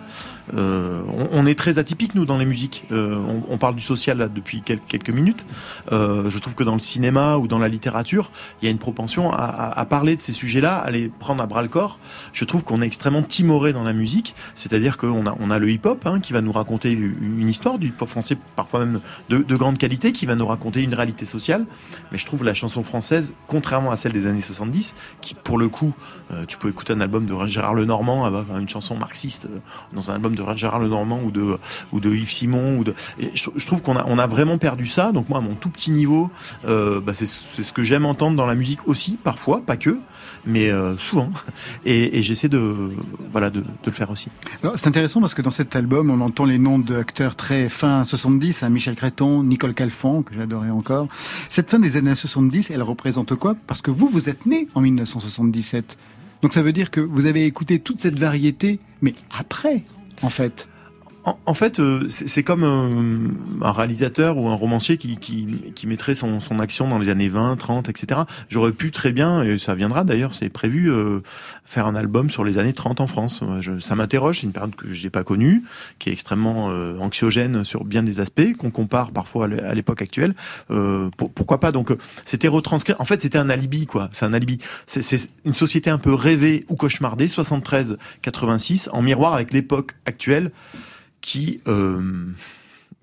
euh, 0.56 1.00
on, 1.08 1.30
on 1.32 1.46
est 1.46 1.56
très 1.58 1.80
atypique 1.80 2.16
nous 2.16 2.26
dans 2.26 2.38
les 2.38 2.46
musiques. 2.46 2.84
Euh, 2.92 3.16
on, 3.16 3.54
on 3.54 3.58
parle 3.58 3.76
du 3.76 3.82
social 3.82 4.18
là, 4.18 4.28
depuis 4.28 4.62
quel- 4.66 4.82
quelques 4.82 5.10
minutes. 5.10 5.46
Euh, 5.94 6.30
je 6.30 6.38
trouve 6.38 6.54
que 6.54 6.66
dans 6.66 6.74
le 6.74 6.82
cinéma 6.82 7.38
ou 7.38 7.48
dans 7.48 7.60
la 7.60 7.70
littérature, 7.70 8.30
il 8.62 8.66
y 8.66 8.68
a 8.68 8.72
une 8.72 8.78
propension 8.78 9.32
à, 9.32 9.38
à- 9.38 9.80
à 9.80 9.86
parler 9.86 10.18
de 10.18 10.22
ces 10.22 10.34
sujets-là, 10.34 10.76
à 10.76 10.92
les 10.92 11.08
prendre 11.08 11.42
à 11.42 11.48
bras 11.48 11.62
le 11.62 11.70
corps. 11.70 11.98
Je 12.34 12.44
trouve 12.44 12.66
qu'on 12.66 12.82
est 12.82 12.86
extrêmement 12.88 13.24
timoré 13.24 13.72
dans 13.72 13.86
la 13.86 13.94
musique, 13.94 14.36
c'est-à-dire 14.54 14.98
qu'on 14.98 15.26
a, 15.28 15.38
on 15.40 15.50
a 15.50 15.60
le 15.60 15.72
hip-hop 15.72 16.06
hein, 16.06 16.20
qui 16.20 16.34
va 16.34 16.42
nous 16.42 16.52
raconter 16.52 16.92
une 16.92 17.48
histoire 17.48 17.80
du 17.80 17.88
hip-hop 17.88 18.10
français, 18.10 18.36
parfois 18.58 18.82
même 18.86 19.00
de, 19.30 19.38
de 19.38 19.56
grande 19.56 19.78
qualité, 19.78 20.12
qui 20.12 20.26
va 20.26 20.36
nous 20.36 20.46
raconter 20.46 20.82
une 20.84 20.94
réalité 20.94 21.26
sociale. 21.26 21.66
Mais 22.12 22.18
je 22.18 22.26
trouve 22.26 22.44
la 22.44 22.54
chanson 22.54 22.84
française, 22.84 23.34
contrairement 23.48 23.92
à 23.92 23.96
celle 23.96 24.12
des 24.12 24.26
années 24.26 24.42
70, 24.42 24.94
qui 25.22 25.36
pour 25.36 25.58
le 25.58 25.70
coup, 25.70 25.94
tu 26.50 26.58
peux 26.58 26.68
écouter 26.68 26.81
un 26.90 27.02
album 27.02 27.26
de 27.26 27.46
Gérard 27.46 27.74
Lenormand, 27.74 28.26
avec 28.26 28.46
une 28.60 28.70
chanson 28.70 28.96
marxiste, 28.96 29.46
euh, 29.46 29.60
dans 29.94 30.10
un 30.10 30.16
album 30.16 30.36
de 30.36 30.44
Gérard 30.56 30.80
Lenormand 30.80 31.22
ou 31.24 31.32
de 31.32 31.58
ou 31.92 32.00
de 32.00 32.10
Yves 32.10 32.32
Simon 32.32 32.84
je, 33.34 33.66
trouve 33.66 33.82
qu'on 33.82 33.98
a 33.98 34.06
on 34.08 34.18
a 34.18 34.28
vraiment 34.28 34.58
perdu 34.58 34.88
ça. 34.88 35.12
Donc 35.12 35.30
moi, 35.30 35.40
à 35.40 35.42
mon 35.42 35.56
tout 35.56 35.70
petit 35.70 35.92
niveau, 35.92 36.32
euh, 36.68 37.00
bah, 37.00 37.14
c'est 37.14 37.26
ce 37.26 37.72
que 37.72 37.84
j'aime 37.84 38.06
entendre 38.06 38.36
dans 38.38 38.46
la 38.46 38.56
musique 38.56 38.88
aussi, 38.88 39.18
parfois, 39.22 39.62
pas 39.62 39.78
que, 39.78 39.98
mais 40.46 40.70
euh, 40.70 40.98
souvent. 40.98 41.30
Et, 41.86 42.22
j'essaie 42.22 42.50
de 42.50 42.92
voilà 43.32 43.50
de, 43.50 43.62
de 43.62 43.66
le 43.86 43.92
faire 43.92 44.12
aussi. 44.12 44.30
C'est 44.76 44.88
intéressant 44.88 45.22
parce 45.22 45.34
que 45.34 45.42
dans 45.42 45.52
cet 45.52 45.76
album, 45.76 46.10
on 46.12 46.22
entend 46.22 46.46
les 46.46 46.58
noms 46.58 46.80
d'acteurs 46.80 47.36
très 47.36 47.70
fin 47.70 48.06
70, 48.06 48.64
hein, 48.64 48.70
Michel 48.70 48.96
Créton, 48.96 49.44
Nicole 49.44 49.74
Calfon, 49.74 50.24
que 50.24 50.34
j'adorais 50.34 50.70
encore. 50.70 51.08
Cette 51.50 51.70
fin 51.70 51.80
des 51.80 51.98
années 51.98 52.16
70, 52.16 52.72
elle 52.72 52.84
représente 52.84 53.36
quoi? 53.36 53.56
Parce 53.68 53.82
que 53.82 53.92
vous, 53.92 54.08
vous 54.08 54.30
êtes 54.30 54.46
né 54.46 54.68
en 54.76 54.82
1977. 54.82 55.98
Donc 56.42 56.54
ça 56.54 56.62
veut 56.62 56.74
dire 56.74 56.92
que 56.92 57.00
vous 57.00 57.26
avez 57.26 57.46
écouté 57.46 57.80
toute 57.80 58.02
cette 58.02 58.18
variété, 58.18 58.80
mais 59.02 59.14
après, 59.32 59.84
en 60.22 60.30
fait. 60.30 60.68
En, 61.24 61.38
en 61.46 61.54
fait, 61.54 61.80
euh, 61.80 62.08
c'est 62.10 62.42
comme 62.42 62.64
un 63.62 63.72
réalisateur 63.72 64.38
ou 64.38 64.50
un 64.50 64.56
romancier 64.56 64.98
qui, 64.98 65.18
qui, 65.18 65.72
qui 65.76 65.86
mettrait 65.86 66.16
son, 66.16 66.40
son 66.40 66.60
action 66.60 66.88
dans 66.88 66.98
les 66.98 67.10
années 67.10 67.30
20, 67.30 67.58
30, 67.58 67.90
etc. 67.90 68.22
J'aurais 68.50 68.72
pu 68.72 68.90
très 68.90 69.12
bien, 69.12 69.44
et 69.44 69.60
ça 69.60 69.76
viendra 69.76 70.04
d'ailleurs, 70.04 70.34
c'est 70.34 70.50
prévu, 70.50 70.92
euh, 70.92 71.20
faire 71.64 71.86
un 71.86 71.94
album 71.96 72.32
sur 72.32 72.44
les 72.44 72.58
années 72.58 72.74
30 72.74 73.02
en 73.02 73.08
France. 73.08 73.44
Je- 73.60 73.80
ça 73.80 73.96
m'interroge, 73.96 74.40
c'est 74.40 74.48
une 74.48 74.52
période 74.52 74.76
que 74.76 74.92
j'ai 74.94 75.12
pas 75.12 75.24
connue, 75.24 75.64
qui 76.00 76.10
est 76.10 76.14
extrêmement 76.14 76.72
euh, 76.72 76.98
anxiogène 76.98 77.64
sur 77.64 77.84
bien 77.86 78.02
des 78.02 78.20
aspects, 78.20 78.56
qu'on 78.58 78.72
compare 78.72 79.12
parfois 79.12 79.46
à 79.46 79.48
l'é- 79.48 79.60
à 79.62 79.76
l'époque 79.76 80.02
actuelle. 80.02 80.34
Euh, 80.72 81.12
pour- 81.18 81.32
pourquoi 81.32 81.60
pas? 81.60 81.72
Donc, 81.72 81.92
euh, 81.92 81.98
c'était 82.26 82.48
retranscrit. 82.48 82.94
En 82.98 83.06
fait, 83.06 83.22
c'était 83.22 83.38
un 83.38 83.50
alibi, 83.52 83.86
quoi. 83.86 84.10
C'est 84.12 84.26
un 84.26 84.34
alibi. 84.34 84.58
C'est- 84.88 85.30
une 85.46 85.54
société 85.54 85.92
un 85.92 86.00
peu 86.00 86.14
rêvée 86.16 86.66
ou 86.68 86.76
cauchemardée, 86.76 87.28
73-86, 87.28 88.90
en 88.92 89.02
miroir 89.04 89.34
avec 89.36 89.54
l'époque 89.54 89.92
actuelle 90.08 90.52
qui, 91.22 91.62
euh, 91.68 92.02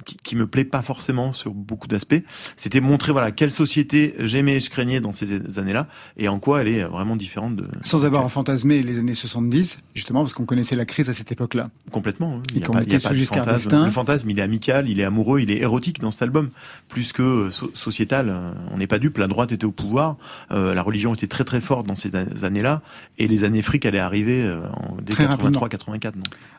qui 0.04 0.16
qui 0.22 0.36
me 0.36 0.46
plaît 0.46 0.64
pas 0.64 0.80
forcément 0.82 1.32
sur 1.32 1.52
beaucoup 1.52 1.88
d'aspects. 1.88 2.22
C'était 2.56 2.80
montrer 2.80 3.10
voilà 3.12 3.30
quelle 3.32 3.50
société 3.50 4.14
j'aimais 4.20 4.56
et 4.56 4.60
je 4.60 4.70
craignais 4.70 5.00
dans 5.00 5.10
ces 5.12 5.58
années-là 5.58 5.86
et 6.16 6.28
en 6.28 6.38
quoi 6.38 6.62
elle 6.62 6.68
est 6.68 6.84
vraiment 6.84 7.16
différente 7.16 7.56
de 7.56 7.66
Sans 7.82 8.04
avoir 8.06 8.24
à 8.24 8.28
fantasmer 8.28 8.80
les 8.82 9.00
années 9.00 9.14
70, 9.14 9.78
justement 9.94 10.20
parce 10.20 10.32
qu'on 10.32 10.44
connaissait 10.46 10.76
la 10.76 10.84
crise 10.86 11.10
à 11.10 11.12
cette 11.12 11.32
époque-là. 11.32 11.68
complètement. 11.90 12.36
hein. 12.36 12.42
Il 12.54 12.60
y 12.60 12.64
a 12.64 12.68
pas, 12.70 12.82
il 12.84 12.92
y 12.92 12.96
a 12.96 13.00
pas 13.00 13.12
de 13.12 13.24
fantasme. 13.24 13.84
Le 13.86 13.90
fantasme, 13.90 14.30
il 14.30 14.38
est 14.38 14.42
amical, 14.42 14.88
il 14.88 15.00
est 15.00 15.04
amoureux, 15.04 15.40
il 15.40 15.50
est 15.50 15.58
érotique 15.60 15.98
dans 16.00 16.12
cet 16.12 16.22
album, 16.22 16.50
plus 16.88 17.12
que 17.12 17.22
euh, 17.22 17.50
so- 17.50 17.72
sociétal. 17.74 18.28
Euh, 18.30 18.52
On 18.72 18.78
n'est 18.78 18.86
pas 18.86 19.00
dupe. 19.00 19.18
La 19.18 19.26
droite 19.26 19.50
était 19.52 19.64
au 19.66 19.72
pouvoir, 19.72 20.16
euh, 20.52 20.74
la 20.74 20.82
religion 20.82 21.12
était 21.12 21.26
très 21.26 21.44
très 21.44 21.60
forte 21.60 21.86
dans 21.86 21.96
ces 21.96 22.12
années-là, 22.44 22.82
et 23.18 23.26
les 23.26 23.42
années 23.44 23.62
fric 23.62 23.84
allaient 23.84 23.98
arriver 23.98 24.44
euh, 24.44 24.60
en, 24.74 24.96
dès 25.02 25.12
Très 25.14 25.26
rapidement. 25.26 25.60
83-84. 25.66 26.12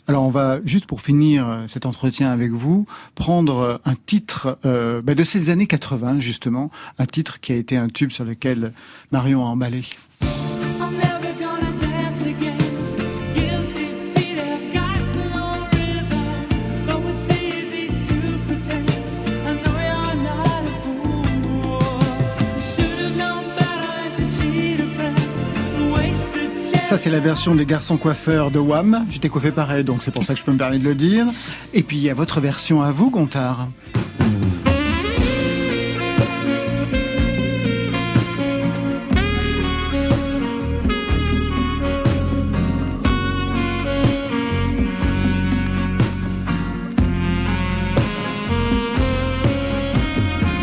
Alors 0.09 0.23
on 0.23 0.31
va 0.31 0.59
juste 0.65 0.87
pour 0.87 1.01
finir 1.01 1.47
euh, 1.47 1.67
cet 1.67 1.85
entretien 1.85 2.31
avec 2.31 2.49
vous 2.49 2.87
prendre 3.13 3.59
euh, 3.59 3.77
un 3.85 3.93
titre 3.93 4.57
euh, 4.65 5.03
bah, 5.03 5.13
de 5.13 5.23
ces 5.23 5.51
années 5.51 5.67
80 5.67 6.19
justement, 6.19 6.71
un 6.97 7.05
titre 7.05 7.39
qui 7.39 7.51
a 7.51 7.55
été 7.55 7.77
un 7.77 7.89
tube 7.89 8.09
sur 8.09 8.25
lequel 8.25 8.73
Marion 9.11 9.45
a 9.45 9.49
emballé. 9.49 9.83
Ça 26.89 26.97
c'est 26.97 27.11
la 27.11 27.19
version 27.19 27.53
des 27.53 27.67
garçons 27.67 27.97
coiffeurs 27.97 28.49
de 28.49 28.57
Wham. 28.57 29.05
J'étais 29.11 29.29
coiffé 29.29 29.51
pareil 29.51 29.83
donc 29.83 30.01
c'est 30.01 30.09
pour 30.09 30.23
ça 30.23 30.33
que 30.33 30.39
je 30.39 30.43
peux 30.43 30.51
me 30.51 30.57
permettre 30.57 30.81
de 30.83 30.89
le 30.89 30.95
dire. 30.95 31.27
Et 31.71 31.83
puis 31.83 31.97
il 31.97 32.01
y 32.01 32.09
a 32.09 32.15
votre 32.15 32.41
version 32.41 32.81
à 32.81 32.91
vous 32.91 33.11
Gontard. 33.11 33.67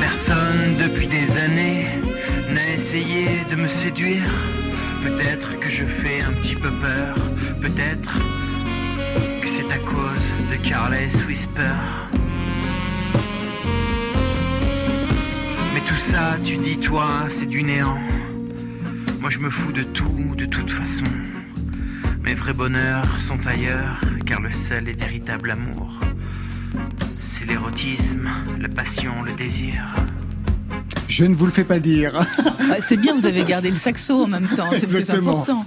Personne 0.00 0.74
depuis 0.82 1.06
des 1.06 1.40
années 1.40 1.86
n'a 2.52 2.74
essayé 2.74 3.26
de 3.48 3.54
me 3.54 3.68
séduire. 3.68 4.24
Peut-être 7.60 8.12
que 9.40 9.48
c'est 9.48 9.72
à 9.72 9.78
cause 9.78 10.26
de 10.50 10.68
Carles 10.68 10.94
Whisper. 11.26 11.74
Mais 15.74 15.80
tout 15.80 15.96
ça, 15.96 16.36
tu 16.44 16.56
dis 16.58 16.76
toi, 16.76 17.06
c'est 17.30 17.46
du 17.46 17.62
néant. 17.62 17.98
Moi 19.20 19.30
je 19.30 19.38
me 19.38 19.50
fous 19.50 19.72
de 19.72 19.82
tout, 19.82 20.34
de 20.36 20.46
toute 20.46 20.70
façon. 20.70 21.04
Mes 22.22 22.34
vrais 22.34 22.52
bonheurs 22.52 23.20
sont 23.20 23.46
ailleurs, 23.46 24.00
car 24.26 24.40
le 24.40 24.50
seul 24.50 24.88
et 24.88 24.92
véritable 24.92 25.50
amour, 25.50 25.92
c'est 26.98 27.46
l'érotisme, 27.46 28.28
la 28.60 28.68
passion, 28.68 29.22
le 29.22 29.32
désir. 29.32 29.82
Je 31.08 31.24
ne 31.24 31.34
vous 31.34 31.46
le 31.46 31.52
fais 31.52 31.64
pas 31.64 31.78
dire. 31.78 32.12
Ah, 32.68 32.78
C'est 32.80 32.96
bien, 32.96 33.14
vous 33.14 33.24
avez 33.26 33.44
gardé 33.44 33.68
le 33.70 33.76
saxo 33.76 34.24
en 34.24 34.26
même 34.26 34.48
temps, 34.48 34.70
c'est 34.72 34.88
plus 34.88 34.96
Exactement. 34.98 35.40
important. 35.42 35.64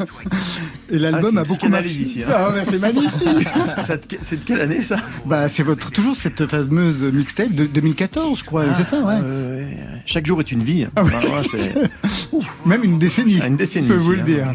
Et 0.92 0.98
l'album 1.00 1.38
Ah, 1.38 1.42
a 1.42 1.44
beaucoup 1.46 1.70
marché. 1.70 1.88
ici, 1.92 2.24
hein. 2.24 2.30
Ah, 2.30 2.52
c'est 2.70 2.78
magnifique. 2.78 3.48
C'est 4.22 4.36
de 4.40 4.44
quelle 4.44 4.60
année 4.60 4.82
ça? 4.82 4.98
Bah, 5.26 5.48
c'est 5.48 5.64
votre 5.64 5.92
toujours 5.92 6.16
cette 6.18 6.46
fameuse 6.46 7.04
mixtape 7.04 7.54
de 7.54 7.66
2014, 7.68 8.40
je 8.40 8.44
crois. 8.44 8.66
c'est 8.76 8.84
ça, 8.84 9.00
ouais. 9.00 9.14
Euh, 9.24 9.64
ouais. 9.64 9.78
Chaque 10.06 10.26
jour 10.26 10.42
est 10.42 10.52
une 10.52 10.62
vie. 10.62 10.88
Ah. 10.98 11.04
Enfin, 11.04 11.20
Même 12.66 12.84
une 12.84 13.00
décennie. 13.00 13.40
Ah, 13.42 13.48
une 13.48 13.56
décennie, 13.56 13.88
Je 13.88 13.94
peux 13.94 14.00
vous 14.00 14.12
le 14.12 14.20
hein. 14.20 14.24
dire. 14.26 14.54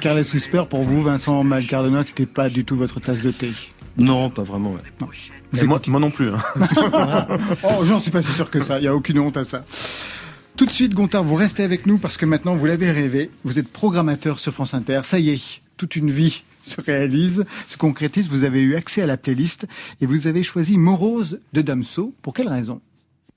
Carles 0.00 0.24
Whisper, 0.32 0.62
pour 0.70 0.82
vous, 0.82 1.02
Vincent 1.02 1.44
Malcardona, 1.44 2.02
c'était 2.04 2.24
pas 2.26 2.48
du 2.48 2.64
tout 2.64 2.76
votre 2.76 3.00
tasse 3.00 3.20
de 3.20 3.32
thé? 3.32 3.50
Non, 3.98 4.30
pas 4.30 4.42
vraiment. 4.44 4.72
ouais. 4.72 4.80
Et 4.80 5.35
moi, 5.64 5.80
moi 5.88 6.00
non 6.00 6.10
plus. 6.10 6.28
hein. 6.28 6.38
Oh, 7.62 7.84
j'en 7.84 7.98
suis 7.98 8.10
pas 8.10 8.22
si 8.22 8.32
sûr 8.32 8.50
que 8.50 8.60
ça. 8.62 8.78
Il 8.78 8.84
y 8.84 8.88
a 8.88 8.94
aucune 8.94 9.18
honte 9.18 9.36
à 9.36 9.44
ça. 9.44 9.64
Tout 10.56 10.66
de 10.66 10.70
suite, 10.70 10.94
Gontard, 10.94 11.24
vous 11.24 11.34
restez 11.34 11.62
avec 11.62 11.86
nous 11.86 11.98
parce 11.98 12.16
que 12.16 12.26
maintenant, 12.26 12.56
vous 12.56 12.66
l'avez 12.66 12.90
rêvé. 12.90 13.30
Vous 13.44 13.58
êtes 13.58 13.68
programmateur 13.70 14.38
sur 14.38 14.52
France 14.52 14.74
Inter. 14.74 15.00
Ça 15.04 15.18
y 15.18 15.30
est, 15.30 15.60
toute 15.76 15.96
une 15.96 16.10
vie 16.10 16.42
se 16.60 16.80
réalise, 16.80 17.44
se 17.66 17.76
concrétise. 17.76 18.28
Vous 18.28 18.44
avez 18.44 18.60
eu 18.62 18.74
accès 18.74 19.02
à 19.02 19.06
la 19.06 19.16
playlist 19.16 19.66
et 20.00 20.06
vous 20.06 20.26
avez 20.26 20.42
choisi 20.42 20.78
Morose 20.78 21.40
de 21.52 21.62
Damso. 21.62 22.12
Pour 22.22 22.34
quelle 22.34 22.48
raison? 22.48 22.80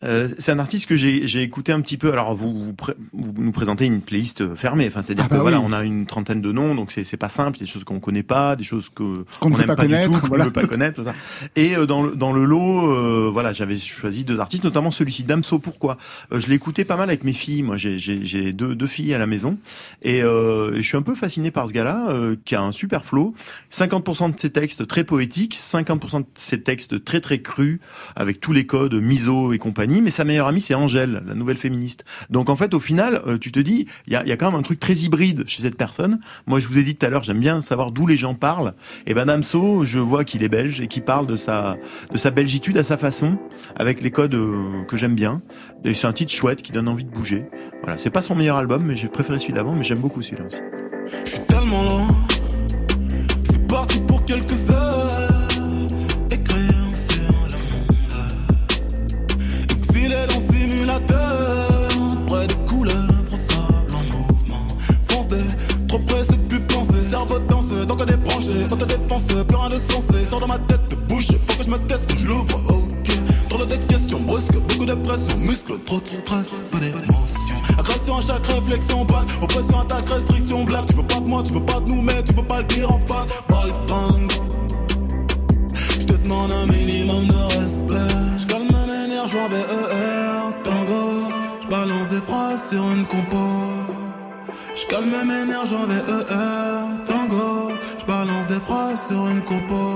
Euh, 0.05 0.29
c'est 0.37 0.53
un 0.53 0.59
artiste 0.59 0.85
que 0.87 0.95
j'ai 0.95 1.41
écouté 1.41 1.73
un 1.73 1.81
petit 1.81 1.97
peu. 1.97 2.11
Alors 2.13 2.33
vous 2.33 2.53
vous, 2.53 2.73
vous 3.11 3.33
nous 3.37 3.51
présentez 3.51 3.85
une 3.85 3.99
playlist 4.01 4.55
fermée. 4.55 4.87
Enfin 4.87 5.01
c'est-à-dire 5.01 5.25
Ah 5.25 5.29
bah 5.29 5.35
que 5.37 5.41
voilà 5.41 5.59
oui. 5.59 5.65
on 5.67 5.73
a 5.73 5.83
une 5.83 6.05
trentaine 6.05 6.41
de 6.41 6.51
noms 6.53 6.73
donc 6.73 6.91
c'est 6.91 7.17
pas 7.17 7.27
simple. 7.27 7.57
Il 7.57 7.61
y 7.61 7.63
a 7.63 7.65
des 7.65 7.71
choses 7.71 7.83
qu'on 7.83 7.99
connaît 7.99 8.23
pas, 8.23 8.55
des 8.55 8.63
choses 8.63 8.87
que 8.89 9.25
Qu'on 9.41 9.49
n'aime 9.49 9.65
pas 9.67 9.75
du 9.75 9.81
connaître, 9.81 10.09
tout, 10.11 10.19
qu'on 10.21 10.27
voilà. 10.27 10.45
ne 10.45 10.49
veut 10.49 10.53
pas 10.53 10.67
connaître. 10.67 11.03
ça. 11.03 11.13
Et 11.57 11.75
euh, 11.75 11.85
dans 11.85 12.03
le 12.03 12.15
dans 12.15 12.31
le 12.31 12.45
lot 12.45 12.91
euh, 12.93 13.29
voilà 13.31 13.51
j'avais 13.51 13.77
choisi 13.77 14.23
deux 14.23 14.39
artistes 14.39 14.63
notamment 14.63 14.89
celui-ci 14.91 15.23
Damso. 15.23 15.59
Pourquoi? 15.59 15.97
Euh, 16.31 16.39
Je 16.39 16.49
écouté 16.53 16.85
pas 16.85 16.95
mal 16.95 17.09
avec 17.09 17.25
mes 17.25 17.33
filles. 17.33 17.63
Moi 17.63 17.75
j'ai 17.75 18.53
deux 18.53 18.75
deux 18.75 18.87
filles 18.87 19.13
à 19.13 19.17
la 19.17 19.27
maison 19.27 19.57
et 20.01 20.23
euh, 20.23 20.75
je 20.77 20.81
suis 20.81 20.95
un 20.97 21.01
peu 21.01 21.13
fasciné 21.15 21.51
par 21.51 21.67
ce 21.67 21.73
gars-là 21.73 22.07
euh, 22.09 22.37
qui 22.45 22.55
a 22.55 22.61
un 22.61 22.71
super 22.71 23.03
flow. 23.03 23.33
50% 23.69 24.33
de 24.33 24.39
ses 24.39 24.49
textes 24.49 24.87
très 24.87 25.03
poétiques, 25.03 25.55
50% 25.55 26.21
de 26.21 26.25
ses 26.35 26.61
textes 26.63 27.03
très 27.03 27.19
très 27.19 27.41
crus 27.41 27.79
avec 28.15 28.39
tous 28.39 28.53
les 28.53 28.65
codes 28.65 28.93
miso 28.95 29.51
et 29.51 29.57
compagnie. 29.57 29.88
Mais 29.89 30.11
sa 30.11 30.23
meilleure 30.23 30.47
amie 30.47 30.61
c'est 30.61 30.75
Angèle, 30.75 31.23
la 31.25 31.33
nouvelle 31.33 31.57
féministe. 31.57 32.05
Donc 32.29 32.49
en 32.49 32.55
fait 32.55 32.73
au 32.73 32.79
final 32.79 33.21
euh, 33.27 33.37
tu 33.37 33.51
te 33.51 33.59
dis 33.59 33.87
il 34.07 34.13
y 34.13 34.15
a, 34.15 34.25
y 34.25 34.31
a 34.31 34.37
quand 34.37 34.51
même 34.51 34.59
un 34.59 34.63
truc 34.63 34.79
très 34.79 34.93
hybride 34.93 35.43
chez 35.47 35.61
cette 35.61 35.75
personne. 35.75 36.19
Moi 36.47 36.59
je 36.59 36.67
vous 36.67 36.77
ai 36.77 36.83
dit 36.83 36.95
tout 36.95 37.05
à 37.05 37.09
l'heure 37.09 37.23
j'aime 37.23 37.39
bien 37.39 37.61
savoir 37.61 37.91
d'où 37.91 38.07
les 38.07 38.17
gens 38.17 38.35
parlent. 38.35 38.73
Et 39.07 39.13
ben 39.13 39.25
Damso 39.25 39.83
je 39.83 39.99
vois 39.99 40.23
qu'il 40.23 40.43
est 40.43 40.49
belge 40.49 40.79
et 40.81 40.87
qu'il 40.87 41.03
parle 41.03 41.27
de 41.27 41.37
sa 41.37 41.77
de 42.11 42.17
sa 42.17 42.31
belgitude 42.31 42.77
à 42.77 42.83
sa 42.83 42.97
façon 42.97 43.37
avec 43.75 44.01
les 44.01 44.11
codes 44.11 44.35
euh, 44.35 44.83
que 44.87 44.97
j'aime 44.97 45.15
bien. 45.15 45.41
C'est 45.83 46.05
un 46.05 46.13
titre 46.13 46.31
chouette 46.31 46.61
qui 46.61 46.71
donne 46.71 46.87
envie 46.87 47.05
de 47.05 47.11
bouger. 47.11 47.45
Voilà 47.83 47.97
c'est 47.97 48.11
pas 48.11 48.21
son 48.21 48.35
meilleur 48.35 48.57
album 48.57 48.83
mais 48.85 48.95
j'ai 48.95 49.07
préféré 49.07 49.39
celui 49.39 49.53
d'avant 49.53 49.73
mais 49.73 49.83
j'aime 49.83 49.99
beaucoup 49.99 50.21
celui-là 50.21 50.45
aussi. 50.45 50.61
Exiler 60.19 60.27
dans 60.27 60.53
simulateur. 60.53 61.87
Près 62.27 62.47
des 62.47 62.55
couleurs, 62.67 62.95
sable 63.25 63.93
en 63.93 64.03
mouvement. 64.17 64.67
Fonce 65.07 65.27
des, 65.27 65.43
trop 65.87 65.99
pressé 65.99 66.31
de 66.31 66.47
plus 66.47 66.59
penser. 66.61 67.09
Cerveau 67.09 67.39
danse, 67.39 67.69
donc 67.87 67.99
on 68.01 68.05
est. 68.05 68.19
Dans 68.69 68.77
ta 68.77 68.85
défense, 68.85 69.23
plus 69.27 69.55
rien 69.55 69.69
de 69.69 69.77
sensé. 69.77 70.25
Sors 70.29 70.41
de 70.41 70.45
ma 70.45 70.57
tête, 70.59 70.81
de 70.89 70.95
bouche. 70.95 71.27
Faut 71.47 71.57
que 71.57 71.63
je 71.63 71.69
me 71.69 71.77
teste, 71.87 72.13
que 72.13 72.19
je 72.19 72.25
l'ouvre. 72.27 72.61
Ok. 72.69 73.11
Trop 73.49 73.65
de 73.65 73.75
questions 73.75 74.19
brusques, 74.21 74.53
beaucoup 74.53 74.85
de 74.85 74.93
pression. 74.93 75.37
Muscle, 75.37 75.77
trop 75.85 75.99
de 75.99 76.07
stress, 76.07 76.51
peu 76.71 76.79
d'émotion. 76.79 77.55
Agression 77.77 78.17
à 78.17 78.21
chaque 78.21 78.47
réflexion, 78.47 79.05
balle. 79.05 79.25
Oppression, 79.41 79.79
attaque, 79.81 80.09
restriction, 80.09 80.63
blague. 80.63 80.85
Tu 80.87 80.95
veux 80.95 81.07
pas 81.07 81.19
de 81.19 81.27
moi, 81.27 81.43
tu 81.43 81.53
veux 81.53 81.65
pas 81.65 81.79
de 81.79 81.89
nous, 81.89 82.01
mais 82.01 82.23
tu 82.23 82.33
peux 82.33 82.43
pas 82.43 82.59
le 82.59 82.65
dire 82.67 82.91
en 82.91 82.99
face. 82.99 83.27
Nerfs, 95.25 95.65
j'en 95.65 95.85
vais 95.85 95.95
ER, 95.95 97.05
tango. 97.05 97.71
Je 97.99 98.05
balance 98.05 98.47
des 98.47 98.59
phrases 98.61 99.07
sur 99.07 99.27
une 99.27 99.41
compo. 99.41 99.88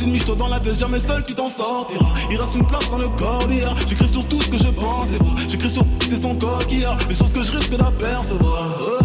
La 0.00 0.06
presse, 0.06 0.06
une 0.06 0.12
michto 0.12 0.34
dans 0.34 0.48
la 0.48 0.60
tête. 0.60 0.78
Jamais 0.78 1.00
seul, 1.00 1.24
tu 1.24 1.34
t'en 1.34 1.48
sortiras. 1.48 2.14
Il 2.30 2.36
reste 2.36 2.54
une 2.54 2.66
place 2.66 2.88
dans 2.90 2.98
le 2.98 3.08
corps. 3.08 3.46
J'écris 3.88 4.08
sur 4.12 4.26
tout 4.28 4.40
ce 4.40 4.48
que 4.48 4.58
je 4.58 4.68
pense 4.68 5.06
et. 5.08 5.48
J'écris 5.50 5.70
sur 5.70 5.84
tes 5.98 6.16
son 6.16 6.34
coquillard, 6.34 6.98
les 7.08 7.14
sources 7.14 7.32
que 7.32 7.44
je 7.44 7.52
risque 7.52 7.70
d'apercevoir. 7.70 8.70
Euh, 8.82 8.98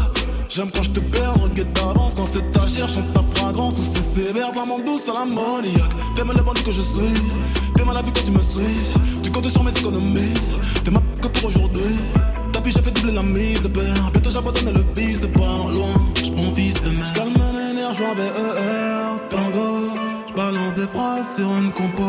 J'aime 0.50 0.72
quand 0.74 0.84
je 0.84 0.92
te 0.92 1.00
perds, 1.00 1.34
regrette 1.42 1.74
d'avance 1.74 2.14
quand 2.16 2.26
c'est 2.32 2.52
ta 2.52 2.66
chair, 2.68 2.88
chante 2.88 3.12
ta 3.14 3.22
fragrance, 3.36 3.74
tout 3.74 3.82
c'est 3.94 4.24
sévère, 4.24 4.52
de 4.52 4.56
la 4.56 4.66
monde 4.66 4.86
douce 4.86 5.02
à 5.10 5.14
l'ammoniaque. 5.14 5.92
T'aimes 6.14 6.32
le 6.34 6.42
bandit 6.44 6.64
que 6.64 6.72
je 6.72 6.82
suis, 6.82 7.14
t'aimes 7.74 7.92
la 7.94 8.02
vie 8.02 8.12
quand 8.14 8.24
tu 8.24 8.32
me 8.32 8.42
suis, 8.42 9.22
tu 9.22 9.32
comptes 9.32 9.50
sur 9.50 9.64
mes 9.64 9.72
économies, 9.72 10.34
t'es 10.86 10.92
ma 10.92 11.02
que 11.22 11.28
pour 11.28 11.50
aujourd'hui. 11.50 11.96
Tapis, 12.54 12.72
j'ai 12.72 12.82
fait 12.82 12.92
doubler 12.92 13.14
la 13.14 13.24
mise, 13.24 13.60
père, 13.74 14.12
bientôt 14.14 14.32
j'abandonne 14.32 14.72
le 14.74 14.86
vice, 14.96 15.20
c'est 15.22 15.34
pas 15.34 15.42
loin, 15.42 15.94
j'prends 16.24 16.56
fils 16.56 16.82
de 16.82 16.90
mère. 16.90 17.06
J'calme 17.14 17.34
mes 17.34 17.74
nerfs, 17.74 17.94
j'en 17.94 18.16
vais 18.16 18.32
tango, 18.32 18.56
j'balance 18.56 18.95
des 20.76 20.88
phrases 20.88 21.36
sur 21.36 21.58
une 21.58 21.72
compo. 21.72 22.04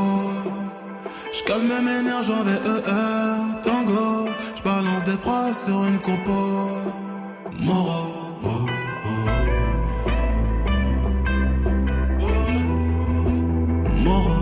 J'calme 1.32 1.68
mes 1.84 2.02
nerfs, 2.02 2.24
j'en 2.24 2.42
vais 2.42 2.52
ER, 2.52 3.62
tango, 3.62 4.28
j'balance 4.56 5.04
des 5.04 5.18
phrases 5.18 5.64
sur 5.64 5.84
une 5.84 5.98
compo. 6.00 6.32
Moro. 7.60 8.00
oh, 8.44 8.66
Moro, 14.04 14.35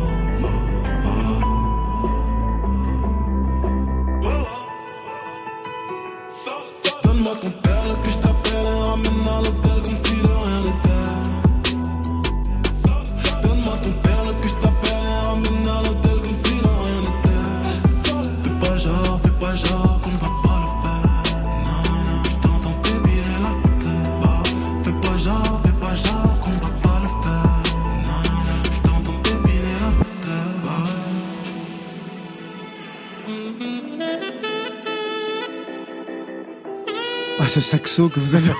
ce 37.54 37.60
saxo 37.60 38.08
que 38.08 38.18
vous 38.18 38.34
avez. 38.34 38.50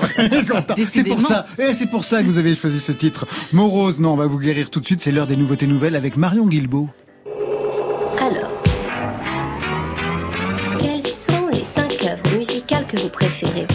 Quentin. 0.46 0.74
c'est 0.90 1.02
pour 1.02 1.20
ça. 1.20 1.46
Et 1.58 1.74
c'est 1.74 1.88
pour 1.88 2.04
ça 2.04 2.22
que 2.22 2.28
vous 2.28 2.38
avez 2.38 2.54
choisi 2.54 2.78
ce 2.78 2.92
titre. 2.92 3.26
Morose, 3.52 3.98
non, 3.98 4.12
on 4.12 4.16
va 4.16 4.26
vous 4.26 4.38
guérir 4.38 4.70
tout 4.70 4.78
de 4.78 4.84
suite. 4.84 5.00
C'est 5.00 5.10
l'heure 5.10 5.26
des 5.26 5.36
nouveautés 5.36 5.66
nouvelles 5.66 5.96
avec 5.96 6.16
Marion 6.16 6.46
Guilbeault. 6.46 6.88
Alors, 8.20 8.52
quelles 10.78 11.02
sont 11.02 11.48
les 11.52 11.64
cinq 11.64 12.04
œuvres 12.04 12.36
musicales 12.36 12.86
que 12.86 12.98
vous 12.98 13.08
préférez? 13.08 13.66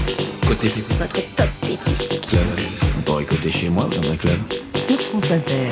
Côté 0.48 0.72
Votre 0.98 1.36
top 1.36 1.50
des 1.64 1.78
disques 1.86 2.22
club. 2.30 2.44
On 2.98 3.02
pourrait 3.02 3.26
côté 3.26 3.52
chez 3.52 3.68
moi 3.68 3.90
dans 3.94 4.10
un 4.10 4.16
club. 4.16 4.40
Sur 4.76 5.00
France 5.02 5.32
Inter. 5.32 5.70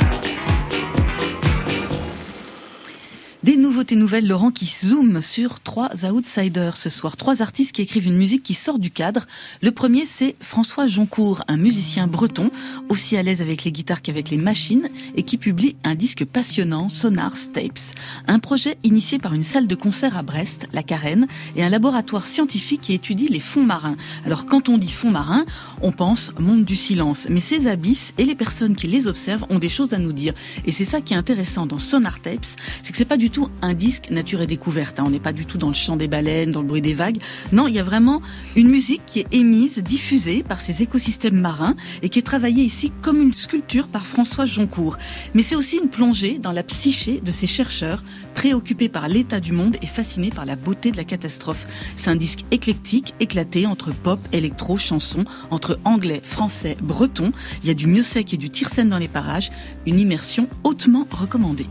Des 3.47 3.55
nouveautés 3.55 3.95
nouvelles, 3.95 4.27
Laurent, 4.27 4.51
qui 4.51 4.65
zoome 4.65 5.21
sur 5.21 5.62
trois 5.62 5.89
outsiders 6.03 6.75
ce 6.75 6.89
soir. 6.89 7.15
Trois 7.15 7.41
artistes 7.41 7.71
qui 7.71 7.81
écrivent 7.81 8.07
une 8.07 8.17
musique 8.17 8.43
qui 8.43 8.53
sort 8.53 8.77
du 8.77 8.91
cadre. 8.91 9.25
Le 9.62 9.71
premier, 9.71 10.05
c'est 10.05 10.36
François 10.41 10.86
Joncourt, 10.86 11.43
un 11.47 11.55
musicien 11.55 12.07
breton, 12.07 12.51
aussi 12.89 13.15
à 13.15 13.23
l'aise 13.23 13.41
avec 13.41 13.63
les 13.63 13.71
guitares 13.71 14.01
qu'avec 14.01 14.31
les 14.31 14.38
machines, 14.38 14.89
et 15.15 15.23
qui 15.23 15.38
publie 15.38 15.77
un 15.86 15.95
disque 15.95 16.25
passionnant, 16.25 16.89
Sonars 16.89 17.38
Tapes. 17.53 17.79
Un 18.27 18.39
projet 18.39 18.77
initié 18.83 19.17
par 19.17 19.33
une 19.33 19.43
salle 19.43 19.67
de 19.67 19.75
concert 19.75 20.17
à 20.17 20.23
Brest, 20.23 20.67
la 20.73 20.83
Carène, 20.83 21.25
et 21.55 21.63
un 21.63 21.69
laboratoire 21.69 22.25
scientifique 22.25 22.81
qui 22.81 22.93
étudie 22.95 23.29
les 23.29 23.39
fonds 23.39 23.63
marins. 23.63 23.95
Alors, 24.25 24.45
quand 24.45 24.67
on 24.67 24.77
dit 24.77 24.91
fonds 24.91 25.12
marins, 25.12 25.45
on 25.81 25.93
pense 25.93 26.33
monde 26.38 26.65
du 26.65 26.75
silence. 26.75 27.27
Mais 27.29 27.39
ces 27.39 27.67
abysses 27.67 28.13
et 28.17 28.25
les 28.25 28.36
personnes 28.36 28.75
qui 28.75 28.88
les 28.88 29.07
observent 29.07 29.45
ont 29.49 29.57
des 29.57 29.69
choses 29.69 29.93
à 29.93 29.99
nous 29.99 30.12
dire. 30.12 30.33
Et 30.65 30.73
c'est 30.73 30.83
ça 30.83 30.99
qui 30.99 31.13
est 31.13 31.17
intéressant 31.17 31.65
dans 31.65 31.79
Sonar 31.79 32.19
Tapes, 32.19 32.45
c'est 32.83 32.91
que 32.91 32.97
c'est 32.97 33.05
pas 33.05 33.15
du 33.15 33.29
tout 33.29 33.37
un 33.62 33.73
disque 33.73 34.10
nature 34.10 34.41
et 34.41 34.47
découverte. 34.47 35.00
hein. 35.00 35.04
On 35.08 35.10
n'est 35.10 35.19
pas 35.19 35.34
du 35.34 35.45
tout 35.45 35.58
dans 35.58 35.67
le 35.67 35.73
chant 35.73 35.95
des 35.95 36.08
baleines, 36.08 36.52
dans 36.52 36.62
le 36.62 36.67
bruit 36.67 36.82
des 36.82 36.93
vagues. 36.93 37.19
Non, 37.52 37.67
il 37.67 37.76
y 37.76 37.80
a 37.80 37.84
vraiment 37.84 38.21
une 38.56 38.69
musique 38.69 39.02
qui 39.06 39.19
est 39.19 39.28
émise, 39.32 39.78
diffusée 39.80 40.43
par 40.43 40.62
ces 40.62 40.82
écosystèmes 40.82 41.39
marins 41.39 41.76
et 42.02 42.10
qui 42.10 42.19
est 42.19 42.23
travaillée 42.23 42.63
ici 42.63 42.91
comme 43.02 43.21
une 43.21 43.36
sculpture 43.36 43.88
par 43.88 44.06
François 44.06 44.45
Joncourt. 44.45 44.97
Mais 45.34 45.43
c'est 45.43 45.56
aussi 45.56 45.78
une 45.78 45.89
plongée 45.89 46.39
dans 46.39 46.52
la 46.52 46.63
psyché 46.63 47.21
de 47.23 47.32
ces 47.32 47.47
chercheurs 47.47 48.04
préoccupés 48.34 48.89
par 48.89 49.08
l'état 49.08 49.39
du 49.39 49.52
monde 49.52 49.78
et 49.82 49.88
fascinés 49.88 50.30
par 50.30 50.45
la 50.45 50.56
beauté 50.56 50.91
de 50.91 50.97
la 50.97 51.04
catastrophe. 51.04 51.67
C'est 51.95 52.10
un 52.10 52.15
disque 52.15 52.45
éclectique, 52.52 53.13
éclaté 53.19 53.65
entre 53.65 53.91
pop, 53.91 54.19
électro, 54.32 54.78
chanson, 54.78 55.26
entre 55.52 55.80
anglais, 55.86 56.21
français, 56.23 56.78
breton. 56.82 57.32
Il 57.63 57.67
y 57.67 57.71
a 57.71 57.76
du 57.76 57.88
mieux 57.88 58.04
sec 58.04 58.34
et 58.34 58.38
du 58.38 58.50
tirsen 58.50 58.89
dans 58.89 58.97
les 58.97 59.08
parages. 59.08 59.52
Une 59.86 60.00
immersion 60.00 60.47
hautement 60.63 61.08
recommandée. 61.12 61.65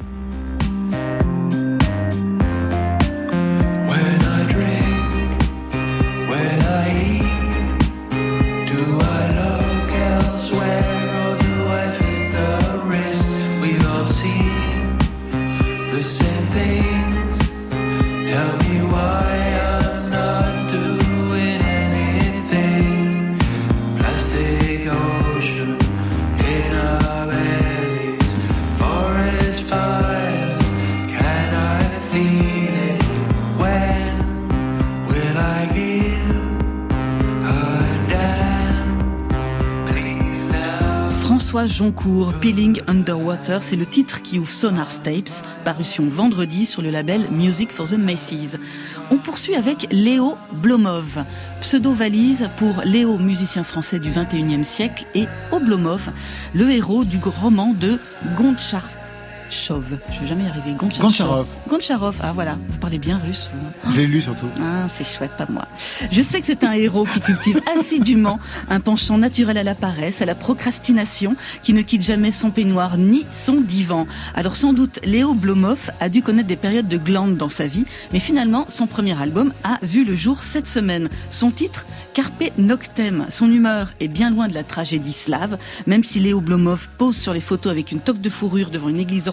Joncourt, 41.65 42.35
Peeling 42.35 42.83
Underwater, 42.87 43.63
c'est 43.63 43.77
le 43.77 43.87
titre 43.87 44.21
qui 44.21 44.39
ouvre 44.39 44.51
Sonar 44.51 44.89
Tapes, 45.03 45.31
parution 45.65 46.05
vendredi 46.07 46.67
sur 46.67 46.83
le 46.83 46.91
label 46.91 47.23
Music 47.31 47.73
for 47.73 47.89
the 47.89 47.95
Macy's. 47.95 48.59
On 49.11 49.17
poursuit 49.17 49.55
avec 49.55 49.87
Léo 49.91 50.37
Blomov, 50.53 51.25
pseudo-valise 51.63 52.51
pour 52.59 52.83
Léo, 52.85 53.17
musicien 53.17 53.63
français 53.63 53.99
du 53.99 54.11
21e 54.11 54.65
siècle, 54.65 55.07
et 55.15 55.27
Oblomov, 55.51 56.11
le 56.53 56.71
héros 56.71 57.05
du 57.05 57.19
roman 57.25 57.73
de 57.73 57.99
Gontcharov. 58.37 59.06
Je 59.51 60.21
vais 60.21 60.27
jamais 60.27 60.45
y 60.45 60.49
arriver. 60.49 60.73
Gontcharov. 60.73 61.03
Gontcharov. 61.03 61.47
Gontcharov. 61.69 62.17
Ah 62.21 62.33
voilà, 62.33 62.59
vous 62.69 62.79
parlez 62.79 62.99
bien 62.99 63.19
russe, 63.19 63.49
vous. 63.53 63.93
J'ai 63.93 64.07
lu 64.07 64.21
surtout. 64.21 64.47
Ah, 64.61 64.89
c'est 64.95 65.07
chouette, 65.07 65.33
pas 65.37 65.47
moi. 65.49 65.67
Je 66.11 66.23
sais 66.23 66.41
que 66.41 66.47
c'est 66.47 66.65
un 66.65 66.73
héros 66.73 67.05
qui 67.05 67.21
cultive 67.21 67.61
assidûment 67.79 68.39
un 68.69 68.81
penchant 68.81 69.19
naturel 69.19 69.57
à 69.59 69.63
la 69.63 69.75
paresse, 69.75 70.23
à 70.23 70.25
la 70.25 70.35
procrastination, 70.35 71.37
qui 71.63 71.73
ne 71.73 71.83
quitte 71.83 72.03
jamais 72.03 72.31
son 72.31 72.51
peignoir 72.51 72.99
ni 72.99 73.25
son 73.31 73.61
divan. 73.61 74.07
Alors 74.35 74.57
sans 74.57 74.73
doute, 74.73 75.01
Léo 75.05 75.35
Blomov 75.35 75.91
a 76.01 76.09
dû 76.09 76.23
connaître 76.23 76.49
des 76.49 76.57
périodes 76.57 76.89
de 76.89 76.99
glande 76.99 77.37
dans 77.37 77.49
sa 77.49 77.67
vie, 77.67 77.85
mais 78.13 78.19
finalement, 78.19 78.67
son 78.69 78.87
premier 78.87 79.21
album 79.21 79.53
a 79.65 79.79
vu 79.83 80.05
le 80.05 80.17
jour 80.17 80.43
cette 80.43 80.69
semaine. 80.69 81.09
Son 81.31 81.51
titre, 81.51 81.87
Carpe 82.15 82.45
Noctem. 82.59 83.27
Son 83.31 83.51
humeur 83.51 83.93
est 84.01 84.09
bien 84.09 84.31
loin 84.31 84.49
de 84.49 84.55
la 84.55 84.65
tragédie 84.65 85.13
slave, 85.13 85.59
même 85.87 86.05
si 86.05 86.19
Léo 86.19 86.41
Blomov 86.41 86.89
pose 86.99 87.17
sur 87.17 87.33
les 87.33 87.41
photos 87.41 87.71
avec 87.73 87.93
une 87.93 88.01
toque 88.01 88.21
de 88.21 88.29
fourrure 88.29 88.71
devant 88.71 88.89
une 88.89 88.99
église 88.99 89.29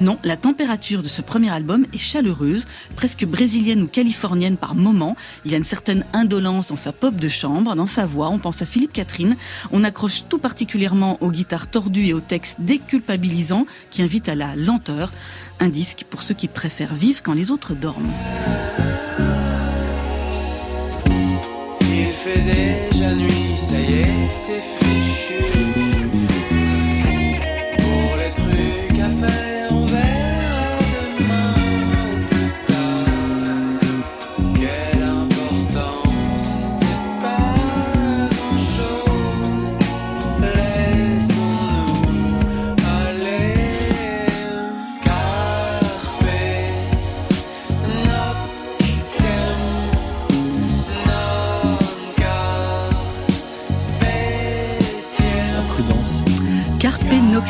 Non, 0.00 0.18
la 0.24 0.36
température 0.36 1.02
de 1.02 1.08
ce 1.08 1.22
premier 1.22 1.50
album 1.50 1.86
est 1.92 1.98
chaleureuse, 1.98 2.66
presque 2.96 3.24
brésilienne 3.24 3.82
ou 3.82 3.86
californienne 3.86 4.56
par 4.56 4.74
moments. 4.74 5.16
Il 5.44 5.54
a 5.54 5.56
une 5.56 5.64
certaine 5.64 6.04
indolence 6.12 6.68
dans 6.68 6.76
sa 6.76 6.92
pop 6.92 7.16
de 7.16 7.28
chambre, 7.28 7.74
dans 7.74 7.86
sa 7.86 8.06
voix. 8.06 8.28
On 8.30 8.38
pense 8.38 8.62
à 8.62 8.66
Philippe 8.66 8.92
Catherine. 8.92 9.36
On 9.72 9.84
accroche 9.84 10.24
tout 10.28 10.38
particulièrement 10.38 11.18
aux 11.22 11.30
guitares 11.30 11.70
tordues 11.70 12.06
et 12.06 12.12
aux 12.12 12.20
textes 12.20 12.56
déculpabilisants 12.60 13.66
qui 13.90 14.02
invitent 14.02 14.28
à 14.28 14.34
la 14.34 14.56
lenteur. 14.56 15.12
Un 15.60 15.68
disque 15.68 16.04
pour 16.10 16.22
ceux 16.22 16.34
qui 16.34 16.48
préfèrent 16.48 16.94
vivre 16.94 17.22
quand 17.22 17.34
les 17.34 17.50
autres 17.50 17.74
dorment. 17.74 18.12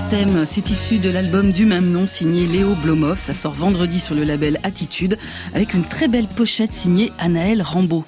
Noctem, 0.07 0.47
c'est 0.47 0.71
issu 0.71 1.01
de 1.01 1.11
l'album 1.11 1.53
du 1.53 1.67
même 1.67 1.91
nom 1.91 2.07
signé 2.07 2.47
Léo 2.47 2.77
Blomov. 2.77 3.19
Ça 3.19 3.35
sort 3.35 3.55
vendredi 3.55 3.99
sur 3.99 4.15
le 4.15 4.23
label 4.23 4.61
Attitude 4.63 5.19
avec 5.53 5.75
une 5.75 5.85
très 5.85 6.07
belle 6.07 6.29
pochette 6.29 6.73
signée 6.73 7.11
Anaël 7.19 7.61
Rambaud. 7.61 8.05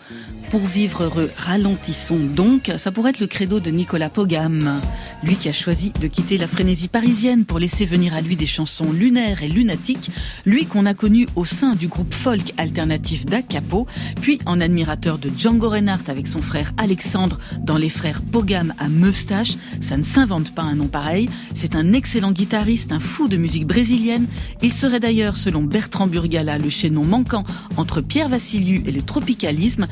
Pour 0.50 0.64
vivre 0.64 1.04
heureux, 1.04 1.30
ralentissons 1.36 2.24
donc. 2.24 2.72
Ça 2.78 2.90
pourrait 2.90 3.10
être 3.10 3.20
le 3.20 3.26
credo 3.26 3.60
de 3.60 3.70
Nicolas 3.70 4.08
Pogam. 4.08 4.80
Lui 5.22 5.36
qui 5.36 5.50
a 5.50 5.52
choisi 5.52 5.92
de 6.00 6.06
quitter 6.06 6.38
la 6.38 6.46
frénésie 6.46 6.88
parisienne 6.88 7.44
pour 7.44 7.58
laisser 7.58 7.84
venir 7.84 8.14
à 8.14 8.22
lui 8.22 8.34
des 8.34 8.46
chansons 8.46 8.90
lunaires 8.90 9.42
et 9.42 9.48
lunatiques. 9.48 10.10
Lui 10.46 10.64
qu'on 10.64 10.86
a 10.86 10.94
connu 10.94 11.26
au 11.36 11.44
sein 11.44 11.74
du 11.74 11.86
groupe 11.86 12.14
folk 12.14 12.54
alternatif 12.56 13.26
Da 13.26 13.42
Capo, 13.42 13.86
puis 14.22 14.38
en 14.46 14.62
admirateur 14.62 15.18
de 15.18 15.30
Django 15.36 15.68
Reinhardt 15.68 16.08
avec 16.08 16.26
son 16.26 16.40
frère 16.40 16.72
Alexandre 16.78 17.38
dans 17.60 17.76
Les 17.76 17.90
Frères 17.90 18.22
Pogam 18.22 18.72
à 18.78 18.88
Meustache. 18.88 19.56
Ça 19.82 19.98
ne 19.98 20.04
s'invente 20.04 20.54
pas 20.54 20.62
un 20.62 20.76
nom 20.76 20.88
pareil. 20.88 21.28
C'est 21.54 21.74
un 21.74 21.92
excellent 21.92 22.32
guitariste, 22.32 22.92
un 22.92 23.00
fou 23.00 23.28
de 23.28 23.36
musique 23.36 23.66
brésilienne. 23.66 24.26
Il 24.62 24.72
serait 24.72 25.00
d'ailleurs, 25.00 25.36
selon 25.36 25.62
Bertrand 25.62 26.06
Burgala, 26.06 26.56
le 26.56 26.70
chaînon 26.70 27.04
manquant 27.04 27.44
entre 27.76 28.00
Pierre 28.00 28.30
Vassiliou 28.30 28.82
et 28.86 28.92
le 28.92 29.02
tropicalisme. 29.02 29.86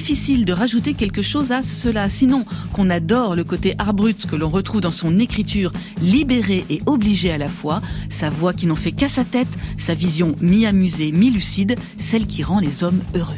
Difficile 0.00 0.46
de 0.46 0.54
rajouter 0.54 0.94
quelque 0.94 1.20
chose 1.20 1.52
à 1.52 1.60
cela, 1.60 2.08
sinon 2.08 2.46
qu'on 2.72 2.88
adore 2.88 3.36
le 3.36 3.44
côté 3.44 3.74
art 3.76 3.92
brut 3.92 4.26
que 4.26 4.34
l'on 4.34 4.48
retrouve 4.48 4.80
dans 4.80 4.90
son 4.90 5.18
écriture 5.18 5.72
libérée 6.00 6.64
et 6.70 6.80
obligée 6.86 7.30
à 7.30 7.36
la 7.36 7.50
fois, 7.50 7.82
sa 8.08 8.30
voix 8.30 8.54
qui 8.54 8.66
n'en 8.66 8.76
fait 8.76 8.92
qu'à 8.92 9.08
sa 9.08 9.24
tête, 9.24 9.46
sa 9.76 9.92
vision 9.92 10.36
mi-amusée, 10.40 11.12
mi-lucide, 11.12 11.76
celle 11.98 12.26
qui 12.26 12.42
rend 12.42 12.60
les 12.60 12.82
hommes 12.82 13.02
heureux. 13.14 13.36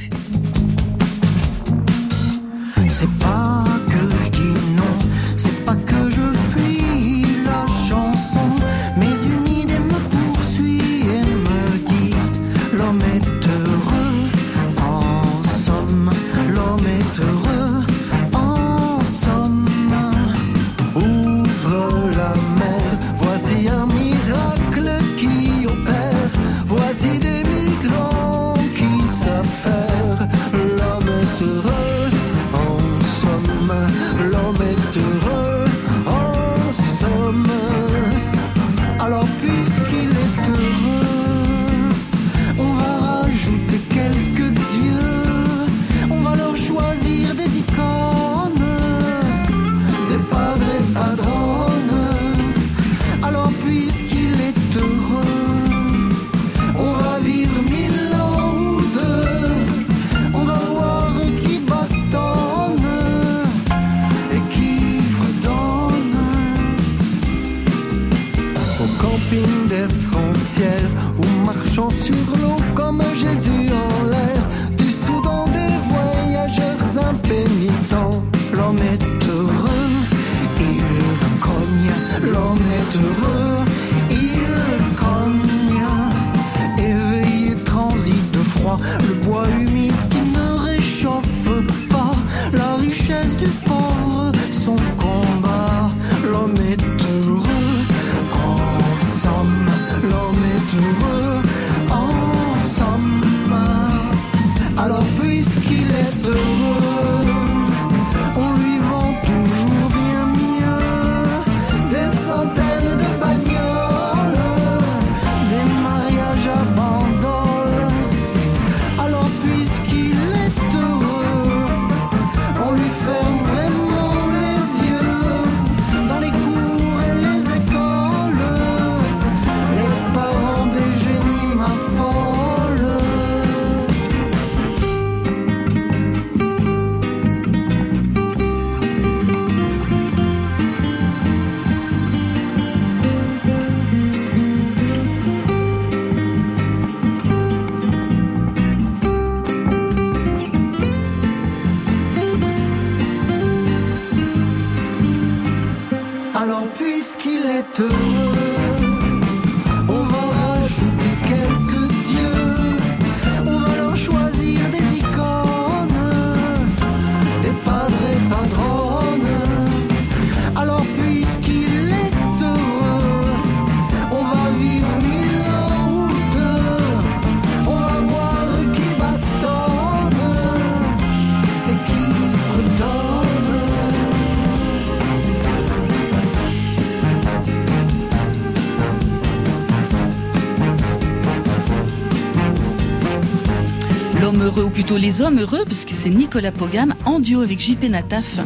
Heureux, 194.52 194.64
ou 194.64 194.70
plutôt 194.70 194.96
les 194.96 195.20
hommes 195.20 195.38
heureux, 195.38 195.64
puisque 195.64 195.90
c'est 195.90 196.10
Nicolas 196.10 196.52
Pogam 196.52 196.94
en 197.04 197.20
duo 197.20 197.40
avec 197.40 197.60
JP 197.60 197.84
Nataf. 197.84 198.40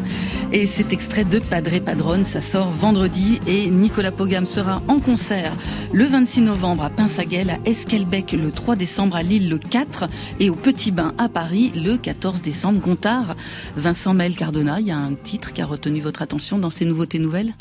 Et 0.53 0.67
cet 0.67 0.93
extrait 0.93 1.25
de 1.25 1.39
Padre 1.39 1.79
Padrone, 1.81 2.25
ça 2.25 2.41
sort 2.41 2.71
vendredi 2.71 3.41
et 3.47 3.67
Nicolas 3.67 4.13
Pogam 4.13 4.47
sera 4.47 4.83
en 4.89 5.01
concert 5.01 5.57
le 5.93 6.05
26 6.05 6.43
novembre 6.43 6.85
à 6.85 6.91
Pinsaguel, 6.91 7.51
à 7.51 7.59
Esquelbec 7.65 8.33
le 8.33 8.51
3 8.51 8.77
décembre, 8.77 9.17
à 9.17 9.23
Lille 9.23 9.49
le 9.49 9.59
4 9.59 10.07
et 10.39 10.51
au 10.51 10.55
Petit 10.55 10.93
Bain 10.93 11.13
à 11.19 11.29
Paris 11.29 11.73
le 11.75 11.97
14 11.97 12.43
décembre. 12.43 12.81
Gontard, 12.81 13.37
Vincent 13.77 14.15
Mel 14.15 14.37
Cardona, 14.37 14.81
il 14.81 14.87
y 14.87 14.93
a 14.93 14.99
un 14.99 15.15
titre 15.15 15.53
qui 15.53 15.63
a 15.63 15.67
retenu 15.67 16.01
votre 16.01 16.23
attention 16.23 16.59
dans 16.59 16.71
ces 16.71 16.85
nouveautés 16.85 17.19
nouvelles? 17.19 17.55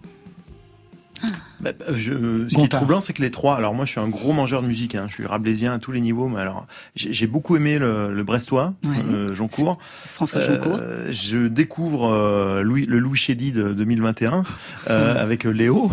Bah, 1.65 1.71
bah, 1.77 1.85
je, 1.95 2.47
ce 2.47 2.55
qui 2.55 2.63
est 2.63 2.67
troublant, 2.69 3.01
c'est 3.01 3.13
que 3.13 3.23
les 3.23 3.31
trois. 3.31 3.55
Alors 3.55 3.73
moi, 3.73 3.85
je 3.85 3.91
suis 3.91 3.99
un 3.99 4.07
gros 4.07 4.33
mangeur 4.33 4.61
de 4.61 4.67
musique. 4.67 4.93
Hein, 4.93 5.05
je 5.09 5.13
suis 5.15 5.25
rablaisien 5.25 5.73
à 5.73 5.79
tous 5.79 5.91
les 5.91 5.99
niveaux. 5.99 6.27
Mais 6.27 6.39
alors, 6.39 6.67
j'ai 6.95 7.11
j'ai 7.11 7.25
beaucoup 7.25 7.55
aimé 7.55 7.79
le, 7.79 8.13
le 8.13 8.23
Brestois, 8.23 8.73
Ouais. 8.85 8.97
euh, 9.11 9.33
Joncourt. 9.33 9.79
François 10.05 10.41
Joncourt. 10.41 10.77
Euh, 10.79 11.11
je 11.11 11.47
découvre 11.47 12.11
euh, 12.13 12.61
Louis, 12.61 12.85
le 12.85 12.99
Louis 12.99 13.17
Chédy 13.17 13.51
de 13.51 13.73
2021 13.73 14.43
euh, 14.91 15.21
avec 15.21 15.43
Léo. 15.45 15.91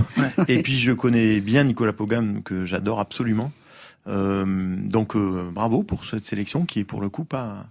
Et 0.48 0.62
puis 0.62 0.78
je 0.78 0.92
connais 0.92 1.40
bien 1.40 1.64
Nicolas 1.64 1.94
Pogam 1.94 2.42
que 2.42 2.66
j'adore 2.66 3.00
absolument. 3.00 3.50
Euh, 4.08 4.44
donc 4.78 5.14
euh, 5.14 5.48
bravo 5.52 5.84
pour 5.84 6.04
cette 6.04 6.24
sélection 6.24 6.64
qui 6.66 6.80
est 6.80 6.84
pour 6.84 7.00
le 7.00 7.08
coup 7.08 7.24
pas 7.24 7.66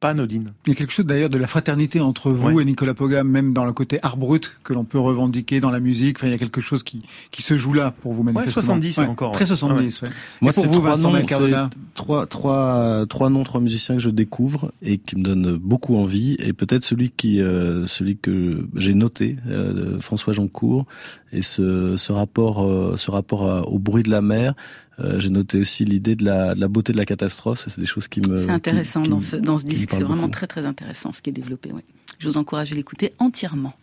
pas 0.00 0.10
anodine. 0.10 0.52
Il 0.66 0.70
y 0.70 0.72
a 0.72 0.74
quelque 0.76 0.92
chose 0.92 1.06
d'ailleurs 1.06 1.28
de 1.30 1.38
la 1.38 1.48
fraternité 1.48 2.00
entre 2.00 2.30
vous 2.30 2.50
Ouais. 2.52 2.62
et 2.62 2.64
Nicolas 2.64 2.94
Pogam, 2.94 3.28
même 3.28 3.52
dans 3.52 3.64
le 3.64 3.72
côté 3.72 3.98
art 4.02 4.16
brut 4.16 4.52
que 4.62 4.72
l'on 4.72 4.84
peut 4.84 4.98
revendiquer 5.00 5.58
dans 5.58 5.70
la 5.72 5.80
musique. 5.80 6.18
Enfin, 6.18 6.28
il 6.28 6.30
y 6.30 6.34
a 6.34 6.38
quelque 6.38 6.60
chose 6.60 6.84
qui, 6.84 7.02
qui 7.32 7.42
se 7.42 7.58
joue 7.58 7.72
là 7.72 7.90
pour 7.90 8.12
vous 8.12 8.22
manifestement. 8.22 8.62
70 8.62 8.98
encore, 9.00 9.32
Très 9.32 9.42
ouais. 9.50 9.56
70, 9.56 10.02
ouais. 10.02 10.08
Moi, 10.40 10.52
c'est 10.52 10.66
vous, 10.66 10.74
trois 10.74 10.90
Vincent 10.94 11.10
noms, 11.10 11.68
trois, 11.94 12.26
trois, 12.26 13.06
trois 13.08 13.28
noms, 13.30 13.42
trois 13.42 13.60
musiciens 13.60 13.96
que 13.96 14.00
je 14.00 14.10
découvre 14.10 14.70
et 14.82 14.98
qui 14.98 15.16
me 15.16 15.24
donnent 15.24 15.56
beaucoup 15.56 15.96
envie. 15.96 16.36
Et 16.38 16.52
peut-être 16.52 16.84
celui 16.84 17.10
qui, 17.10 17.40
euh, 17.40 17.86
celui 17.86 18.16
que 18.16 18.68
j'ai 18.76 18.94
noté, 18.94 19.34
euh, 19.48 19.98
François 19.98 20.32
Joncourt, 20.32 20.86
et 21.32 21.42
ce, 21.42 21.96
ce 21.96 22.12
rapport, 22.12 22.62
euh, 22.64 22.94
ce 22.96 23.10
rapport 23.10 23.50
à- 23.50 23.68
au 23.68 23.78
bruit 23.80 24.04
de 24.04 24.10
la 24.10 24.22
mer. 24.22 24.54
Euh, 25.00 25.20
j'ai 25.20 25.30
noté 25.30 25.60
aussi 25.60 25.84
l'idée 25.84 26.16
de 26.16 26.24
la, 26.24 26.54
de 26.54 26.60
la 26.60 26.66
beauté 26.68 26.92
de 26.92 26.98
la 26.98 27.04
catastrophe. 27.04 27.64
C'est 27.68 27.78
des 27.78 27.86
choses 27.86 28.08
qui 28.08 28.20
me. 28.28 28.36
C'est 28.38 28.50
intéressant 28.50 29.00
qui- 29.02 29.08
qui- 29.08 29.10
dans 29.14 29.20
ce, 29.20 29.36
dans 29.36 29.58
ce 29.58 29.64
disque, 29.64 29.90
c'est 29.92 30.00
vraiment 30.02 30.22
beaucoup. 30.22 30.30
très 30.32 30.46
très 30.48 30.66
intéressant 30.66 31.12
ce 31.12 31.22
qui 31.22 31.30
est 31.30 31.32
développé. 31.32 31.70
Ouais. 31.72 31.84
Je 32.18 32.28
vous 32.28 32.36
encourage 32.36 32.72
à 32.72 32.74
l'écouter 32.74 33.12
entièrement. 33.20 33.74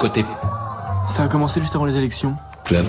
Côté 0.00 0.24
Ça 1.06 1.24
a 1.24 1.28
commencé 1.28 1.60
juste 1.60 1.74
avant 1.76 1.84
les 1.84 1.96
élections, 1.96 2.36
club, 2.64 2.86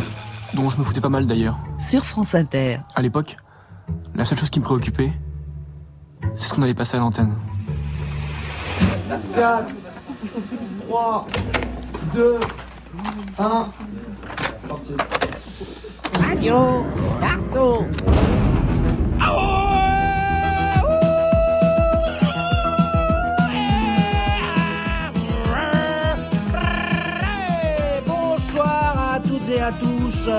dont 0.55 0.69
je 0.69 0.77
me 0.77 0.83
foutais 0.83 1.01
pas 1.01 1.09
mal 1.09 1.25
d'ailleurs. 1.27 1.57
Sur 1.77 2.05
France 2.05 2.33
Inter. 2.33 2.77
À 2.95 3.01
l'époque, 3.01 3.35
la 4.15 4.23
seule 4.25 4.37
chose 4.37 4.49
qui 4.49 4.59
me 4.59 4.63
préoccupait, 4.65 5.11
c'est 6.35 6.47
ce 6.47 6.53
qu'on 6.53 6.61
allait 6.63 6.73
passer 6.73 6.95
à 6.97 7.01
l'antenne. 7.01 7.35
4, 9.35 9.75
3, 10.87 11.27
2, 12.15 12.35
1. 13.37 13.67
Radio 16.19 16.85
Marceau 17.21 17.85
Bonsoir 28.05 29.13
à 29.13 29.19
toutes 29.19 29.49
et 29.49 29.61
à 29.61 29.71
tous. 29.71 30.29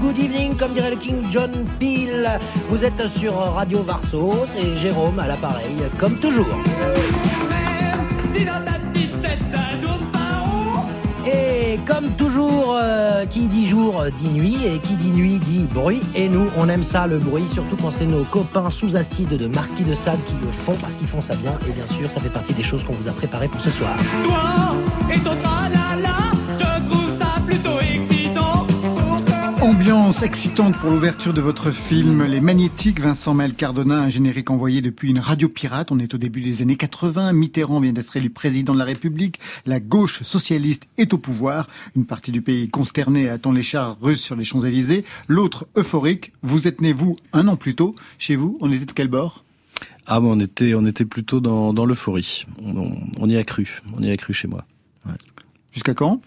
Good 0.00 0.18
evening, 0.18 0.56
comme 0.56 0.72
dirait 0.72 0.90
le 0.90 0.96
King 0.96 1.22
John 1.30 1.50
Peel. 1.78 2.28
Vous 2.70 2.84
êtes 2.84 3.06
sur 3.06 3.34
Radio 3.34 3.82
Varso, 3.84 4.32
c'est 4.52 4.74
Jérôme 4.74 5.20
à 5.20 5.28
l'appareil, 5.28 5.76
comme 5.98 6.16
toujours. 6.16 6.46
Euh, 12.40 13.26
qui 13.26 13.40
dit 13.48 13.66
jour 13.66 14.04
dit 14.18 14.30
nuit, 14.30 14.58
et 14.64 14.78
qui 14.78 14.94
dit 14.94 15.10
nuit 15.10 15.38
dit 15.38 15.66
bruit. 15.72 16.00
Et 16.14 16.28
nous, 16.28 16.48
on 16.56 16.68
aime 16.68 16.82
ça, 16.82 17.06
le 17.06 17.18
bruit, 17.18 17.48
surtout 17.48 17.76
quand 17.76 17.90
c'est 17.90 18.06
nos 18.06 18.24
copains 18.24 18.70
sous 18.70 18.96
acide 18.96 19.36
de 19.36 19.46
Marquis 19.48 19.84
de 19.84 19.94
Sade 19.94 20.22
qui 20.24 20.34
le 20.44 20.52
font, 20.52 20.74
parce 20.80 20.96
qu'ils 20.96 21.08
font 21.08 21.22
ça 21.22 21.34
bien. 21.36 21.52
Et 21.68 21.72
bien 21.72 21.86
sûr, 21.86 22.10
ça 22.10 22.20
fait 22.20 22.28
partie 22.28 22.54
des 22.54 22.62
choses 22.62 22.84
qu'on 22.84 22.94
vous 22.94 23.08
a 23.08 23.12
préparées 23.12 23.48
pour 23.48 23.60
ce 23.60 23.70
soir. 23.70 23.96
Toi 24.24 25.14
et 25.14 25.18
ton 25.18 25.36
Ambiance 29.62 30.22
excitante 30.24 30.76
pour 30.76 30.90
l'ouverture 30.90 31.32
de 31.32 31.40
votre 31.40 31.70
film 31.70 32.24
Les 32.24 32.40
Magnétiques, 32.40 32.98
Vincent 33.00 33.32
Mel 33.32 33.54
Cardona, 33.54 34.00
un 34.00 34.08
générique 34.08 34.50
envoyé 34.50 34.82
depuis 34.82 35.10
une 35.10 35.20
radio 35.20 35.48
pirate. 35.48 35.92
On 35.92 36.00
est 36.00 36.12
au 36.14 36.18
début 36.18 36.40
des 36.40 36.62
années 36.62 36.74
80. 36.76 37.32
Mitterrand 37.32 37.78
vient 37.80 37.92
d'être 37.92 38.16
élu 38.16 38.28
président 38.28 38.74
de 38.74 38.80
la 38.80 38.84
République. 38.84 39.38
La 39.64 39.78
gauche 39.78 40.22
socialiste 40.24 40.84
est 40.98 41.14
au 41.14 41.18
pouvoir. 41.18 41.68
Une 41.94 42.06
partie 42.06 42.32
du 42.32 42.42
pays 42.42 42.68
consternée 42.68 43.28
attend 43.28 43.52
les 43.52 43.62
chars 43.62 43.96
russes 44.02 44.20
sur 44.22 44.34
les 44.34 44.42
Champs-Élysées. 44.44 45.04
L'autre 45.28 45.68
euphorique. 45.76 46.32
Vous 46.42 46.66
êtes 46.66 46.80
né, 46.80 46.92
vous, 46.92 47.16
un 47.32 47.46
an 47.46 47.54
plus 47.56 47.76
tôt. 47.76 47.94
Chez 48.18 48.34
vous, 48.34 48.58
on 48.60 48.72
était 48.72 48.84
de 48.86 48.92
quel 48.92 49.08
bord? 49.08 49.44
Ah, 50.06 50.20
mais 50.20 50.26
on 50.28 50.40
était, 50.40 50.74
on 50.74 50.84
était 50.86 51.04
plutôt 51.04 51.40
dans, 51.40 51.72
dans 51.72 51.86
l'euphorie. 51.86 52.46
On, 52.64 52.76
on- 52.76 52.98
on 53.20 53.30
y 53.30 53.36
a 53.36 53.44
cru. 53.44 53.80
On 53.96 54.02
y 54.02 54.10
a 54.10 54.16
cru 54.16 54.32
chez 54.32 54.48
moi. 54.48 54.64
Ouais. 55.06 55.12
Jusqu'à 55.72 55.94
quand? 55.94 56.20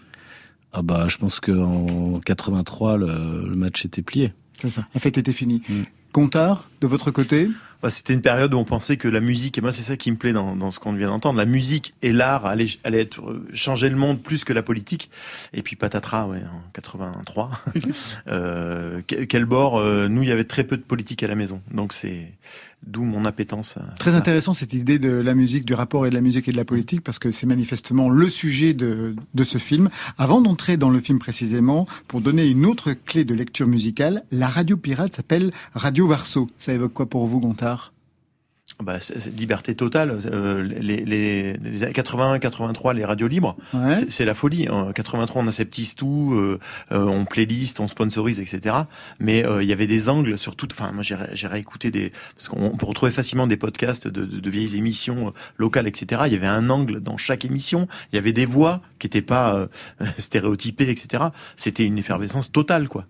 Ah 0.78 0.82
bah, 0.82 1.06
je 1.08 1.16
pense 1.16 1.40
qu'en 1.40 2.20
83, 2.24 2.98
le, 2.98 3.06
le 3.48 3.56
match 3.56 3.84
était 3.86 4.02
plié. 4.02 4.32
C'est 4.58 4.68
ça. 4.70 4.86
La 4.94 5.00
fête 5.00 5.16
était 5.16 5.32
finie. 5.32 5.62
Mm. 5.68 5.82
Gontard, 6.12 6.68
de 6.80 6.86
votre 6.86 7.10
côté 7.10 7.48
Bah, 7.82 7.88
C'était 7.90 8.12
une 8.14 8.20
période 8.22 8.52
où 8.54 8.58
on 8.58 8.64
pensait 8.64 8.96
que 8.96 9.06
la 9.08 9.20
musique, 9.20 9.58
et 9.58 9.60
moi 9.60 9.70
c'est 9.72 9.82
ça 9.82 9.96
qui 9.98 10.10
me 10.10 10.16
plaît 10.16 10.32
dans, 10.32 10.54
dans 10.56 10.70
ce 10.70 10.78
qu'on 10.80 10.92
vient 10.94 11.08
d'entendre, 11.08 11.38
la 11.38 11.44
musique 11.44 11.92
et 12.02 12.10
l'art 12.12 12.46
allaient, 12.46 12.68
allaient 12.84 13.02
être, 13.02 13.20
euh, 13.22 13.46
changer 13.54 13.88
le 13.90 13.96
monde 13.96 14.22
plus 14.22 14.44
que 14.44 14.52
la 14.54 14.62
politique. 14.62 15.10
Et 15.52 15.62
puis 15.62 15.76
patatras, 15.76 16.26
ouais, 16.26 16.38
en 16.40 16.62
83. 16.72 17.50
euh, 18.28 19.00
que- 19.06 19.24
quel 19.24 19.44
bord 19.44 19.78
euh, 19.78 20.08
Nous, 20.08 20.22
il 20.22 20.28
y 20.28 20.32
avait 20.32 20.44
très 20.44 20.64
peu 20.64 20.76
de 20.76 20.82
politique 20.82 21.22
à 21.22 21.28
la 21.28 21.34
maison. 21.34 21.60
Donc 21.70 21.92
c'est 21.92 22.32
d'où 22.86 23.02
mon 23.02 23.24
appétence. 23.24 23.76
à 23.76 23.94
Très 23.98 24.12
ça. 24.12 24.16
intéressant 24.18 24.52
cette 24.54 24.72
idée 24.72 24.98
de 24.98 25.10
la 25.10 25.34
musique, 25.34 25.64
du 25.64 25.74
rapport 25.74 26.06
et 26.06 26.10
de 26.10 26.14
la 26.14 26.20
musique 26.20 26.48
et 26.48 26.52
de 26.52 26.56
la 26.56 26.64
politique, 26.64 27.02
parce 27.02 27.18
que 27.18 27.32
c'est 27.32 27.46
manifestement 27.46 28.08
le 28.08 28.28
sujet 28.30 28.74
de, 28.74 29.14
de 29.34 29.44
ce 29.44 29.58
film. 29.58 29.88
Avant 30.18 30.40
d'entrer 30.40 30.76
dans 30.76 30.90
le 30.90 31.00
film 31.00 31.18
précisément, 31.18 31.86
pour 32.08 32.20
donner 32.20 32.46
une 32.46 32.64
autre 32.66 32.92
clé 32.92 33.24
de 33.24 33.34
lecture 33.34 33.66
musicale, 33.66 34.22
la 34.30 34.48
radio 34.48 34.76
pirate 34.76 35.14
s'appelle 35.14 35.52
Radio 35.74 36.06
Varso. 36.06 36.46
Ça 36.58 36.72
évoque 36.72 36.92
quoi 36.92 37.06
pour 37.06 37.26
vous, 37.26 37.40
Gontard? 37.40 37.92
Bah, 38.82 38.98
liberté 39.34 39.74
totale. 39.74 40.18
Euh, 40.30 40.62
les, 40.62 41.02
les, 41.06 41.54
les 41.54 41.82
années 41.82 41.94
81, 41.94 42.38
83, 42.38 42.92
les 42.92 43.06
radios 43.06 43.26
libres, 43.26 43.56
Ouais. 43.72 43.94
c'est- 44.10 44.26
la 44.26 44.34
folie. 44.34 44.68
En 44.68 44.92
83, 44.92 45.42
on 45.42 45.46
aseptise 45.46 45.94
tout, 45.94 46.34
euh, 46.34 46.58
euh, 46.92 47.04
on 47.04 47.24
playlist, 47.24 47.80
on 47.80 47.88
sponsorise, 47.88 48.38
etc. 48.38 48.76
Mais 49.18 49.46
euh, 49.46 49.62
il 49.62 49.68
y 49.68 49.72
avait 49.72 49.86
des 49.86 50.10
angles 50.10 50.36
sur 50.36 50.56
tout. 50.56 50.68
Enfin, 50.72 50.92
moi, 50.92 51.02
j'ai 51.02 51.46
réécouté 51.46 51.90
des 51.90 52.12
parce 52.36 52.48
qu'on 52.48 52.76
peut 52.76 52.84
retrouver 52.84 53.12
facilement 53.12 53.46
des 53.46 53.56
podcasts 53.56 54.08
de, 54.08 54.26
de, 54.26 54.40
de 54.40 54.50
vieilles 54.50 54.76
émissions 54.76 55.28
euh, 55.28 55.30
locales, 55.56 55.86
etc. 55.86 56.22
Il 56.26 56.32
y 56.34 56.36
avait 56.36 56.46
un 56.46 56.68
angle 56.68 57.00
dans 57.00 57.16
chaque 57.16 57.46
émission. 57.46 57.88
Il 58.12 58.16
y 58.16 58.18
avait 58.18 58.32
des 58.34 58.44
voix 58.46 58.82
qui 58.98 59.06
n'étaient 59.06 59.22
pas 59.22 59.54
euh, 59.54 59.66
stéréotypées, 60.18 60.90
etc. 60.90 61.24
C'était 61.56 61.84
une 61.84 61.96
effervescence 61.96 62.52
totale, 62.52 62.88
quoi. 62.88 63.06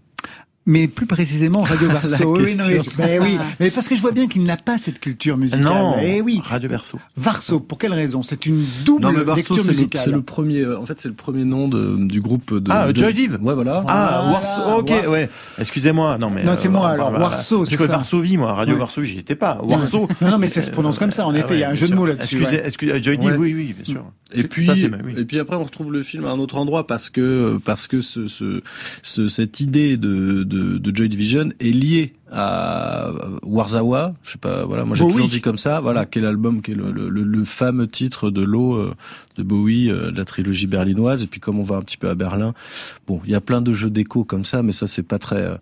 Mais 0.68 0.88
plus 0.88 1.06
précisément 1.06 1.62
Radio 1.62 1.88
Varso. 1.90 2.34
oui, 2.36 2.56
non, 2.56 2.64
mais, 2.68 2.80
ben 2.98 3.22
oui, 3.22 3.38
mais 3.60 3.70
parce 3.70 3.86
que 3.88 3.94
je 3.94 4.00
vois 4.00 4.10
bien 4.10 4.26
qu'il 4.26 4.42
n'a 4.42 4.56
pas 4.56 4.78
cette 4.78 4.98
culture 4.98 5.36
musicale. 5.36 5.62
Non, 5.64 5.94
Eh 6.02 6.20
oui. 6.20 6.40
Radio 6.44 6.68
Verso. 6.68 6.98
Varso, 7.16 7.60
pour 7.60 7.78
quelle 7.78 7.92
raison? 7.94 8.22
C'est 8.24 8.46
une 8.46 8.60
double 8.84 9.02
Non, 9.04 9.12
mais 9.12 9.22
Varso, 9.22 9.54
lecture 9.54 9.64
musicale. 9.64 10.00
c'est 10.04 10.10
le 10.10 10.22
premier. 10.22 10.62
euh, 10.62 10.78
En 10.80 10.84
fait, 10.86 11.00
c'est 11.00 11.08
le 11.08 11.14
premier 11.14 11.44
nom 11.44 11.68
de, 11.68 11.96
du 12.06 12.20
groupe 12.20 12.52
de. 12.52 12.70
Ah, 12.70 12.92
de- 12.92 12.96
Joy 12.98 13.14
Div 13.14 13.38
Ouais, 13.40 13.54
voilà. 13.54 13.84
Ah, 13.86 14.22
Voilà, 14.24 14.32
Warsaw, 14.32 14.78
ok, 14.80 14.90
War- 14.90 15.10
ouais. 15.12 15.30
Excusez-moi, 15.58 16.18
non 16.18 16.30
mais. 16.30 16.42
Non, 16.42 16.54
c'est 16.56 16.68
moi, 16.68 16.88
alors, 16.90 17.10
voilà. 17.10 17.26
Warsaw, 17.26 17.64
Je 17.64 17.70
c'est 17.70 17.76
ça. 17.78 17.86
Varsovie, 17.86 18.36
moi. 18.36 18.52
Radio 18.54 18.74
Ouais. 18.74 18.80
Varsovie, 18.80 19.08
j'y 19.08 19.18
étais 19.20 19.36
pas. 19.36 19.60
Warsaw. 19.62 20.08
Non, 20.20 20.30
non, 20.32 20.38
mais 20.38 20.48
ça 20.48 20.62
se 20.62 20.70
prononce 20.72 20.98
comme 20.98 21.12
ça. 21.12 21.26
En 21.26 21.34
Ah 21.34 21.38
effet, 21.38 21.54
il 21.54 21.60
y 21.60 21.64
a 21.64 21.70
un 21.70 21.74
jeu 21.74 21.86
de 21.88 21.94
mots 21.94 22.06
là-dessus. 22.06 22.36
Excusez, 22.38 22.56
ouais. 22.60 22.66
excusez, 22.66 23.02
Joy 23.02 23.18
Div, 23.18 23.36
oui, 23.38 23.54
oui, 23.54 23.72
bien 23.78 23.84
sûr. 23.84 24.04
Et 24.34 24.42
puis, 24.42 24.66
Ça, 24.66 24.74
c'est- 24.74 24.90
oui. 24.90 25.14
et 25.16 25.24
puis 25.24 25.38
après, 25.38 25.54
on 25.54 25.62
retrouve 25.62 25.92
le 25.92 26.02
film 26.02 26.24
à 26.24 26.30
un 26.32 26.38
autre 26.40 26.56
endroit 26.56 26.88
parce 26.88 27.10
que 27.10 27.60
parce 27.64 27.86
que 27.86 28.00
ce, 28.00 28.26
ce, 28.26 28.60
ce- 29.02 29.28
cette 29.28 29.60
idée 29.60 29.96
de, 29.96 30.42
de, 30.56 30.78
de 30.78 30.96
Joy 30.96 31.08
Division 31.08 31.48
est 31.60 31.70
liée 31.70 32.12
à 32.32 33.10
Warzawa. 33.42 34.14
Je 34.22 34.32
sais 34.32 34.38
pas, 34.38 34.64
voilà, 34.64 34.84
moi 34.84 34.96
j'ai 34.96 35.02
Bowie. 35.04 35.12
toujours 35.14 35.28
dit 35.28 35.40
comme 35.40 35.58
ça. 35.58 35.80
Voilà, 35.80 36.06
quel 36.06 36.24
album, 36.24 36.62
qui 36.62 36.72
est 36.72 36.74
le, 36.74 36.90
le, 36.90 37.08
le- 37.08 37.22
le 37.22 37.44
fameux 37.44 37.86
titre 37.88 38.30
de 38.30 38.42
l'eau 38.42 38.74
euh, 38.74 38.94
de 39.38 39.42
Bowie, 39.42 39.90
euh, 39.90 40.10
de 40.10 40.16
la 40.18 40.24
trilogie 40.24 40.66
berlinoise. 40.66 41.22
Et 41.22 41.26
puis 41.26 41.40
comme 41.40 41.58
on 41.58 41.62
va 41.62 41.76
un 41.76 41.82
petit 41.82 41.96
peu 41.96 42.08
à 42.08 42.14
Berlin, 42.14 42.54
bon, 43.06 43.20
il 43.24 43.30
y 43.30 43.34
a 43.34 43.40
plein 43.40 43.60
de 43.60 43.72
jeux 43.72 43.90
d'écho 43.90 44.24
comme 44.24 44.44
ça, 44.44 44.62
mais 44.62 44.72
ça 44.72 44.86
c'est 44.86 45.02
pas 45.02 45.18
très. 45.18 45.36
euh, 45.36 45.54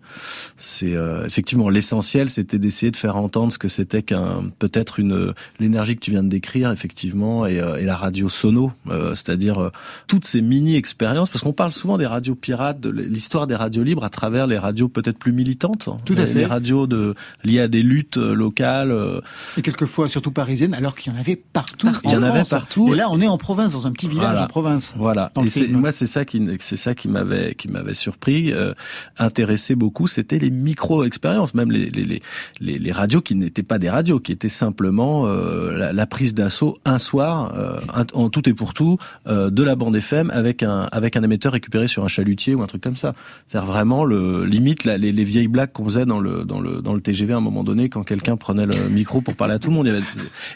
c'est 0.57 0.95
euh, 0.95 1.25
effectivement 1.25 1.69
l'essentiel, 1.69 2.29
c'était 2.29 2.59
d'essayer 2.59 2.91
de 2.91 2.97
faire 2.97 3.15
entendre 3.17 3.51
ce 3.51 3.57
que 3.57 3.67
c'était 3.67 4.01
qu'un 4.03 4.43
peut-être 4.59 4.99
une 4.99 5.33
l'énergie 5.59 5.95
que 5.95 6.01
tu 6.01 6.11
viens 6.11 6.23
de 6.23 6.29
décrire 6.29 6.71
effectivement 6.71 7.45
et, 7.45 7.59
euh, 7.59 7.77
et 7.77 7.83
la 7.83 7.95
radio 7.95 8.29
sono, 8.29 8.71
euh, 8.89 9.09
c'est-à-dire 9.15 9.59
euh, 9.61 9.69
toutes 10.07 10.25
ces 10.25 10.41
mini 10.41 10.75
expériences, 10.75 11.29
parce 11.29 11.43
qu'on 11.43 11.53
parle 11.53 11.73
souvent 11.73 11.97
des 11.97 12.05
radios 12.05 12.35
pirates, 12.35 12.79
de 12.79 12.89
l'histoire 12.89 13.47
des 13.47 13.55
radios 13.55 13.83
libres 13.83 14.03
à 14.03 14.09
travers 14.09 14.47
les 14.47 14.57
radios 14.57 14.87
peut-être 14.87 15.17
plus 15.17 15.31
militantes, 15.31 15.89
Tout 16.05 16.13
à 16.17 16.21
les, 16.21 16.27
fait. 16.27 16.39
les 16.39 16.45
radios 16.45 16.87
de 16.87 17.15
liées 17.43 17.61
à 17.61 17.67
des 17.67 17.81
luttes 17.83 18.17
euh, 18.17 18.33
locales. 18.33 18.91
euh, 18.91 19.21
Et 19.57 19.61
quelquefois, 19.61 20.07
surtout 20.07 20.31
parisienne, 20.31 20.73
alors 20.73 20.95
qu'il 20.95 21.11
y 21.11 21.15
en 21.15 21.19
avait 21.19 21.35
partout. 21.35 21.87
Il 22.03 22.11
y 22.11 22.15
en 22.15 22.23
avait 22.23 22.39
France. 22.39 22.49
partout. 22.49 22.93
Et 22.93 22.95
là, 22.95 23.07
on 23.09 23.19
est 23.21 23.27
en 23.27 23.37
province, 23.37 23.64
dans 23.73 23.87
un 23.87 23.91
petit 23.91 24.07
village 24.07 24.25
Voilà. 24.31 24.43
en 24.45 24.47
province. 24.47 24.93
Voilà. 24.97 25.31
Et 25.43 25.49
c'est, 25.49 25.67
moi, 25.69 25.91
c'est 25.91 26.05
ça 26.05 26.25
qui, 26.25 26.41
c'est 26.59 26.75
ça 26.75 26.95
qui 26.95 27.07
m'avait, 27.07 27.55
qui 27.55 27.67
m'avait 27.67 27.93
surpris, 27.93 28.51
euh, 28.53 28.73
intéressé 29.17 29.75
beaucoup. 29.75 30.07
C'était 30.07 30.39
les 30.39 30.49
micro-expériences, 30.51 31.53
même 31.53 31.71
les, 31.71 31.89
les, 31.89 32.21
les, 32.59 32.79
les, 32.79 32.91
radios 32.91 33.21
qui 33.21 33.35
n'étaient 33.35 33.63
pas 33.63 33.79
des 33.79 33.89
radios, 33.89 34.19
qui 34.19 34.31
étaient 34.31 34.49
simplement 34.49 35.25
euh, 35.25 35.71
la, 35.77 35.93
la 35.93 36.05
prise 36.05 36.33
d'assaut 36.33 36.77
un 36.85 36.99
soir, 36.99 37.53
euh, 37.55 37.79
en 38.13 38.29
tout 38.29 38.47
et 38.49 38.53
pour 38.53 38.73
tout, 38.73 38.97
euh, 39.27 39.49
de 39.49 39.63
la 39.63 39.75
bande 39.75 39.95
FM 39.95 40.29
avec 40.31 40.63
un, 40.63 40.87
avec 40.91 41.15
un 41.17 41.23
émetteur 41.23 41.53
récupéré 41.53 41.87
sur 41.87 42.03
un 42.03 42.07
chalutier 42.07 42.55
ou 42.55 42.61
un 42.61 42.67
truc 42.67 42.81
comme 42.83 42.95
ça. 42.95 43.13
C'est-à-dire 43.47 43.69
vraiment 43.71 44.05
le 44.05 44.45
limite 44.45 44.83
la- 44.85 44.97
les, 44.97 45.11
les 45.11 45.23
vieilles 45.23 45.47
blagues 45.47 45.71
qu'on 45.71 45.85
faisait 45.85 46.05
dans 46.05 46.19
le, 46.19 46.43
dans 46.45 46.59
le, 46.59 46.81
dans 46.81 46.93
le 46.93 47.01
TGV 47.01 47.33
à 47.33 47.37
un 47.37 47.41
moment 47.41 47.63
donné 47.63 47.89
quand 47.89 48.03
quelqu'un 48.03 48.37
prenait 48.37 48.65
le 48.65 48.89
micro 48.89 49.21
pour 49.21 49.35
parler 49.35 49.53
à 49.55 49.59
tout 49.59 49.69
le 49.69 49.75
monde. 49.75 49.85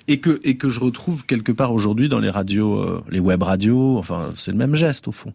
Et 0.07 0.19
que 0.19 0.39
et 0.43 0.57
que 0.57 0.69
je 0.69 0.79
retrouve 0.79 1.25
quelque 1.25 1.51
part 1.51 1.73
aujourd'hui 1.73 2.09
dans 2.09 2.19
les 2.19 2.29
radios, 2.29 2.77
euh, 2.79 2.98
les 3.09 3.19
web 3.19 3.43
radios. 3.43 3.97
Enfin, 3.97 4.31
c'est 4.35 4.51
le 4.51 4.57
même 4.57 4.75
geste 4.75 5.07
au 5.07 5.11
fond. 5.11 5.33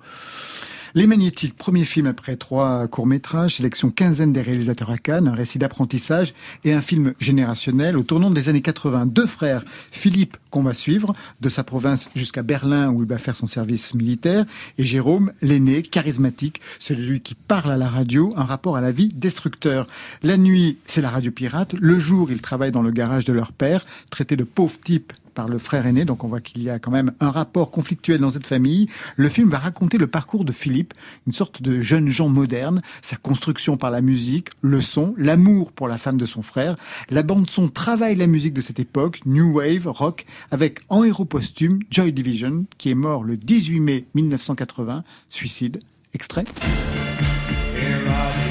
Les 0.96 1.08
Magnétiques, 1.08 1.56
premier 1.56 1.84
film 1.84 2.06
après 2.06 2.36
trois 2.36 2.86
courts-métrages, 2.86 3.56
sélection 3.56 3.90
quinzaine 3.90 4.32
des 4.32 4.42
réalisateurs 4.42 4.90
à 4.90 4.96
Cannes, 4.96 5.26
un 5.26 5.34
récit 5.34 5.58
d'apprentissage 5.58 6.34
et 6.62 6.72
un 6.72 6.82
film 6.82 7.14
générationnel 7.18 7.96
au 7.96 8.04
tournant 8.04 8.30
des 8.30 8.48
années 8.48 8.62
80. 8.62 9.06
Deux 9.06 9.26
frères, 9.26 9.64
Philippe, 9.90 10.36
qu'on 10.50 10.62
va 10.62 10.72
suivre, 10.72 11.12
de 11.40 11.48
sa 11.48 11.64
province 11.64 12.08
jusqu'à 12.14 12.44
Berlin 12.44 12.90
où 12.90 13.02
il 13.02 13.08
va 13.08 13.18
faire 13.18 13.34
son 13.34 13.48
service 13.48 13.92
militaire, 13.94 14.44
et 14.78 14.84
Jérôme, 14.84 15.32
l'aîné, 15.42 15.82
charismatique, 15.82 16.60
celui 16.78 17.20
qui 17.20 17.34
parle 17.34 17.72
à 17.72 17.76
la 17.76 17.88
radio, 17.88 18.32
un 18.36 18.44
rapport 18.44 18.76
à 18.76 18.80
la 18.80 18.92
vie 18.92 19.08
destructeur. 19.08 19.88
La 20.22 20.36
nuit, 20.36 20.78
c'est 20.86 21.02
la 21.02 21.10
radio 21.10 21.32
pirate. 21.32 21.72
Le 21.72 21.98
jour, 21.98 22.30
il 22.30 22.40
travaille 22.40 22.70
dans 22.70 22.82
le 22.82 22.92
garage 22.92 23.24
de 23.24 23.32
leur 23.32 23.50
père, 23.50 23.84
traité 24.10 24.36
de 24.36 24.44
pauvre 24.44 24.78
type 24.78 25.12
par 25.34 25.48
le 25.48 25.58
frère 25.58 25.86
aîné, 25.86 26.04
donc 26.04 26.24
on 26.24 26.28
voit 26.28 26.40
qu'il 26.40 26.62
y 26.62 26.70
a 26.70 26.78
quand 26.78 26.90
même 26.90 27.12
un 27.20 27.30
rapport 27.30 27.70
conflictuel 27.70 28.20
dans 28.20 28.30
cette 28.30 28.46
famille. 28.46 28.88
Le 29.16 29.28
film 29.28 29.50
va 29.50 29.58
raconter 29.58 29.98
le 29.98 30.06
parcours 30.06 30.44
de 30.44 30.52
Philippe, 30.52 30.94
une 31.26 31.32
sorte 31.32 31.62
de 31.62 31.80
jeune 31.80 32.08
Jean 32.08 32.28
moderne, 32.28 32.82
sa 33.02 33.16
construction 33.16 33.76
par 33.76 33.90
la 33.90 34.00
musique, 34.00 34.48
le 34.62 34.80
son, 34.80 35.14
l'amour 35.18 35.72
pour 35.72 35.88
la 35.88 35.98
femme 35.98 36.16
de 36.16 36.26
son 36.26 36.42
frère. 36.42 36.76
La 37.10 37.22
bande 37.22 37.48
son 37.50 37.68
travaille 37.68 38.16
la 38.16 38.26
musique 38.26 38.54
de 38.54 38.60
cette 38.60 38.78
époque, 38.78 39.20
new 39.26 39.58
wave, 39.58 39.86
rock, 39.86 40.24
avec 40.50 40.80
en 40.88 41.04
héros 41.04 41.24
posthume 41.24 41.80
Joy 41.90 42.12
Division, 42.12 42.66
qui 42.78 42.90
est 42.90 42.94
mort 42.94 43.24
le 43.24 43.36
18 43.36 43.80
mai 43.80 44.04
1980, 44.14 45.04
suicide. 45.28 45.80
Extrait. 46.14 46.44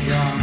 We 0.06 0.43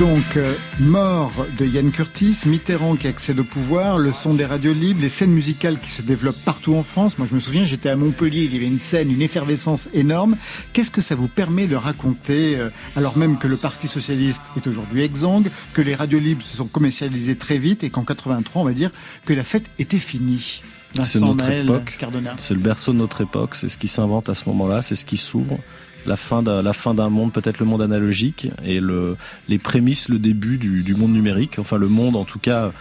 Donc, 0.00 0.38
euh, 0.38 0.54
mort 0.78 1.30
de 1.58 1.66
Yann 1.66 1.90
Curtis, 1.90 2.38
Mitterrand 2.46 2.96
qui 2.96 3.06
accède 3.06 3.38
au 3.38 3.44
pouvoir, 3.44 3.98
le 3.98 4.12
son 4.12 4.32
des 4.32 4.46
radios 4.46 4.72
libres, 4.72 5.02
les 5.02 5.10
scènes 5.10 5.30
musicales 5.30 5.78
qui 5.78 5.90
se 5.90 6.00
développent 6.00 6.42
partout 6.42 6.74
en 6.74 6.82
France. 6.82 7.18
Moi, 7.18 7.26
je 7.28 7.34
me 7.34 7.40
souviens, 7.40 7.66
j'étais 7.66 7.90
à 7.90 7.96
Montpellier, 7.96 8.44
il 8.44 8.54
y 8.54 8.56
avait 8.56 8.66
une 8.66 8.78
scène, 8.78 9.10
une 9.10 9.20
effervescence 9.20 9.90
énorme. 9.92 10.38
Qu'est-ce 10.72 10.90
que 10.90 11.02
ça 11.02 11.14
vous 11.14 11.28
permet 11.28 11.66
de 11.66 11.76
raconter, 11.76 12.56
euh, 12.56 12.70
alors 12.96 13.18
même 13.18 13.36
que 13.36 13.46
le 13.46 13.58
Parti 13.58 13.88
Socialiste 13.88 14.40
est 14.56 14.66
aujourd'hui 14.66 15.02
exsangue, 15.02 15.50
que 15.74 15.82
les 15.82 15.94
radios 15.94 16.18
libres 16.18 16.42
se 16.42 16.56
sont 16.56 16.66
commercialisées 16.66 17.36
très 17.36 17.58
vite 17.58 17.84
et 17.84 17.90
qu'en 17.90 18.04
83, 18.04 18.62
on 18.62 18.64
va 18.64 18.72
dire 18.72 18.90
que 19.26 19.34
la 19.34 19.44
fête 19.44 19.66
était 19.78 19.98
finie? 19.98 20.62
C'est 21.04 21.20
notre 21.20 21.46
Maël 21.46 21.64
époque. 21.66 21.98
C'est 22.38 22.54
le 22.54 22.60
berceau 22.60 22.92
de 22.92 22.98
notre 22.98 23.20
époque. 23.20 23.54
C'est 23.54 23.68
ce 23.68 23.78
qui 23.78 23.88
s'invente 23.88 24.28
à 24.28 24.34
ce 24.34 24.44
moment-là. 24.46 24.82
C'est 24.82 24.94
ce 24.94 25.04
qui 25.04 25.18
s'ouvre. 25.18 25.58
La 26.06 26.16
fin 26.16 26.42
d'un 26.42 26.62
la 26.62 26.72
fin 26.72 26.94
d'un 26.94 27.08
monde, 27.08 27.32
peut-être 27.32 27.58
le 27.58 27.66
monde 27.66 27.82
analogique, 27.82 28.48
et 28.64 28.80
le, 28.80 29.16
les 29.48 29.58
prémices, 29.58 30.08
le 30.08 30.18
début 30.18 30.58
du, 30.58 30.82
du 30.82 30.94
monde 30.94 31.12
numérique. 31.12 31.58
Enfin, 31.58 31.76
le 31.78 31.88
monde, 31.88 32.16
en 32.16 32.24
tout 32.24 32.38
cas. 32.38 32.72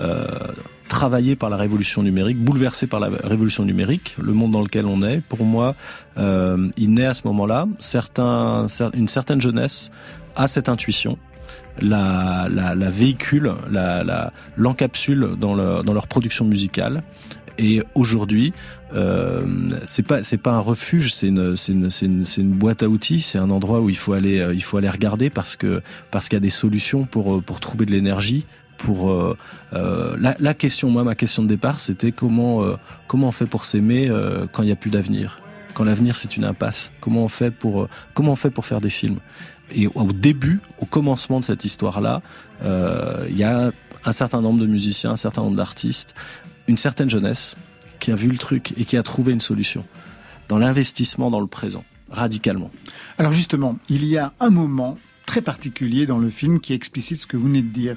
Euh, 0.00 0.26
travaillé 0.88 1.36
par 1.36 1.50
la 1.50 1.56
révolution 1.56 2.02
numérique, 2.02 2.38
bouleversé 2.38 2.86
par 2.86 2.98
la 2.98 3.08
révolution 3.24 3.64
numérique, 3.64 4.16
le 4.20 4.32
monde 4.32 4.52
dans 4.52 4.62
lequel 4.62 4.86
on 4.86 5.02
est, 5.02 5.20
pour 5.20 5.44
moi, 5.44 5.74
euh, 6.16 6.68
il 6.76 6.94
naît 6.94 7.06
à 7.06 7.14
ce 7.14 7.26
moment-là. 7.26 7.66
Une 8.94 9.08
certaine 9.08 9.40
jeunesse 9.40 9.90
a 10.34 10.48
cette 10.48 10.68
intuition, 10.68 11.18
la, 11.80 12.48
la, 12.50 12.90
véhicule, 12.90 13.52
la, 13.70 14.32
l'encapsule 14.56 15.36
dans, 15.38 15.82
dans 15.82 15.92
leur 15.92 16.06
production 16.06 16.44
musicale. 16.44 17.02
Et 17.58 17.82
aujourd'hui, 17.94 18.52
euh, 18.94 19.44
c'est 19.86 20.06
pas 20.06 20.22
c'est 20.22 20.38
pas 20.38 20.52
un 20.52 20.60
refuge, 20.60 21.12
c'est 21.12 21.28
une 21.28 22.52
boîte 22.52 22.82
à 22.82 22.88
outils, 22.88 23.20
c'est 23.20 23.38
un 23.38 23.50
endroit 23.50 23.80
où 23.80 23.90
il 23.90 23.96
faut 23.96 24.12
aller 24.12 24.38
euh, 24.38 24.54
il 24.54 24.62
faut 24.62 24.76
aller 24.78 24.88
regarder 24.88 25.30
parce 25.30 25.56
que 25.56 25.82
parce 26.10 26.28
qu'il 26.28 26.36
y 26.36 26.38
a 26.38 26.40
des 26.40 26.50
solutions 26.50 27.04
pour 27.04 27.36
euh, 27.36 27.42
trouver 27.60 27.86
de 27.86 27.92
l'énergie. 27.92 28.46
Pour 28.78 29.12
la, 29.72 30.54
question, 30.54 30.88
moi 30.88 31.02
ma 31.02 31.16
question 31.16 31.42
de 31.42 31.48
départ, 31.48 31.80
c'était 31.80 32.12
comment 32.12 32.62
comment 33.08 33.26
on 33.26 33.32
fait 33.32 33.46
pour 33.46 33.64
s'aimer 33.64 34.08
quand 34.52 34.62
il 34.62 34.66
n'y 34.66 34.72
a 34.72 34.76
plus 34.76 34.90
d'avenir, 34.90 35.40
quand 35.74 35.82
l'avenir 35.82 36.16
c'est 36.16 36.36
une 36.36 36.44
impasse. 36.44 36.92
Comment 37.00 37.24
on 37.24 37.28
fait 37.28 37.50
pour 37.50 37.88
comment 38.14 38.30
on 38.30 38.36
fait 38.36 38.50
pour 38.50 38.66
faire 38.66 38.80
des 38.80 38.88
films? 38.88 39.18
Et 39.74 39.86
au 39.88 40.12
début, 40.12 40.60
au 40.78 40.86
commencement 40.86 41.40
de 41.40 41.44
cette 41.44 41.64
histoire-là, 41.64 42.22
euh, 42.62 43.26
il 43.28 43.36
y 43.36 43.44
a 43.44 43.70
un 44.04 44.12
certain 44.12 44.40
nombre 44.40 44.60
de 44.60 44.66
musiciens, 44.66 45.12
un 45.12 45.16
certain 45.16 45.42
nombre 45.42 45.56
d'artistes, 45.56 46.14
une 46.66 46.78
certaine 46.78 47.10
jeunesse 47.10 47.56
qui 48.00 48.12
a 48.12 48.14
vu 48.14 48.28
le 48.28 48.38
truc 48.38 48.72
et 48.76 48.84
qui 48.84 48.96
a 48.96 49.02
trouvé 49.02 49.32
une 49.32 49.40
solution 49.40 49.84
dans 50.48 50.58
l'investissement 50.58 51.30
dans 51.30 51.40
le 51.40 51.46
présent, 51.46 51.84
radicalement. 52.10 52.70
Alors 53.18 53.32
justement, 53.32 53.78
il 53.88 54.04
y 54.04 54.16
a 54.16 54.32
un 54.40 54.50
moment 54.50 54.98
très 55.28 55.42
particulier 55.42 56.06
dans 56.06 56.16
le 56.16 56.30
film 56.30 56.58
qui 56.58 56.72
explicite 56.72 57.18
ce 57.20 57.26
que 57.26 57.36
vous 57.36 57.48
venez 57.48 57.60
de 57.60 57.68
dire. 57.68 57.96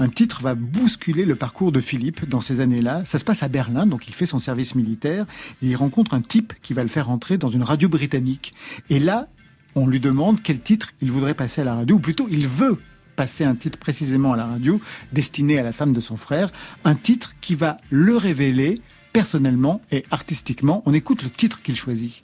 Un 0.00 0.08
titre 0.08 0.42
va 0.42 0.56
bousculer 0.56 1.24
le 1.24 1.36
parcours 1.36 1.70
de 1.70 1.80
Philippe 1.80 2.28
dans 2.28 2.40
ces 2.40 2.58
années-là. 2.58 3.04
Ça 3.06 3.20
se 3.20 3.24
passe 3.24 3.44
à 3.44 3.48
Berlin, 3.48 3.86
donc 3.86 4.08
il 4.08 4.14
fait 4.14 4.26
son 4.26 4.40
service 4.40 4.74
militaire 4.74 5.26
il 5.62 5.76
rencontre 5.76 6.12
un 6.12 6.20
type 6.20 6.54
qui 6.60 6.74
va 6.74 6.82
le 6.82 6.88
faire 6.88 7.06
rentrer 7.06 7.38
dans 7.38 7.48
une 7.48 7.62
radio 7.62 7.88
britannique. 7.88 8.52
Et 8.90 8.98
là, 8.98 9.28
on 9.76 9.86
lui 9.86 10.00
demande 10.00 10.42
quel 10.42 10.60
titre 10.60 10.88
il 11.00 11.12
voudrait 11.12 11.34
passer 11.34 11.60
à 11.60 11.64
la 11.64 11.76
radio, 11.76 11.96
ou 11.96 12.00
plutôt 12.00 12.26
il 12.28 12.48
veut 12.48 12.78
passer 13.14 13.44
un 13.44 13.54
titre 13.54 13.78
précisément 13.78 14.32
à 14.32 14.36
la 14.36 14.46
radio, 14.46 14.80
destiné 15.12 15.60
à 15.60 15.62
la 15.62 15.72
femme 15.72 15.92
de 15.92 16.00
son 16.00 16.16
frère, 16.16 16.50
un 16.84 16.96
titre 16.96 17.34
qui 17.40 17.54
va 17.54 17.76
le 17.90 18.16
révéler 18.16 18.80
personnellement 19.12 19.80
et 19.90 20.04
artistiquement. 20.10 20.82
On 20.86 20.94
écoute 20.94 21.22
le 21.22 21.30
titre 21.30 21.62
qu'il 21.62 21.76
choisit. 21.76 22.22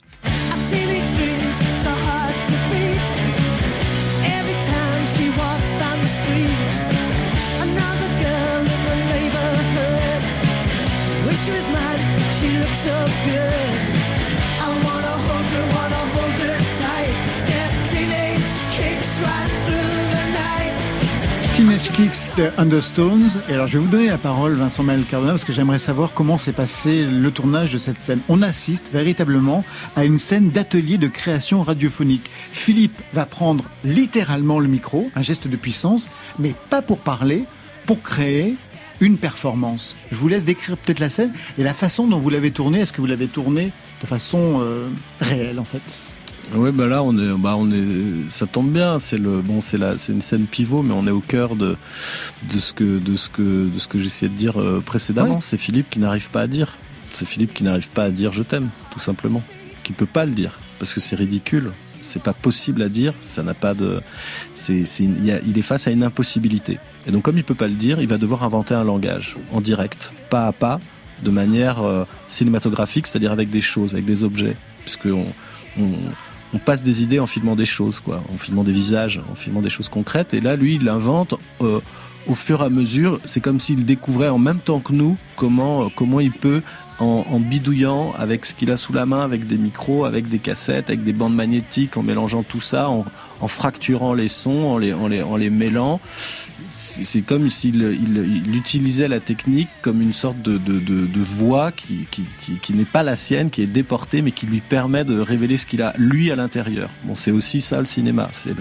Kicks 21.99 22.33
de 22.37 22.49
Understones. 22.57 23.27
Et 23.49 23.55
alors, 23.55 23.67
je 23.67 23.77
vais 23.77 23.83
vous 23.83 23.89
donner 23.89 24.07
la 24.07 24.17
parole, 24.17 24.53
Vincent 24.53 24.83
Maël 24.83 25.03
Cardona, 25.03 25.33
parce 25.33 25.43
que 25.43 25.51
j'aimerais 25.51 25.79
savoir 25.79 26.13
comment 26.13 26.37
s'est 26.37 26.53
passé 26.53 27.03
le 27.03 27.29
tournage 27.29 27.73
de 27.73 27.77
cette 27.77 28.01
scène. 28.01 28.21
On 28.29 28.41
assiste 28.41 28.85
véritablement 28.93 29.65
à 29.97 30.05
une 30.05 30.17
scène 30.17 30.49
d'atelier 30.49 30.97
de 30.97 31.07
création 31.07 31.61
radiophonique. 31.61 32.31
Philippe 32.53 33.01
va 33.11 33.25
prendre 33.25 33.65
littéralement 33.83 34.59
le 34.59 34.69
micro, 34.69 35.11
un 35.13 35.21
geste 35.21 35.49
de 35.49 35.57
puissance, 35.57 36.09
mais 36.37 36.55
pas 36.69 36.81
pour 36.81 36.99
parler, 36.99 37.43
pour 37.85 38.01
créer 38.01 38.55
une 39.01 39.17
performance. 39.17 39.97
Je 40.09 40.15
vous 40.15 40.29
laisse 40.29 40.45
décrire 40.45 40.77
peut-être 40.77 41.01
la 41.01 41.09
scène 41.09 41.33
et 41.57 41.63
la 41.63 41.73
façon 41.73 42.07
dont 42.07 42.17
vous 42.17 42.29
l'avez 42.29 42.51
tournée. 42.51 42.79
Est-ce 42.79 42.93
que 42.93 43.01
vous 43.01 43.07
l'avez 43.07 43.27
tournée 43.27 43.73
de 44.01 44.07
façon 44.07 44.61
euh, 44.61 44.87
réelle, 45.19 45.59
en 45.59 45.65
fait? 45.65 45.99
Oui, 46.55 46.71
bah 46.71 46.87
là 46.87 47.03
on 47.03 47.15
est, 47.17 47.37
bah 47.37 47.55
on 47.57 47.71
est, 47.71 48.27
ça 48.27 48.47
tombe 48.47 48.71
bien. 48.71 48.97
C'est 48.99 49.17
le, 49.19 49.41
bon, 49.41 49.61
c'est 49.61 49.77
la, 49.77 49.97
c'est 49.97 50.11
une 50.13 50.21
scène 50.21 50.45
pivot, 50.47 50.81
mais 50.81 50.93
on 50.93 51.05
est 51.05 51.11
au 51.11 51.19
cœur 51.19 51.55
de, 51.55 51.77
de 52.51 52.57
ce 52.59 52.73
que, 52.73 52.97
de 52.97 53.15
ce 53.15 53.29
que, 53.29 53.69
de 53.69 53.77
ce 53.79 53.87
que 53.87 53.99
j'essayais 53.99 54.31
de 54.31 54.37
dire 54.37 54.59
euh, 54.59 54.81
précédemment. 54.83 55.35
Ouais. 55.35 55.41
C'est 55.41 55.57
Philippe 55.57 55.89
qui 55.89 55.99
n'arrive 55.99 56.29
pas 56.31 56.41
à 56.41 56.47
dire. 56.47 56.75
C'est 57.13 57.25
Philippe 57.25 57.53
qui 57.53 57.63
n'arrive 57.63 57.89
pas 57.91 58.05
à 58.05 58.09
dire 58.11 58.31
je 58.31 58.41
t'aime, 58.43 58.69
tout 58.91 58.99
simplement. 58.99 59.43
Qui 59.83 59.93
peut 59.93 60.05
pas 60.07 60.25
le 60.25 60.31
dire 60.31 60.57
parce 60.79 60.93
que 60.93 60.99
c'est 60.99 61.15
ridicule. 61.15 61.71
C'est 62.01 62.23
pas 62.23 62.33
possible 62.33 62.81
à 62.81 62.89
dire. 62.89 63.13
Ça 63.21 63.43
n'a 63.43 63.53
pas 63.53 63.73
de, 63.75 64.01
c'est, 64.53 64.85
c'est, 64.85 65.03
il, 65.03 65.25
y 65.25 65.31
a- 65.31 65.41
il 65.45 65.57
est 65.57 65.61
face 65.63 65.85
à 65.87 65.91
une 65.91 66.03
impossibilité. 66.03 66.79
Et 67.05 67.11
donc 67.11 67.23
comme 67.23 67.37
il 67.37 67.43
peut 67.43 67.53
pas 67.55 67.67
le 67.67 67.73
dire, 67.75 68.01
il 68.01 68.07
va 68.07 68.17
devoir 68.17 68.43
inventer 68.43 68.73
un 68.73 68.83
langage 68.85 69.35
en 69.51 69.59
direct, 69.61 70.13
pas 70.29 70.47
à 70.47 70.51
pas, 70.53 70.79
de 71.23 71.29
manière 71.29 71.83
euh, 71.83 72.05
cinématographique, 72.27 73.05
c'est-à-dire 73.05 73.31
avec 73.33 73.49
des 73.51 73.61
choses, 73.61 73.93
avec 73.93 74.05
des 74.05 74.23
objets, 74.23 74.55
puisque 74.85 75.05
on, 75.07 75.25
on, 75.77 75.87
on 76.53 76.57
passe 76.57 76.83
des 76.83 77.03
idées 77.03 77.19
en 77.19 77.27
filmant 77.27 77.55
des 77.55 77.65
choses, 77.65 77.99
quoi, 77.99 78.23
en 78.33 78.37
filmant 78.37 78.63
des 78.63 78.71
visages, 78.71 79.21
en 79.31 79.35
filmant 79.35 79.61
des 79.61 79.69
choses 79.69 79.89
concrètes. 79.89 80.33
Et 80.33 80.41
là, 80.41 80.55
lui, 80.55 80.75
il 80.75 80.89
invente 80.89 81.35
euh, 81.61 81.79
au 82.27 82.35
fur 82.35 82.61
et 82.61 82.65
à 82.65 82.69
mesure. 82.69 83.19
C'est 83.25 83.41
comme 83.41 83.59
s'il 83.59 83.85
découvrait 83.85 84.29
en 84.29 84.39
même 84.39 84.59
temps 84.59 84.79
que 84.79 84.93
nous 84.93 85.17
comment 85.35 85.85
euh, 85.85 85.87
comment 85.95 86.19
il 86.19 86.31
peut 86.31 86.61
en, 86.99 87.39
bidouillant 87.39 88.13
avec 88.17 88.45
ce 88.45 88.53
qu'il 88.53 88.71
a 88.71 88.77
sous 88.77 88.93
la 88.93 89.05
main, 89.05 89.23
avec 89.23 89.47
des 89.47 89.57
micros, 89.57 90.05
avec 90.05 90.27
des 90.27 90.39
cassettes, 90.39 90.89
avec 90.89 91.03
des 91.03 91.13
bandes 91.13 91.35
magnétiques, 91.35 91.97
en 91.97 92.03
mélangeant 92.03 92.43
tout 92.43 92.61
ça, 92.61 92.89
en, 92.89 93.47
fracturant 93.47 94.13
les 94.13 94.27
sons, 94.27 94.77
en 94.77 95.37
les, 95.37 95.49
mêlant. 95.49 95.99
C'est 96.69 97.21
comme 97.21 97.49
s'il 97.49 97.81
il, 97.81 98.43
il 98.45 98.55
utilisait 98.55 99.07
la 99.07 99.19
technique 99.19 99.69
comme 99.81 100.01
une 100.01 100.13
sorte 100.13 100.41
de, 100.41 101.19
voix 101.19 101.71
qui, 101.71 102.73
n'est 102.73 102.85
pas 102.85 103.03
la 103.03 103.15
sienne, 103.15 103.49
qui 103.49 103.61
est 103.61 103.67
déportée, 103.67 104.21
mais 104.21 104.31
qui 104.31 104.45
lui 104.45 104.61
permet 104.61 105.05
de 105.05 105.19
révéler 105.19 105.57
ce 105.57 105.65
qu'il 105.65 105.81
a 105.81 105.93
lui 105.97 106.31
à 106.31 106.35
l'intérieur. 106.35 106.89
Bon, 107.03 107.15
c'est 107.15 107.31
aussi 107.31 107.61
ça 107.61 107.79
le 107.79 107.85
cinéma, 107.85 108.29
c'est 108.31 108.55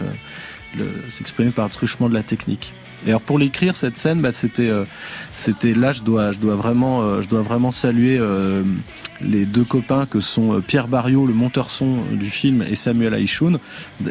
s'exprimer 1.09 1.51
par 1.51 1.66
le 1.66 1.72
truchement 1.72 2.09
de 2.09 2.14
la 2.14 2.22
technique. 2.22 2.72
Et 3.07 3.11
alors 3.11 3.20
pour 3.20 3.38
l'écrire 3.38 3.76
cette 3.76 3.96
scène, 3.96 4.20
bah, 4.20 4.32
c'était, 4.32 4.68
euh, 4.68 4.84
c'était 5.32 5.74
là 5.74 5.92
je 5.92 6.03
dois, 6.03 6.32
je 6.32 6.38
dois 6.38 6.57
vraiment, 6.57 7.03
euh, 7.03 7.20
je 7.22 7.28
dois 7.28 7.42
vraiment 7.42 7.70
saluer 7.70 8.18
euh, 8.18 8.62
les 9.20 9.44
deux 9.44 9.64
copains 9.64 10.07
que 10.07 10.20
sont 10.20 10.61
Pierre 10.66 10.88
Barriot, 10.88 11.26
le 11.26 11.34
monteur 11.34 11.70
son 11.70 12.03
du 12.12 12.30
film, 12.30 12.62
et 12.62 12.74
Samuel 12.74 13.14
Aïchoun, 13.14 13.59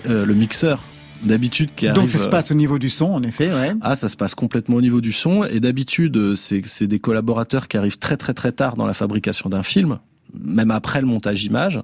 euh, 0.06 0.26
le 0.26 0.34
mixeur. 0.34 0.82
D'habitude 1.24 1.72
qui 1.76 1.88
arrive. 1.88 2.00
Donc 2.00 2.10
ça 2.12 2.20
se 2.20 2.28
passe 2.28 2.52
au 2.52 2.54
niveau 2.54 2.78
du 2.78 2.92
son, 2.92 3.06
en 3.06 3.24
effet, 3.24 3.48
ouais. 3.52 3.74
ah, 3.82 3.96
ça 3.96 4.08
se 4.08 4.16
passe 4.16 4.36
complètement 4.36 4.76
au 4.76 4.82
niveau 4.82 5.02
du 5.02 5.12
son. 5.12 5.44
Et 5.46 5.60
d'habitude, 5.60 6.36
c'est 6.36 6.62
c'est 6.68 6.86
des 6.86 7.00
collaborateurs 7.00 7.68
qui 7.68 7.76
arrivent 7.76 7.98
très 7.98 8.18
très 8.18 8.36
très 8.36 8.52
tard 8.52 8.76
dans 8.76 8.86
la 8.86 8.94
fabrication 8.94 9.50
d'un 9.50 9.64
film, 9.64 9.98
même 10.34 10.72
après 10.72 11.02
le 11.02 11.08
montage 11.08 11.44
image. 11.46 11.80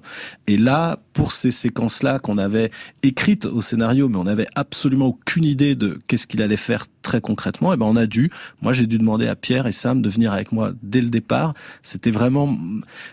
Et 0.46 0.56
là, 0.56 0.98
pour 1.12 1.32
ces 1.32 1.50
séquences-là 1.50 2.18
qu'on 2.18 2.38
avait 2.38 2.70
écrites 3.02 3.46
au 3.46 3.60
scénario, 3.60 4.08
mais 4.08 4.16
on 4.16 4.24
n'avait 4.24 4.48
absolument 4.54 5.06
aucune 5.06 5.44
idée 5.44 5.74
de 5.74 6.00
qu'est-ce 6.06 6.26
qu'il 6.26 6.42
allait 6.42 6.56
faire 6.56 6.86
très 7.02 7.20
concrètement, 7.20 7.74
et 7.74 7.76
ben 7.76 7.84
on 7.84 7.96
a 7.96 8.06
dû, 8.06 8.30
moi 8.62 8.72
j'ai 8.72 8.86
dû 8.86 8.96
demander 8.96 9.26
à 9.26 9.36
Pierre 9.36 9.66
et 9.66 9.72
Sam 9.72 10.00
de 10.00 10.08
venir 10.08 10.32
avec 10.32 10.52
moi 10.52 10.72
dès 10.82 11.02
le 11.02 11.08
départ. 11.10 11.52
C'était 11.82 12.10
vraiment 12.10 12.56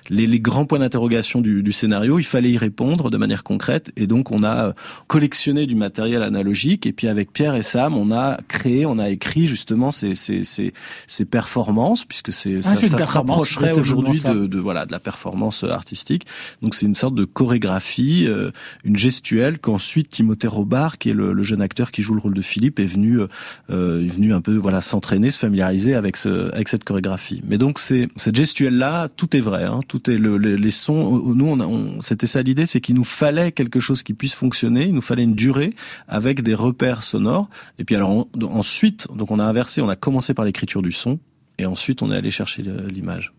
les, 0.10 0.28
les 0.28 0.40
grands 0.40 0.66
points 0.66 0.80
d'interrogation 0.80 1.42
du, 1.42 1.62
du 1.62 1.72
scénario. 1.74 2.18
Il 2.18 2.24
fallait 2.24 2.52
y 2.52 2.58
répondre 2.58 3.10
de 3.10 3.18
manière 3.18 3.44
concrète, 3.44 3.92
et 3.98 4.08
donc 4.08 4.32
on 4.32 4.44
a 4.44 4.68
euh, 4.68 4.74
collectionné 5.08 5.68
du 5.68 5.76
matériel 5.76 6.24
analogique, 6.24 6.86
et 6.86 6.94
puis 6.94 7.08
avec 7.08 7.34
Pierre 7.34 7.56
et 7.56 7.64
Sam, 7.64 7.98
on 7.98 8.12
a 8.12 8.38
créé, 8.48 8.86
on 8.86 8.98
a 8.98 9.10
écrit 9.10 9.48
justement 9.48 9.92
ces, 9.92 10.16
ces, 10.16 10.46
ces, 10.46 10.74
ces 11.08 11.26
performances, 11.26 12.06
puisque 12.06 12.32
c'est 12.32 12.60
Ah, 12.66 12.76
ça, 12.76 13.00
se 13.00 13.10
rapprocherait 13.10 13.74
aujourd'hui 13.74 14.22
de 14.22 14.58
voilà 14.58 14.86
de 14.86 14.92
la 14.92 15.00
performance 15.00 15.21
euh, 15.26 15.72
artistique. 15.72 16.26
Donc 16.62 16.76
c'est 16.76 16.86
une 16.86 16.96
sorte 16.96 17.16
de 17.16 17.26
chorégraphie, 17.26 18.26
euh, 18.28 18.52
une 18.84 18.98
gestuelle 18.98 19.60
qu'ensuite 19.60 20.10
Timothée 20.10 20.48
Robard, 20.48 20.98
qui 20.98 21.10
est 21.10 21.14
le, 21.14 21.34
le 21.34 21.44
jeune 21.44 21.62
acteur 21.62 21.92
qui 21.92 22.02
joue 22.02 22.14
le 22.14 22.22
rôle 22.22 22.34
de 22.34 22.42
Philippe, 22.42 22.80
est 22.80 22.86
venu 22.86 23.20
euh, 23.20 23.28
euh, 23.70 24.06
est 24.06 24.10
venu 24.10 24.34
un 24.34 24.42
peu 24.42 24.56
voilà 24.56 24.82
s'entraîner, 24.82 25.32
se 25.32 25.40
familiariser 25.40 25.96
avec 25.96 26.18
ce 26.18 26.54
avec 26.54 26.70
cette 26.70 26.84
chorégraphie. 26.84 27.42
Mais 27.48 27.58
donc 27.58 27.80
c'est 27.80 28.08
cette 28.16 28.36
gestuelle 28.36 28.78
là, 28.78 29.08
tout 29.08 29.36
est 29.36 29.40
vrai, 29.40 29.64
hein, 29.64 29.80
tout 29.88 30.10
est 30.10 30.18
le, 30.18 30.38
les, 30.38 30.58
les 30.58 30.70
sons. 30.72 31.34
Nous 31.36 31.46
on, 31.46 31.60
on 31.60 32.02
c'était 32.02 32.28
ça 32.28 32.42
l'idée, 32.42 32.66
c'est 32.66 32.82
qu'il 32.82 32.96
nous 32.96 33.04
fallait 33.04 33.52
quelque 33.52 33.80
chose 33.80 34.04
qui 34.04 34.14
puisse 34.14 34.34
fonctionner, 34.34 34.86
il 34.86 34.94
nous 34.94 35.02
fallait 35.02 35.24
une 35.24 35.36
durée 35.36 35.74
avec 36.08 36.42
des 36.42 36.54
repères 36.54 37.04
sonores. 37.04 37.50
Et 37.80 37.84
puis 37.84 37.96
alors 37.96 38.28
ensuite, 38.44 39.08
donc 39.16 39.32
on 39.32 39.40
a 39.40 39.44
inversé, 39.44 39.82
on 39.82 39.90
a 39.90 39.96
commencé 39.96 40.34
par 40.34 40.46
l'écriture 40.46 40.82
du 40.82 40.92
son. 40.92 41.20
Et 41.58 41.66
ensuite, 41.66 42.02
on 42.02 42.12
est 42.12 42.16
allé 42.16 42.32
chercher 42.32 42.64
l'image. 42.90 43.34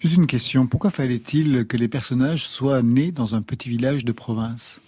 Juste 0.00 0.16
une 0.16 0.26
question. 0.26 0.66
Pourquoi 0.66 0.90
fallait-il 0.90 1.66
que 1.66 1.76
les 1.76 1.88
personnages 1.88 2.46
soient 2.46 2.82
nés 2.82 3.12
dans 3.12 3.34
un 3.34 3.42
petit 3.42 3.68
village 3.68 4.04
de 4.04 4.12
province? 4.12 4.80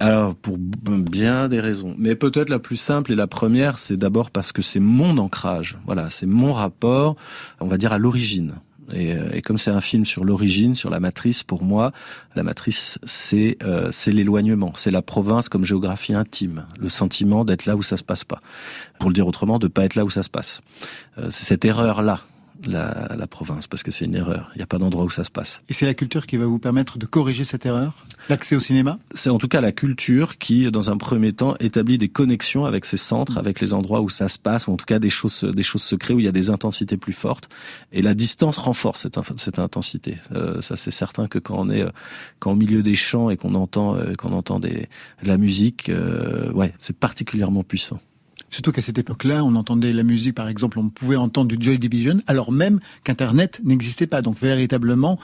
Alors, 0.00 0.34
pour 0.34 0.56
bien 0.56 1.48
des 1.48 1.60
raisons. 1.60 1.94
Mais 1.98 2.14
peut-être 2.14 2.48
la 2.48 2.58
plus 2.58 2.76
simple 2.76 3.12
et 3.12 3.14
la 3.14 3.26
première, 3.26 3.78
c'est 3.78 3.96
d'abord 3.96 4.30
parce 4.30 4.50
que 4.50 4.62
c'est 4.62 4.80
mon 4.80 5.18
ancrage. 5.18 5.76
Voilà, 5.84 6.08
c'est 6.08 6.24
mon 6.26 6.54
rapport, 6.54 7.16
on 7.60 7.68
va 7.68 7.76
dire, 7.76 7.92
à 7.92 7.98
l'origine. 7.98 8.54
Et, 8.92 9.12
euh, 9.12 9.40
comme 9.44 9.58
c'est 9.58 9.70
un 9.70 9.80
film 9.80 10.04
sur 10.04 10.24
l'origine, 10.24 10.74
sur 10.74 10.90
la 10.90 11.00
matrice, 11.00 11.42
pour 11.42 11.62
moi, 11.62 11.92
la 12.34 12.42
matrice, 12.42 12.98
c'est 13.04 13.58
euh, 13.62 13.90
c'est 13.92 14.10
l'éloignement, 14.10 14.72
c'est 14.74 14.90
la 14.90 15.02
province 15.02 15.48
comme 15.48 15.64
géographie 15.64 16.14
intime, 16.14 16.64
le 16.78 16.88
sentiment 16.88 17.44
d'être 17.44 17.66
là 17.66 17.76
où 17.76 17.82
ça 17.82 17.96
se 17.96 18.02
passe 18.02 18.24
pas. 18.24 18.40
Pour 18.98 19.10
le 19.10 19.14
dire 19.14 19.26
autrement, 19.26 19.58
de 19.58 19.68
pas 19.68 19.84
être 19.84 19.94
là 19.94 20.04
où 20.04 20.10
ça 20.10 20.22
se 20.22 20.30
passe. 20.30 20.60
Euh, 21.18 21.28
c'est 21.30 21.44
cette 21.44 21.64
erreur-là, 21.64 22.20
la, 22.66 23.14
la 23.16 23.26
province, 23.26 23.66
parce 23.66 23.82
que 23.82 23.90
c'est 23.90 24.04
une 24.04 24.14
erreur. 24.14 24.50
Il 24.54 24.58
n'y 24.58 24.62
a 24.62 24.66
pas 24.66 24.78
d'endroit 24.78 25.04
où 25.04 25.10
ça 25.10 25.24
se 25.24 25.30
passe. 25.30 25.62
Et 25.68 25.72
c'est 25.72 25.86
la 25.86 25.94
culture 25.94 26.26
qui 26.26 26.36
va 26.36 26.46
vous 26.46 26.58
permettre 26.58 26.98
de 26.98 27.06
corriger 27.06 27.44
cette 27.44 27.66
erreur? 27.66 28.06
L'accès 28.28 28.56
au 28.56 28.60
cinéma? 28.60 28.98
C'est 29.14 29.30
en 29.30 29.38
tout 29.38 29.48
cas 29.48 29.60
la 29.60 29.72
culture 29.72 30.38
qui, 30.38 30.70
dans 30.70 30.90
un 30.90 30.96
premier 30.96 31.32
temps, 31.32 31.56
établit 31.60 31.98
des 31.98 32.08
connexions 32.08 32.64
avec 32.64 32.84
ces 32.84 32.96
centres, 32.96 33.38
avec 33.38 33.60
les 33.60 33.72
endroits 33.72 34.00
où 34.00 34.08
ça 34.08 34.28
se 34.28 34.38
passe, 34.38 34.66
ou 34.66 34.72
en 34.72 34.76
tout 34.76 34.84
cas 34.84 34.98
des 34.98 35.10
choses, 35.10 35.44
des 35.44 35.62
choses 35.62 35.82
secrètes 35.82 36.16
où 36.16 36.20
il 36.20 36.26
y 36.26 36.28
a 36.28 36.32
des 36.32 36.50
intensités 36.50 36.96
plus 36.96 37.12
fortes. 37.12 37.48
Et 37.92 38.02
la 38.02 38.14
distance 38.14 38.56
renforce 38.56 39.02
cette, 39.02 39.18
cette 39.38 39.58
intensité. 39.58 40.18
Euh, 40.32 40.60
ça, 40.60 40.76
c'est 40.76 40.90
certain 40.90 41.26
que 41.28 41.38
quand 41.38 41.56
on 41.58 41.70
est, 41.70 41.82
euh, 41.82 41.90
quand 42.38 42.52
au 42.52 42.56
milieu 42.56 42.82
des 42.82 42.94
champs 42.94 43.30
et 43.30 43.36
qu'on 43.36 43.54
entend, 43.54 43.96
euh, 43.96 44.14
qu'on 44.14 44.32
entend 44.32 44.60
des, 44.60 44.88
de 45.22 45.28
la 45.28 45.38
musique, 45.38 45.88
euh, 45.88 46.52
ouais, 46.52 46.74
c'est 46.78 46.96
particulièrement 46.96 47.64
puissant. 47.64 48.00
Surtout 48.50 48.72
qu'à 48.72 48.82
cette 48.82 48.98
époque-là, 48.98 49.44
on 49.44 49.54
entendait 49.54 49.92
la 49.92 50.02
musique, 50.02 50.34
par 50.34 50.48
exemple, 50.48 50.78
on 50.78 50.88
pouvait 50.88 51.16
entendre 51.16 51.48
du 51.48 51.56
Joy 51.64 51.78
Division, 51.78 52.18
alors 52.26 52.50
même 52.52 52.80
qu'Internet 53.04 53.60
n'existait 53.64 54.06
pas. 54.06 54.22
Donc 54.22 54.38
véritablement, 54.40 55.18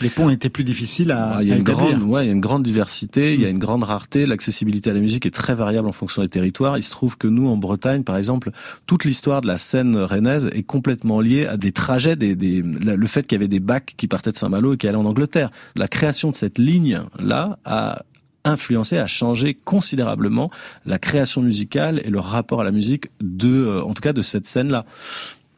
les 0.00 0.10
ponts 0.10 0.28
étaient 0.30 0.50
plus 0.50 0.64
difficiles 0.64 1.12
à, 1.12 1.36
Ah, 1.36 1.42
il 1.42 1.48
y 1.48 1.50
a 1.50 1.54
à 1.54 1.56
une 1.56 1.62
établir. 1.62 1.90
grande, 1.98 2.02
ouais, 2.10 2.24
il 2.24 2.26
y 2.26 2.30
a 2.30 2.32
une 2.32 2.40
grande 2.40 2.62
diversité, 2.62 3.34
il 3.34 3.40
y 3.40 3.44
a 3.46 3.48
une 3.48 3.58
grande 3.58 3.84
rareté. 3.84 4.26
L'accessibilité 4.26 4.90
à 4.90 4.92
la 4.94 5.00
musique 5.00 5.24
est 5.26 5.30
très 5.34 5.54
variable 5.54 5.88
en 5.88 5.92
fonction 5.92 6.22
des 6.22 6.28
territoires. 6.28 6.76
Il 6.78 6.82
se 6.82 6.90
trouve 6.90 7.16
que 7.16 7.28
nous, 7.28 7.46
en 7.48 7.56
Bretagne, 7.56 8.02
par 8.02 8.16
exemple, 8.16 8.50
toute 8.86 9.04
l'histoire 9.04 9.40
de 9.40 9.46
la 9.46 9.56
scène 9.58 9.96
rennaise 9.96 10.50
est 10.52 10.62
complètement 10.64 11.20
liée 11.20 11.46
à 11.46 11.56
des 11.56 11.72
trajets, 11.72 12.16
des, 12.16 12.34
des, 12.34 12.62
le 12.62 13.06
fait 13.06 13.22
qu'il 13.26 13.36
y 13.36 13.40
avait 13.40 13.48
des 13.48 13.60
bacs 13.60 13.94
qui 13.96 14.08
partaient 14.08 14.32
de 14.32 14.36
Saint-Malo 14.36 14.74
et 14.74 14.76
qui 14.76 14.88
allaient 14.88 14.96
en 14.98 15.04
Angleterre. 15.06 15.50
La 15.76 15.88
création 15.88 16.30
de 16.30 16.36
cette 16.36 16.58
ligne-là 16.58 17.58
a 17.64 18.02
influencé, 18.48 18.98
a 18.98 19.06
changé 19.06 19.54
considérablement 19.54 20.50
la 20.86 20.98
création 20.98 21.42
musicale 21.42 22.00
et 22.04 22.10
le 22.10 22.20
rapport 22.20 22.60
à 22.60 22.64
la 22.64 22.70
musique 22.70 23.08
de, 23.20 23.48
euh, 23.48 23.82
en 23.82 23.94
tout 23.94 24.02
cas, 24.02 24.12
de 24.12 24.22
cette 24.22 24.46
scène-là. 24.46 24.84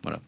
Voilà. 0.03 0.21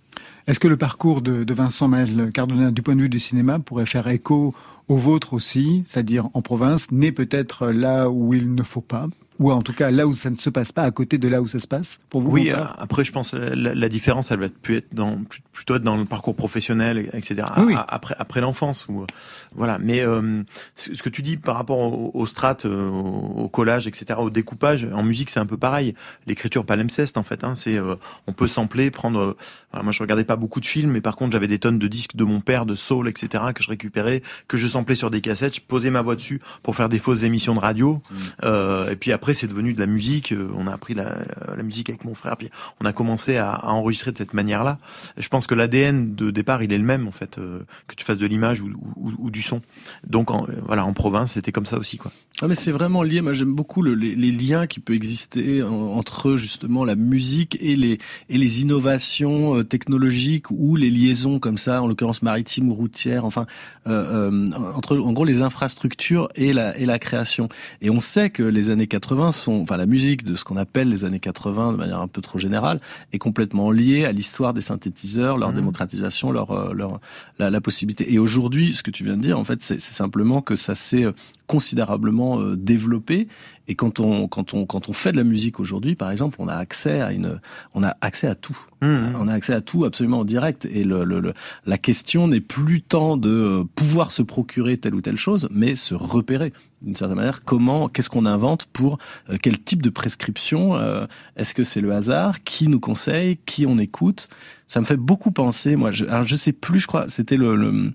Est-ce 0.47 0.59
que 0.59 0.69
le 0.69 0.77
parcours 0.77 1.23
de, 1.23 1.53
Vincent 1.53 1.89
Maël 1.89 2.31
Cardona, 2.33 2.71
du 2.71 2.83
point 2.83 2.97
de 2.97 3.03
vue 3.03 3.09
du 3.09 3.21
cinéma, 3.21 3.59
pourrait 3.59 3.87
faire 3.87 4.09
écho 4.09 4.55
au 4.89 4.97
vôtre 4.97 5.35
aussi, 5.35 5.85
c'est-à-dire 5.87 6.29
en 6.35 6.43
province, 6.43 6.91
né 6.91 7.13
peut-être 7.13 7.69
là 7.69 8.11
où 8.11 8.35
il 8.35 8.55
ne 8.55 8.63
faut 8.63 8.81
pas, 8.81 9.09
ou 9.43 9.51
en 9.53 9.63
tout 9.63 9.73
cas 9.73 9.91
là 9.91 10.07
où 10.07 10.15
ça 10.15 10.31
ne 10.31 10.37
se 10.37 10.51
passe 10.51 10.73
pas, 10.73 10.83
à 10.83 10.91
côté 10.91 11.19
de 11.19 11.29
là 11.29 11.43
où 11.43 11.47
ça 11.49 11.59
se 11.59 11.67
passe, 11.69 11.99
pour 12.11 12.23
vous 12.23 12.31
Oui, 12.31 12.51
euh, 12.51 12.65
après 12.79 13.05
je 13.05 13.13
pense 13.13 13.35
la, 13.35 13.75
la 13.75 13.89
différence, 13.89 14.31
elle 14.31 14.41
va 14.41 14.49
plus 14.49 14.77
être 14.77 14.95
dans 14.95 15.19
plutôt 15.53 15.75
être 15.77 15.83
dans 15.83 15.97
le 15.97 16.05
parcours 16.05 16.35
professionnel, 16.37 17.11
etc. 17.13 17.43
Oui, 17.59 17.65
oui. 17.69 17.75
A- 17.75 17.85
Après 17.89 18.15
après 18.19 18.41
l'enfance 18.41 18.87
ou 18.89 19.03
euh, 19.03 19.07
voilà. 19.55 19.79
Mais 19.79 20.01
euh, 20.01 20.43
ce 20.77 21.03
que 21.03 21.09
tu 21.11 21.23
dis 21.23 21.37
par 21.37 21.57
rapport 21.57 21.79
au, 21.79 22.11
au 22.15 22.27
strat, 22.27 22.57
euh, 22.65 22.89
au, 22.89 23.49
collage, 23.49 23.87
etc., 23.87 24.19
au 24.19 24.31
découpage, 24.31 24.87
en 24.93 25.03
musique 25.03 25.31
c'est 25.31 25.41
un 25.41 25.47
peu 25.47 25.57
pareil. 25.57 25.95
L'écriture 26.27 26.65
palimpseste 26.65 27.17
en 27.19 27.23
fait. 27.23 27.45
Hein, 27.45 27.55
c'est 27.55 27.77
euh, 27.77 27.97
on 28.27 28.33
peut 28.33 28.49
sampler, 28.49 28.91
prendre. 28.91 29.37
voilà, 29.73 29.83
moi 29.85 29.93
je 29.93 30.01
regardais 30.03 30.25
pas 30.25 30.37
beaucoup 30.37 30.61
de 30.61 30.67
films, 30.67 30.91
mais 30.93 31.01
par 31.01 31.17
contre 31.17 31.33
j'avais 31.33 31.49
des 31.49 31.59
tonnes 31.59 31.79
de 31.79 31.89
disques 31.89 32.17
de 32.17 32.25
mon 32.25 32.41
père, 32.41 32.65
de 32.67 32.75
soul, 32.75 33.09
etc. 33.09 33.45
que 33.55 33.63
je 33.63 33.69
récupérais, 33.69 34.23
que 34.49 34.57
je 34.57 34.69
samplais 34.69 34.95
sur 34.95 35.11
des 35.11 35.21
cassettes. 35.21 35.57
Je 35.57 35.61
posais 35.61 35.91
ma 35.91 36.03
voix 36.03 36.15
dessus 36.17 36.41
pour 36.63 36.77
faire 36.77 36.89
des 36.89 36.99
fausses 36.99 37.23
émissions 37.25 37.55
de 37.55 37.61
radio. 37.61 38.01
Euh, 38.45 38.91
et 38.91 38.97
puis 38.97 39.13
après, 39.13 39.32
c'est 39.35 39.47
devenu 39.47 39.75
de 39.75 39.81
la 39.81 39.87
musique. 39.87 40.33
Euh, 40.33 40.49
On 40.57 40.67
a 40.67 40.73
appris 40.73 40.95
la, 40.95 41.17
musique 41.63 41.91
avec 41.91 42.05
mon 42.05 42.15
frère. 42.15 42.37
Puis 42.37 42.51
on 42.81 42.87
a 42.87 42.93
commencé 42.93 43.37
à, 43.37 43.71
enregistrer 43.71 44.13
de 44.13 44.19
cette 44.19 44.35
manière-là. 44.35 44.79
Je 45.17 45.29
pense 45.29 45.47
que 45.47 45.55
l'ADN 45.55 46.15
de 46.15 46.31
départ, 46.31 46.63
il 46.63 46.73
est 46.73 46.79
le 46.79 46.85
même 46.85 47.07
en 47.07 47.13
fait, 47.13 47.39
euh, 47.39 47.61
que 47.87 47.95
tu 47.95 48.05
fasses 48.05 48.19
de 48.19 48.27
l'image 48.27 48.61
ou, 48.61 49.31
du 49.31 49.43
son. 49.43 49.63
Donc 50.07 50.31
en, 50.31 50.45
euh, 50.49 50.53
voilà, 50.67 50.85
en 50.85 50.93
province, 50.93 51.33
c'était 51.33 51.53
comme 51.53 51.67
ça 51.67 51.79
aussi, 51.79 51.97
quoi. 51.97 52.13
Ah 52.41 52.49
mais 52.49 52.55
c'est 52.55 52.73
vraiment 52.73 53.03
lié. 53.03 53.21
Moi 53.21 53.33
j'aime 53.33 53.53
beaucoup 53.55 53.83
le- 53.83 53.95
les, 53.95 54.33
liens 54.33 54.67
qui 54.67 54.81
peuvent 54.81 54.97
exister 54.97 55.63
en- 55.63 55.71
entre 55.71 56.37
justement 56.37 56.85
la 56.85 56.97
musique 56.97 57.57
et 57.61 57.77
les 57.77 58.63
innovations 58.63 59.63
technologiques 59.65 60.51
ou 60.51 60.77
les 60.77 60.91
liaisons 60.91 61.39
comme 61.39 61.59
ça, 61.59 61.83
en 61.83 61.87
l'occurrence 61.87 62.23
maritimes 62.23 62.69
ou 62.71 62.75
routières. 62.75 63.25
Enfin 63.25 63.47
entre 63.87 64.97
en 64.97 65.13
gros 65.13 65.25
les 65.25 65.43
infrastructures 65.43 66.29
et 66.35 66.53
la 66.53 66.99
création. 66.99 67.49
Et 67.81 67.91
on 67.91 68.01
sait 68.01 68.31
que 68.31 68.43
les 68.43 68.71
années 68.71 68.87
80 68.87 69.12
sont, 69.33 69.63
enfin 69.63 69.77
la 69.77 69.87
musique 69.87 70.25
de 70.25 70.35
ce 70.35 70.45
qu'on 70.45 70.57
appelle 70.57 70.89
les 70.89 71.05
années 71.05 71.21
80 71.21 71.73
de 71.73 71.77
manière 71.77 72.01
un 72.01 72.09
peu 72.09 72.21
trop 72.21 72.39
générale 72.39 72.81
est 73.13 73.19
complètement 73.19 73.71
liée 73.71 74.05
à 74.05 74.13
l'histoire 74.13 74.55
des 74.55 74.61
synthétiseurs, 74.61 75.39
leur 75.39 75.53
démocratisation, 75.53 76.33
leur 76.33 76.51
euh, 76.51 76.73
leur 76.73 77.01
la, 77.39 77.51
la 77.51 77.61
possibilité. 77.61 78.13
Et 78.13 78.19
aujourd'hui, 78.19 78.73
ce 78.73 78.83
que 78.83 78.91
tu 78.91 79.05
viens 79.05 79.17
de 79.17 79.23
dire, 79.23 79.39
en 79.39 79.45
fait, 79.45 79.63
c'est 79.63 79.81
c'est 79.81 79.95
simplement 79.95 80.41
que 80.41 80.57
ça 80.57 80.75
s'est 80.75 81.05
euh, 81.05 81.13
considérablement 81.47 82.41
euh, 82.41 82.57
développé. 82.57 83.29
Et 83.69 83.75
quand 83.77 84.01
on 84.01 84.27
quand 84.27 84.55
on 84.55 84.67
quand 84.67 84.89
on 84.89 84.93
fait 84.93 85.13
de 85.13 85.17
la 85.17 85.25
musique 85.25 85.61
aujourd'hui, 85.61 85.95
par 85.95 86.11
exemple, 86.11 86.37
on 86.41 86.49
a 86.49 86.55
accès 86.55 87.01
à 87.01 87.13
une 87.13 87.41
on 87.75 87.83
a 87.83 87.97
accès 88.01 88.27
à 88.27 88.35
tout. 88.35 88.59
On 88.85 89.29
a 89.29 89.33
accès 89.33 89.55
à 89.55 89.61
tout 89.61 89.85
absolument 89.85 90.21
en 90.21 90.25
direct. 90.25 90.65
Et 90.65 90.83
le, 90.83 91.05
le, 91.05 91.21
le- 91.21 91.35
la 91.67 91.79
question 91.79 92.27
n'est 92.27 92.41
plus 92.41 92.83
tant 92.83 93.17
de 93.17 93.31
euh, 93.31 93.65
pouvoir 93.77 94.11
se 94.11 94.23
procurer 94.23 94.77
telle 94.77 94.97
ou 94.97 95.01
telle 95.01 95.17
chose, 95.17 95.49
mais 95.53 95.77
se 95.77 95.95
repérer 95.95 96.53
d'une 96.81 96.97
certaine 96.97 97.17
manière. 97.19 97.45
Comment, 97.45 97.89
qu'est-ce 97.89 98.11
qu'on 98.11 98.27
invente 98.27 98.65
pour 98.73 98.99
euh, 99.31 99.37
quel 99.41 99.61
type 99.63 99.83
de 99.83 99.91
prescription 99.91 100.75
euh, 100.75 101.07
Est-ce 101.37 101.55
que 101.55 101.63
c'est 101.63 101.81
le 101.81 101.93
hasard? 101.93 102.43
Qui 102.43 102.67
nous 102.67 102.81
conseille? 102.81 103.39
Qui 103.47 103.67
on 103.67 103.79
écoute? 103.79 104.29
Ça 104.73 104.81
me 104.81 104.87
fait 104.87 104.97
beaucoup 104.97 105.33
penser. 105.33 105.77
Moi, 105.77 105.91
je, 105.91 106.07
alors 106.07 106.23
je 106.27 106.35
sais 106.35 106.53
plus. 106.53 106.81
Je 106.81 106.87
crois 106.87 107.05
c'était 107.09 107.37
le, 107.37 107.57
le- 107.57 107.93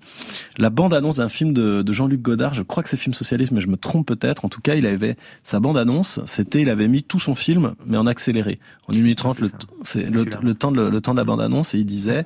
la 0.60 0.70
bande 0.70 0.94
annonce 0.94 1.18
d'un 1.18 1.28
film 1.28 1.52
de, 1.52 1.82
de 1.82 1.92
Jean-Luc 1.94 2.22
Godard. 2.22 2.54
Je 2.54 2.62
crois 2.62 2.84
que 2.84 2.90
c'est 2.90 2.98
film 2.98 3.16
socialiste, 3.16 3.52
mais 3.52 3.62
je 3.62 3.68
me 3.68 3.78
trompe 3.78 4.06
peut-être. 4.08 4.46
En 4.46 4.50
tout 4.50 4.62
cas, 4.62 4.76
il 4.76 4.86
avait 4.86 5.18
sa 5.44 5.60
bande 5.60 5.76
annonce. 5.80 6.20
C'était, 6.26 6.62
il 6.62 6.70
avait 6.70 6.88
mis 6.88 7.02
tout 7.02 7.18
son 7.18 7.34
film, 7.34 7.74
mais 7.88 7.98
en 7.98 8.06
accéléré, 8.06 8.60
en 8.88 8.94
1 8.94 8.98
minute 8.98 9.18
30 9.18 9.40
le, 9.40 9.50
t- 9.50 9.66
c'est 9.82 10.08
le, 10.08 10.24
le 10.44 10.54
temps 10.54 10.72
de, 10.72 10.82
le 10.88 11.02
temps 11.02 11.14
de 11.14 11.18
la 11.18 11.24
bande 11.24 11.42
annonce, 11.42 11.74
et 11.74 11.80
il 11.80 11.86
disait. 11.86 12.26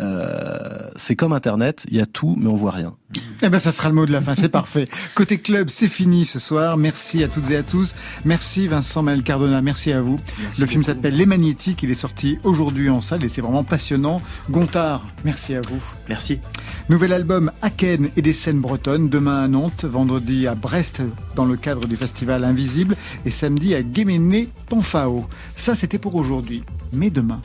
Euh, 0.00 0.88
c'est 0.96 1.14
comme 1.14 1.32
Internet, 1.32 1.84
il 1.90 1.96
y 1.96 2.00
a 2.00 2.06
tout, 2.06 2.36
mais 2.38 2.48
on 2.48 2.56
voit 2.56 2.70
rien. 2.70 2.94
Eh 3.42 3.48
ben, 3.48 3.58
ça 3.58 3.72
sera 3.72 3.88
le 3.88 3.94
mot 3.94 4.06
de 4.06 4.12
la 4.12 4.20
fin, 4.20 4.34
c'est 4.34 4.48
parfait. 4.48 4.88
Côté 5.14 5.38
club, 5.38 5.68
c'est 5.68 5.88
fini 5.88 6.24
ce 6.24 6.38
soir. 6.38 6.76
Merci 6.76 7.22
à 7.22 7.28
toutes 7.28 7.50
et 7.50 7.56
à 7.56 7.62
tous. 7.62 7.94
Merci 8.24 8.66
Vincent 8.66 9.02
Maël 9.02 9.22
Cardona, 9.22 9.60
merci 9.62 9.92
à 9.92 10.00
vous. 10.00 10.18
le 10.58 10.66
film 10.66 10.82
s'appelle 10.82 11.16
Les 11.16 11.26
Magnétiques, 11.26 11.82
il 11.82 11.90
est 11.90 11.94
sorti 11.94 12.38
aujourd'hui 12.44 12.88
en 12.88 13.00
salle 13.00 13.24
et 13.24 13.28
c'est 13.28 13.40
vraiment 13.40 13.64
passionnant. 13.64 14.20
Gontard, 14.50 15.06
merci 15.24 15.54
à 15.54 15.60
vous. 15.60 15.82
Merci. 16.08 16.40
Nouvel 16.88 17.12
album 17.12 17.52
Aken 17.62 18.10
et 18.16 18.22
des 18.22 18.32
scènes 18.32 18.60
bretonnes, 18.60 19.08
demain 19.08 19.42
à 19.42 19.48
Nantes, 19.48 19.84
vendredi 19.84 20.46
à 20.46 20.54
Brest 20.54 21.02
dans 21.34 21.44
le 21.44 21.56
cadre 21.56 21.86
du 21.86 21.96
festival 21.96 22.44
Invisible 22.44 22.96
et 23.24 23.30
samedi 23.30 23.74
à 23.74 23.82
Guéméné, 23.82 24.48
Panfao. 24.68 25.26
Ça 25.56 25.74
c'était 25.74 25.98
pour 25.98 26.14
aujourd'hui, 26.14 26.62
mais 26.92 27.10
demain. 27.10 27.40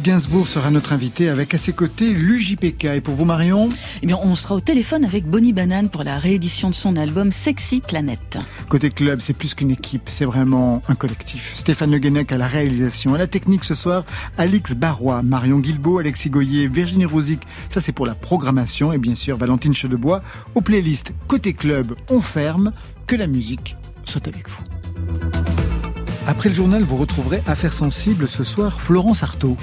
Gainsbourg 0.00 0.48
sera 0.48 0.70
notre 0.70 0.94
invité 0.94 1.28
avec 1.28 1.52
à 1.52 1.58
ses 1.58 1.72
côtés 1.72 2.12
l'UJPK. 2.12 2.84
Et 2.86 3.00
pour 3.00 3.14
vous 3.14 3.26
Marion 3.26 3.68
Eh 4.02 4.06
bien, 4.06 4.18
on 4.22 4.34
sera 4.34 4.54
au 4.54 4.60
téléphone 4.60 5.04
avec 5.04 5.26
Bonnie 5.26 5.52
Banane 5.52 5.90
pour 5.90 6.04
la 6.04 6.18
réédition 6.18 6.70
de 6.70 6.74
son 6.74 6.96
album 6.96 7.30
Sexy 7.30 7.80
Planète. 7.80 8.38
Côté 8.68 8.88
club, 8.88 9.20
c'est 9.20 9.34
plus 9.34 9.54
qu'une 9.54 9.70
équipe, 9.70 10.08
c'est 10.08 10.24
vraiment 10.24 10.80
un 10.88 10.94
collectif. 10.94 11.52
Stéphane 11.54 11.90
Le 11.90 11.98
Guenec 11.98 12.32
à 12.32 12.38
la 12.38 12.46
réalisation, 12.46 13.14
à 13.14 13.18
la 13.18 13.26
technique 13.26 13.64
ce 13.64 13.74
soir, 13.74 14.04
Alix 14.38 14.74
Barrois, 14.74 15.22
Marion 15.22 15.58
Guilbeault, 15.58 15.98
Alexis 15.98 16.30
Goyer, 16.30 16.68
Virginie 16.68 17.04
Rosic, 17.04 17.42
ça 17.68 17.80
c'est 17.80 17.92
pour 17.92 18.06
la 18.06 18.14
programmation, 18.14 18.92
et 18.92 18.98
bien 18.98 19.14
sûr 19.14 19.36
Valentine 19.36 19.74
Chedebois, 19.74 20.22
aux 20.54 20.62
playlists 20.62 21.12
Côté 21.28 21.52
club, 21.52 21.94
on 22.08 22.22
ferme, 22.22 22.72
que 23.06 23.16
la 23.16 23.26
musique 23.26 23.76
soit 24.04 24.26
avec 24.26 24.48
vous. 24.48 24.62
Après 26.26 26.48
le 26.48 26.54
journal, 26.54 26.84
vous 26.84 26.96
retrouverez 26.96 27.42
Affaires 27.46 27.72
sensibles 27.72 28.28
ce 28.28 28.44
soir, 28.44 28.80
Florence 28.80 29.24
Artaud. 29.24 29.56